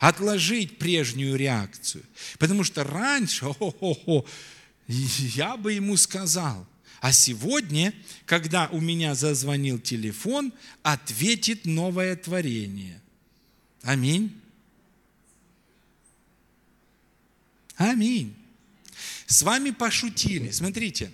Отложить 0.00 0.78
прежнюю 0.78 1.36
реакцию. 1.36 2.04
Потому 2.38 2.64
что 2.64 2.84
раньше, 2.84 3.46
о-хо-хо, 3.60 4.26
я 4.88 5.56
бы 5.56 5.72
ему 5.72 5.96
сказал, 5.96 6.66
а 7.04 7.12
сегодня, 7.12 7.92
когда 8.24 8.66
у 8.68 8.80
меня 8.80 9.14
зазвонил 9.14 9.78
телефон, 9.78 10.54
ответит 10.82 11.66
новое 11.66 12.16
творение. 12.16 12.98
Аминь. 13.82 14.34
Аминь. 17.76 18.34
С 19.26 19.42
вами 19.42 19.68
пошутили. 19.68 20.50
Смотрите, 20.50 21.12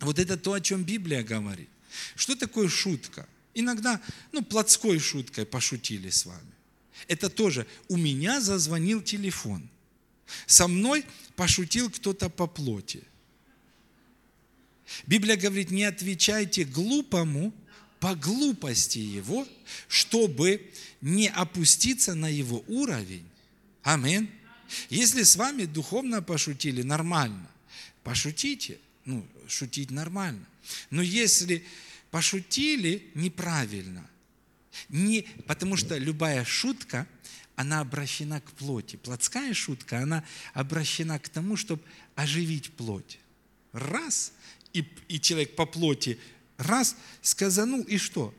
вот 0.00 0.18
это 0.18 0.36
то, 0.36 0.52
о 0.52 0.60
чем 0.60 0.84
Библия 0.84 1.22
говорит. 1.22 1.70
Что 2.14 2.36
такое 2.36 2.68
шутка? 2.68 3.26
Иногда, 3.54 4.02
ну, 4.32 4.44
плотской 4.44 4.98
шуткой 4.98 5.46
пошутили 5.46 6.10
с 6.10 6.26
вами. 6.26 6.52
Это 7.08 7.30
тоже, 7.30 7.66
у 7.88 7.96
меня 7.96 8.42
зазвонил 8.42 9.00
телефон. 9.00 9.66
Со 10.44 10.68
мной 10.68 11.06
пошутил 11.36 11.88
кто-то 11.88 12.28
по 12.28 12.46
плоти. 12.46 13.02
Библия 15.06 15.36
говорит, 15.36 15.70
не 15.70 15.84
отвечайте 15.84 16.64
глупому 16.64 17.52
по 18.00 18.14
глупости 18.14 18.98
его, 18.98 19.46
чтобы 19.88 20.70
не 21.00 21.28
опуститься 21.28 22.14
на 22.14 22.28
его 22.28 22.64
уровень. 22.66 23.26
Амин. 23.82 24.30
Если 24.88 25.22
с 25.22 25.36
вами 25.36 25.64
духовно 25.64 26.22
пошутили, 26.22 26.82
нормально. 26.82 27.48
Пошутите. 28.02 28.78
Ну, 29.04 29.26
шутить 29.48 29.90
нормально. 29.90 30.46
Но 30.90 31.02
если 31.02 31.64
пошутили 32.10 33.10
неправильно, 33.14 34.08
не, 34.88 35.22
потому 35.46 35.76
что 35.76 35.96
любая 35.96 36.44
шутка, 36.44 37.06
она 37.56 37.80
обращена 37.80 38.40
к 38.40 38.50
плоти. 38.52 38.96
Плотская 38.96 39.52
шутка, 39.52 40.00
она 40.00 40.24
обращена 40.54 41.18
к 41.18 41.28
тому, 41.28 41.56
чтобы 41.56 41.82
оживить 42.14 42.72
плоть. 42.72 43.18
Раз, 43.72 44.32
и, 44.72 44.84
и 45.08 45.20
человек 45.20 45.56
по 45.56 45.66
плоти 45.66 46.18
раз 46.56 46.96
сказанул, 47.22 47.82
и 47.82 47.98
что? 47.98 48.34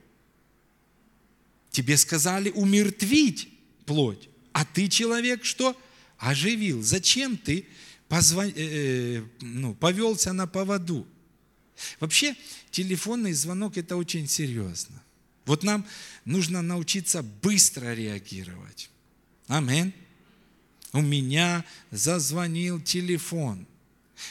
Тебе 1.72 1.98
сказали 1.98 2.50
умертвить 2.50 3.50
плоть, 3.86 4.30
а 4.52 4.66
ты 4.66 4.88
человек 4.88 5.46
что? 5.46 5.80
Оживил. 6.18 6.84
Зачем 6.84 7.38
ты 7.38 7.66
позвон... 8.08 8.48
э, 8.48 8.54
э 8.56 9.24
ну, 9.42 9.74
повелся 9.74 10.34
на 10.34 10.48
поводу? 10.48 11.08
Вообще, 12.00 12.36
телефонный 12.70 13.34
звонок– 13.34 13.76
это 13.78 13.96
очень 13.96 14.28
серьезно. 14.28 15.02
Вот 15.46 15.64
нам 15.64 15.86
нужно 16.26 16.62
научиться 16.62 17.24
быстро 17.24 17.94
реагировать. 17.94 18.90
Амин. 19.48 19.94
У 20.94 21.02
меня 21.02 21.66
зазвонил 21.90 22.82
телефон. 22.82 23.66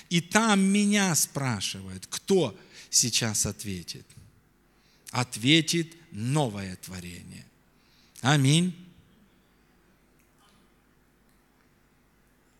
И 0.09 0.21
там 0.21 0.61
меня 0.61 1.15
спрашивают, 1.15 2.07
кто? 2.09 2.57
сейчас 2.91 3.47
ответит? 3.47 4.05
Ответит 5.13 5.97
новое 6.11 6.77
творение. 6.77 7.47
Аминь. 8.21 8.77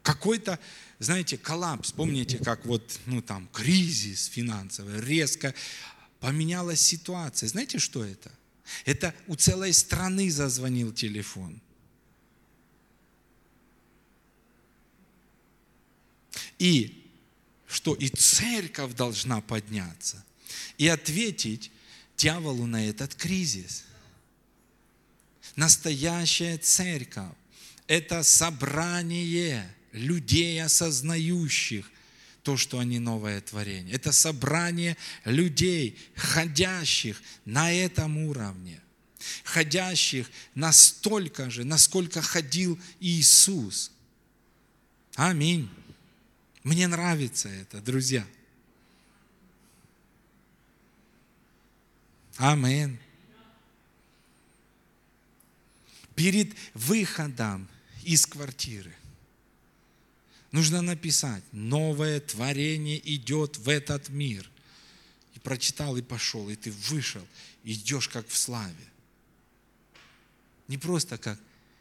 Какой-то, 0.03 0.59
знаете, 0.99 1.37
коллапс. 1.37 1.93
Помните, 1.93 2.39
как 2.39 2.65
вот, 2.65 2.99
ну 3.07 3.21
там, 3.21 3.49
кризис 3.53 4.27
финансовый, 4.27 5.01
резко 5.01 5.55
поменялась 6.21 6.81
ситуация. 6.81 7.49
Знаете, 7.49 7.79
что 7.79 8.05
это? 8.05 8.33
Это 8.85 9.15
у 9.27 9.35
целой 9.35 9.73
страны 9.73 10.31
зазвонил 10.31 10.93
телефон. 10.93 11.61
И 16.59 17.00
что 17.71 17.95
и 17.95 18.09
церковь 18.09 18.95
должна 18.95 19.41
подняться 19.41 20.23
и 20.77 20.89
ответить 20.89 21.71
дьяволу 22.17 22.67
на 22.67 22.89
этот 22.89 23.15
кризис. 23.15 23.85
Настоящая 25.55 26.59
церковь– 26.59 27.33
это 27.87 28.23
собрание 28.25 29.73
людей, 29.93 30.63
осознающих 30.63 31.91
то, 32.43 32.57
что 32.57 32.79
они 32.79 32.99
новое 32.99 33.41
творение. 33.41 33.95
Это 33.95 34.13
собрание 34.13 34.97
людей, 35.25 35.97
ходящих 36.17 37.23
на 37.45 37.73
этом 37.73 38.19
уровне, 38.19 38.81
ходящих 39.45 40.29
настолько 40.55 41.51
же, 41.51 41.65
насколько 41.65 42.21
ходил 42.21 42.79
Иисус. 42.99 43.93
Аминь. 45.15 45.69
Мне 46.63 46.87
нравится 46.89 47.49
это, 47.49 47.81
друзья. 47.81 48.27
Аминь. 52.37 52.99
Перед 56.15 56.55
выходом 56.75 57.69
из 58.05 58.27
квартиры 58.27 58.95
нужно 60.53 60.83
написать, 60.83 61.43
новое 61.53 62.21
творение 62.21 63.01
идет 63.15 63.57
в 63.57 63.69
этот 63.69 64.11
мир. 64.11 64.51
И 65.35 65.39
прочитал, 65.39 65.97
и 65.97 66.03
пошел, 66.03 66.51
и 66.51 66.57
ты 66.57 66.71
вышел, 66.73 67.27
идешь 67.65 68.09
как 68.09 68.29
в 68.29 68.37
славе. 68.37 68.75
Не 70.69 70.77
просто 70.77 71.17
как 71.17 71.39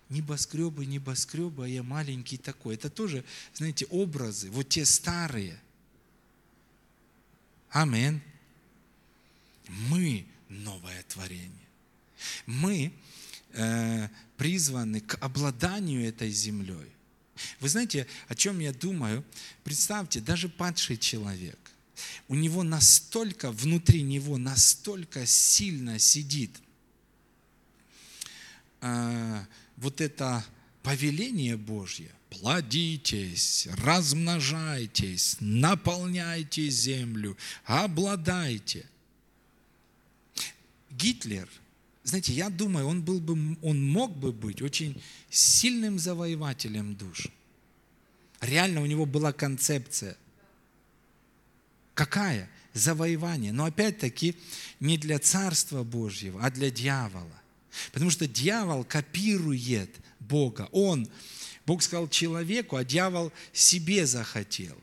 небоскребы, 0.10 0.86
небоскребы, 0.86 1.66
а 1.66 1.68
я 1.68 1.84
маленький 1.84 2.38
такой. 2.38 2.76
Это 2.76 2.90
тоже, 2.90 3.24
знаете, 3.54 3.86
образы, 3.90 4.50
вот 4.50 4.70
те 4.70 4.86
старые. 4.86 5.60
Амин. 7.70 8.22
Мы 9.68 10.26
новое 10.50 11.04
творение. 11.04 11.52
Мы 12.48 12.92
э, 13.54 14.10
призваны 14.36 15.02
к 15.02 15.16
обладанию 15.22 16.08
этой 16.08 16.32
землей. 16.32 16.92
Вы 17.60 17.70
знаете, 17.70 18.08
о 18.28 18.36
чем 18.36 18.60
я 18.60 18.74
думаю? 18.74 19.24
Представьте, 19.64 20.20
даже 20.20 20.50
падший 20.50 20.98
человек, 20.98 21.60
у 22.28 22.36
него 22.36 22.64
настолько, 22.64 23.52
внутри 23.52 24.02
него 24.02 24.38
настолько 24.38 25.26
сильно 25.26 26.00
сидит 26.00 26.60
э, 28.82 29.46
вот 29.82 30.02
это 30.02 30.46
повеление 30.84 31.58
Божье, 31.58 32.12
плодитесь, 32.30 33.68
размножайтесь, 33.84 35.38
наполняйте 35.40 36.70
землю, 36.70 37.38
обладайте. 37.66 38.86
Гитлер, 40.92 41.48
знаете, 42.04 42.34
я 42.34 42.50
думаю, 42.50 42.88
он, 42.88 43.04
был 43.04 43.20
бы, 43.20 43.58
он 43.62 43.88
мог 43.88 44.18
бы 44.18 44.32
быть 44.32 44.62
очень 44.62 45.02
сильным 45.30 46.00
завоевателем 46.00 46.96
душ. 46.96 47.28
Реально 48.42 48.82
у 48.82 48.86
него 48.86 49.06
была 49.06 49.32
концепция. 49.32 50.18
Какая? 51.94 52.50
Завоевание. 52.74 53.52
Но 53.52 53.66
опять-таки 53.66 54.36
не 54.80 54.98
для 54.98 55.20
Царства 55.20 55.84
Божьего, 55.84 56.44
а 56.44 56.50
для 56.50 56.72
дьявола. 56.72 57.39
Потому 57.92 58.12
что 58.12 58.28
дьявол 58.28 58.84
копирует 58.84 59.96
Бога. 60.20 60.70
Он, 60.72 61.08
Бог 61.66 61.84
сказал 61.84 62.08
человеку, 62.08 62.76
а 62.76 62.84
дьявол 62.84 63.32
себе 63.54 64.06
захотел. 64.06 64.78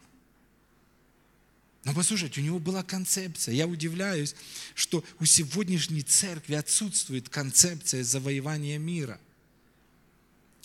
Но 1.85 1.95
послушайте, 1.95 2.41
у 2.41 2.45
него 2.45 2.59
была 2.59 2.83
концепция. 2.83 3.55
Я 3.55 3.67
удивляюсь, 3.67 4.35
что 4.75 5.05
у 5.21 5.25
сегодняшней 5.25 6.03
церкви 6.03 6.55
отсутствует 6.55 7.29
концепция 7.29 8.03
завоевания 8.03 8.79
мира. 8.79 9.21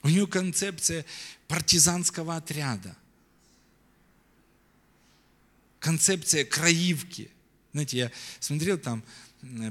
У 0.01 0.09
нее 0.09 0.25
концепция 0.25 1.05
партизанского 1.47 2.37
отряда. 2.37 2.95
Концепция 5.79 6.43
краивки. 6.43 7.29
Знаете, 7.71 7.97
я 7.97 8.11
смотрел 8.39 8.79
там, 8.79 9.03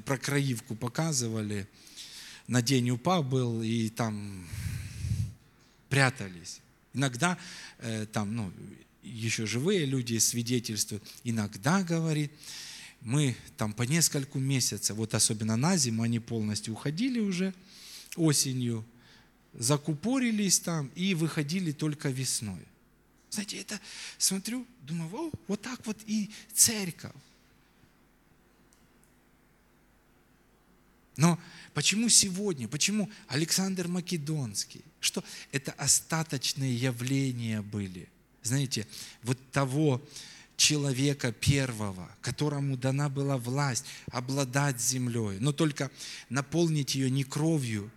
про 0.05 0.19
краивку 0.19 0.77
показывали– 0.77 1.69
на 2.51 2.63
день 2.63 2.91
упав 2.91 3.25
был, 3.29 3.63
и 3.63 3.89
там 3.91 4.45
прятались. 5.89 6.61
Иногда 6.93 7.39
э, 7.79 8.07
там, 8.07 8.35
ну, 8.35 8.53
еще 9.05 9.47
живые 9.47 9.87
люди 9.87 10.19
свидетельствуют, 10.19 11.05
иногда, 11.23 11.85
говорит, 11.85 12.33
мы 13.03 13.37
там 13.57 13.73
по 13.73 13.83
нескольку 13.85 14.41
месяцев, 14.41 14.97
вот 14.97 15.15
особенно 15.15 15.57
на 15.57 15.77
зиму, 15.77 16.03
они 16.03 16.19
полностью 16.19 16.75
уходили 16.75 17.21
уже 17.21 17.55
осенью, 18.17 18.85
закупорились 19.55 20.59
там 20.59 20.91
и 20.97 21.15
выходили 21.15 21.71
только 21.71 22.09
весной. 22.09 22.67
Знаете, 23.31 23.59
это 23.59 23.81
смотрю, 24.19 24.67
думаю, 24.83 25.09
О, 25.15 25.31
вот 25.47 25.63
так 25.63 25.87
вот 25.87 25.99
и 26.05 26.29
церковь. 26.53 27.13
Но 31.21 31.39
почему 31.75 32.09
сегодня, 32.09 32.67
почему 32.67 33.11
Александр 33.29 33.89
Македонский? 33.89 34.83
Что 35.01 35.23
это 35.53 35.73
остаточные 35.73 36.75
явления 36.75 37.61
были. 37.61 38.09
Знаете, 38.43 38.87
вот 39.23 39.39
того 39.51 40.01
человека 40.57 41.31
первого, 41.31 42.11
которому 42.23 42.79
дана 42.79 43.11
была 43.11 43.37
власть 43.37 43.85
обладать 44.11 44.81
землей, 44.81 45.37
но 45.41 45.53
только 45.53 45.91
наполнить 46.31 46.95
ее 46.95 47.11
не 47.11 47.25
кровью, 47.25 47.91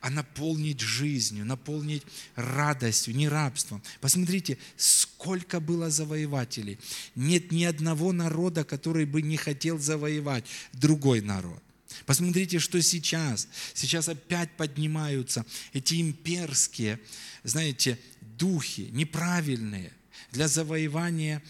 а 0.00 0.10
наполнить 0.10 0.80
жизнью, 0.80 1.44
наполнить 1.44 2.02
радостью, 2.34 3.14
не 3.14 3.28
рабством. 3.28 3.80
Посмотрите, 4.00 4.58
сколько 4.76 5.60
было 5.60 5.88
завоевателей. 5.88 6.80
Нет 7.14 7.52
ни 7.52 7.62
одного 7.62 8.10
народа, 8.10 8.64
который 8.64 9.04
бы 9.04 9.22
не 9.22 9.36
хотел 9.36 9.78
завоевать 9.78 10.46
другой 10.72 11.20
народ. 11.20 11.62
Посмотрите, 12.04 12.58
что 12.58 12.80
сейчас. 12.82 13.48
Сейчас 13.74 14.08
опять 14.08 14.50
поднимаются 14.56 15.44
эти 15.72 16.00
имперские, 16.00 17.00
знаете, 17.44 17.98
духи, 18.38 18.88
неправильные, 18.92 19.92
для 20.32 20.48
завоевания, 20.48 21.42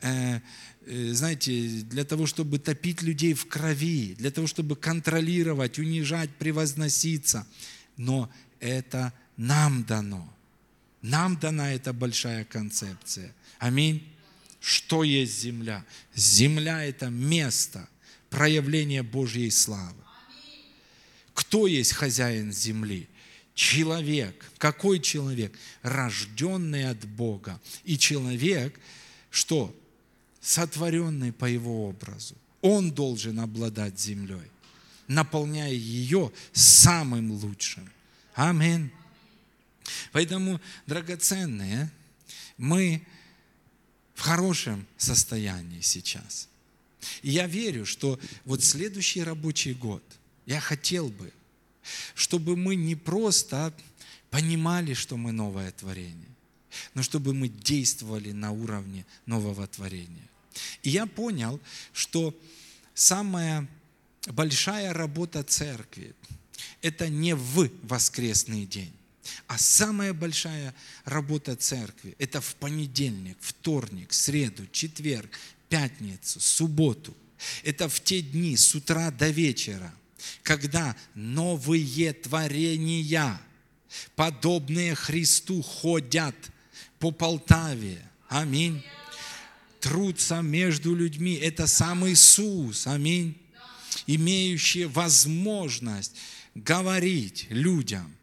э, 0.00 0.40
э, 0.86 1.12
знаете, 1.12 1.68
для 1.84 2.04
того, 2.04 2.26
чтобы 2.26 2.58
топить 2.58 3.02
людей 3.02 3.34
в 3.34 3.46
крови, 3.46 4.14
для 4.18 4.30
того, 4.30 4.46
чтобы 4.46 4.76
контролировать, 4.76 5.78
унижать, 5.78 6.30
превозноситься. 6.30 7.46
Но 7.96 8.30
это 8.60 9.12
нам 9.36 9.84
дано. 9.84 10.32
Нам 11.02 11.36
дана 11.38 11.72
эта 11.72 11.92
большая 11.92 12.44
концепция. 12.44 13.32
Аминь. 13.58 14.10
Что 14.60 15.04
есть 15.04 15.40
земля? 15.40 15.84
Земля– 16.14 16.82
это 16.86 17.10
место– 17.10 17.88
проявление 18.34 19.04
Божьей 19.04 19.48
славы. 19.50 19.94
Кто 21.34 21.68
есть 21.68 21.92
хозяин 21.92 22.52
земли? 22.52 23.08
Человек. 23.54 24.50
Какой 24.58 24.98
человек? 24.98 25.56
Рожденный 25.82 26.90
от 26.90 27.04
Бога. 27.06 27.60
И 27.84 27.96
человек, 27.96 28.78
что? 29.30 29.74
Сотворенный 30.40 31.32
по 31.32 31.44
его 31.44 31.88
образу. 31.88 32.34
Он 32.60 32.90
должен 32.90 33.38
обладать 33.38 34.00
землей, 34.00 34.50
наполняя 35.06 35.72
ее 35.72 36.32
самым 36.52 37.30
лучшим. 37.30 37.88
Аминь. 38.34 38.90
Поэтому, 40.10 40.60
драгоценные, 40.86 41.90
мы 42.56 43.06
в 44.14 44.22
хорошем 44.22 44.86
состоянии 44.96 45.80
сейчас– 45.82 46.48
и 47.22 47.30
я 47.30 47.46
верю, 47.46 47.86
что 47.86 48.18
вот 48.44 48.62
следующий 48.62 49.22
рабочий 49.22 49.74
год, 49.74 50.02
я 50.46 50.60
хотел 50.60 51.08
бы, 51.08 51.32
чтобы 52.14 52.56
мы 52.56 52.74
не 52.74 52.94
просто 52.94 53.74
понимали, 54.30 54.94
что 54.94 55.16
мы 55.16 55.32
новое 55.32 55.70
творение, 55.72 56.28
но 56.94 57.02
чтобы 57.02 57.34
мы 57.34 57.48
действовали 57.48 58.32
на 58.32 58.50
уровне 58.50 59.06
нового 59.26 59.66
творения. 59.66 60.28
И 60.82 60.90
я 60.90 61.06
понял, 61.06 61.60
что 61.92 62.34
самая 62.94 63.68
большая 64.26 64.92
работа 64.92 65.42
церкви– 65.42 66.14
это 66.82 67.08
не 67.08 67.34
в 67.34 67.70
воскресный 67.82 68.66
день, 68.66 68.92
а 69.46 69.58
самая 69.58 70.12
большая 70.12 70.74
работа 71.04 71.56
церкви– 71.56 72.14
это 72.18 72.40
в 72.40 72.54
понедельник, 72.56 73.36
вторник, 73.40 74.12
среду, 74.12 74.66
четверг, 74.72 75.38
пятницу, 75.74 76.38
субботу. 76.40 77.16
Это 77.64 77.88
в 77.88 78.00
те 78.00 78.20
дни 78.22 78.56
с 78.56 78.76
утра 78.76 79.10
до 79.10 79.30
вечера, 79.30 79.92
когда 80.44 80.94
новые 81.16 82.12
творения, 82.12 83.40
подобные 84.14 84.94
Христу, 84.94 85.62
ходят 85.62 86.36
по 87.00 87.10
Полтаве. 87.10 88.00
Аминь. 88.28 88.84
Трутся 89.80 90.42
между 90.42 90.94
людьми. 90.94 91.34
Это 91.34 91.66
сам 91.66 92.08
Иисус. 92.08 92.86
Аминь. 92.86 93.36
Имеющие 94.06 94.86
возможность 94.86 96.14
говорить 96.54 97.46
людям. 97.50 98.14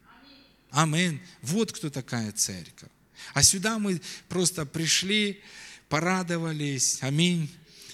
Аминь. 0.70 1.20
Вот 1.42 1.74
кто 1.74 1.90
такая 1.90 2.32
церковь. 2.32 2.90
А 3.34 3.44
сюда 3.44 3.78
мы 3.78 4.02
просто 4.30 4.66
пришли, 4.66 5.42
порадовались. 5.92 7.00
Аминь. 7.02 7.52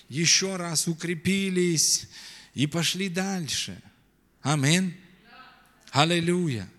Еще 0.07 0.55
раз 0.55 0.87
укрепились 0.87 2.07
и 2.53 2.67
пошли 2.67 3.09
дальше. 3.09 3.81
Аминь. 4.43 4.95
Аллилуйя. 5.89 6.69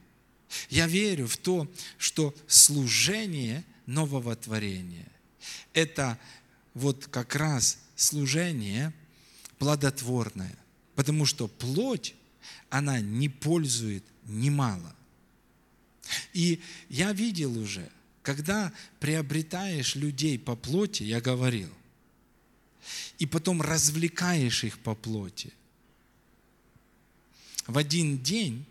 Я 0.71 0.87
верю 0.87 1.27
в 1.27 1.37
то, 1.37 1.69
что 1.99 2.33
служение 2.47 3.65
нового 3.87 4.37
творения– 4.37 5.09
это 5.75 6.19
вот 6.73 7.09
как 7.09 7.35
раз 7.35 7.79
служение 7.97 8.95
плодотворное, 9.59 10.57
потому 10.95 11.27
что 11.27 11.49
плоть, 11.49 12.15
она 12.71 13.01
не 13.01 13.29
пользует 13.29 14.05
немало. 14.25 14.95
И 16.33 16.63
я 16.89 17.13
видел 17.13 17.59
уже, 17.59 17.91
когда 18.29 18.75
приобретаешь 19.01 19.95
людей 19.95 20.39
по 20.39 20.55
плоти, 20.55 21.03
я 21.03 21.19
говорил, 21.19 21.73
и 23.19 23.25
потом 23.25 23.63
развлекаешь 23.63 24.65
их 24.65 24.79
по 24.81 24.95
плоти, 24.95 25.55
в 27.67 27.79
один 27.79 28.19
день 28.23 28.67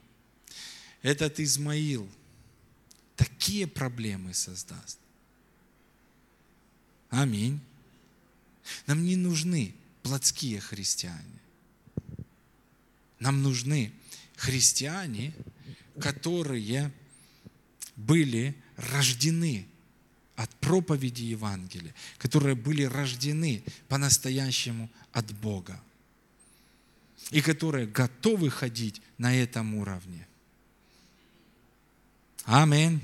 этот 1.02 1.40
Измаил 1.40 2.08
такие 3.16 3.66
проблемы 3.66 4.36
создаст. 4.36 5.00
Аминь. 7.10 7.60
Нам 8.86 9.04
не 9.04 9.16
нужны 9.16 9.74
плотские 10.04 10.60
христиане. 10.60 11.42
Нам 13.18 13.42
нужны 13.42 13.92
христиане, 14.36 15.34
которые 16.00 16.92
были 17.96 18.56
рождены 18.78 19.68
от 20.36 20.50
проповеди 20.56 21.24
Евангелия, 21.24 21.94
которые 22.18 22.56
были 22.56 22.84
рождены 22.84 23.64
по-настоящему 23.88 24.90
от 25.12 25.32
Бога 25.34 25.82
и 27.32 27.42
которые 27.42 27.88
готовы 27.88 28.50
ходить 28.50 29.02
на 29.18 29.36
этом 29.36 29.76
уровне. 29.76 30.28
Аминь. 32.46 33.02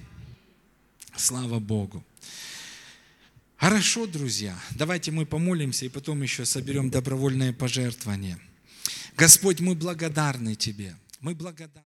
Слава 1.17 1.59
Богу. 1.59 2.03
Хорошо, 3.57 4.05
друзья, 4.05 4.57
давайте 4.71 5.11
мы 5.11 5.25
помолимся 5.25 5.85
и 5.85 5.89
потом 5.89 6.21
еще 6.21 6.45
соберем 6.45 6.89
добровольное 6.89 7.53
пожертвование. 7.53 8.37
Господь, 9.15 9.59
мы 9.59 9.73
благодарны 9.73 10.55
Тебе. 10.55 10.95
Мы 11.19 11.33
благодарны. 11.33 11.81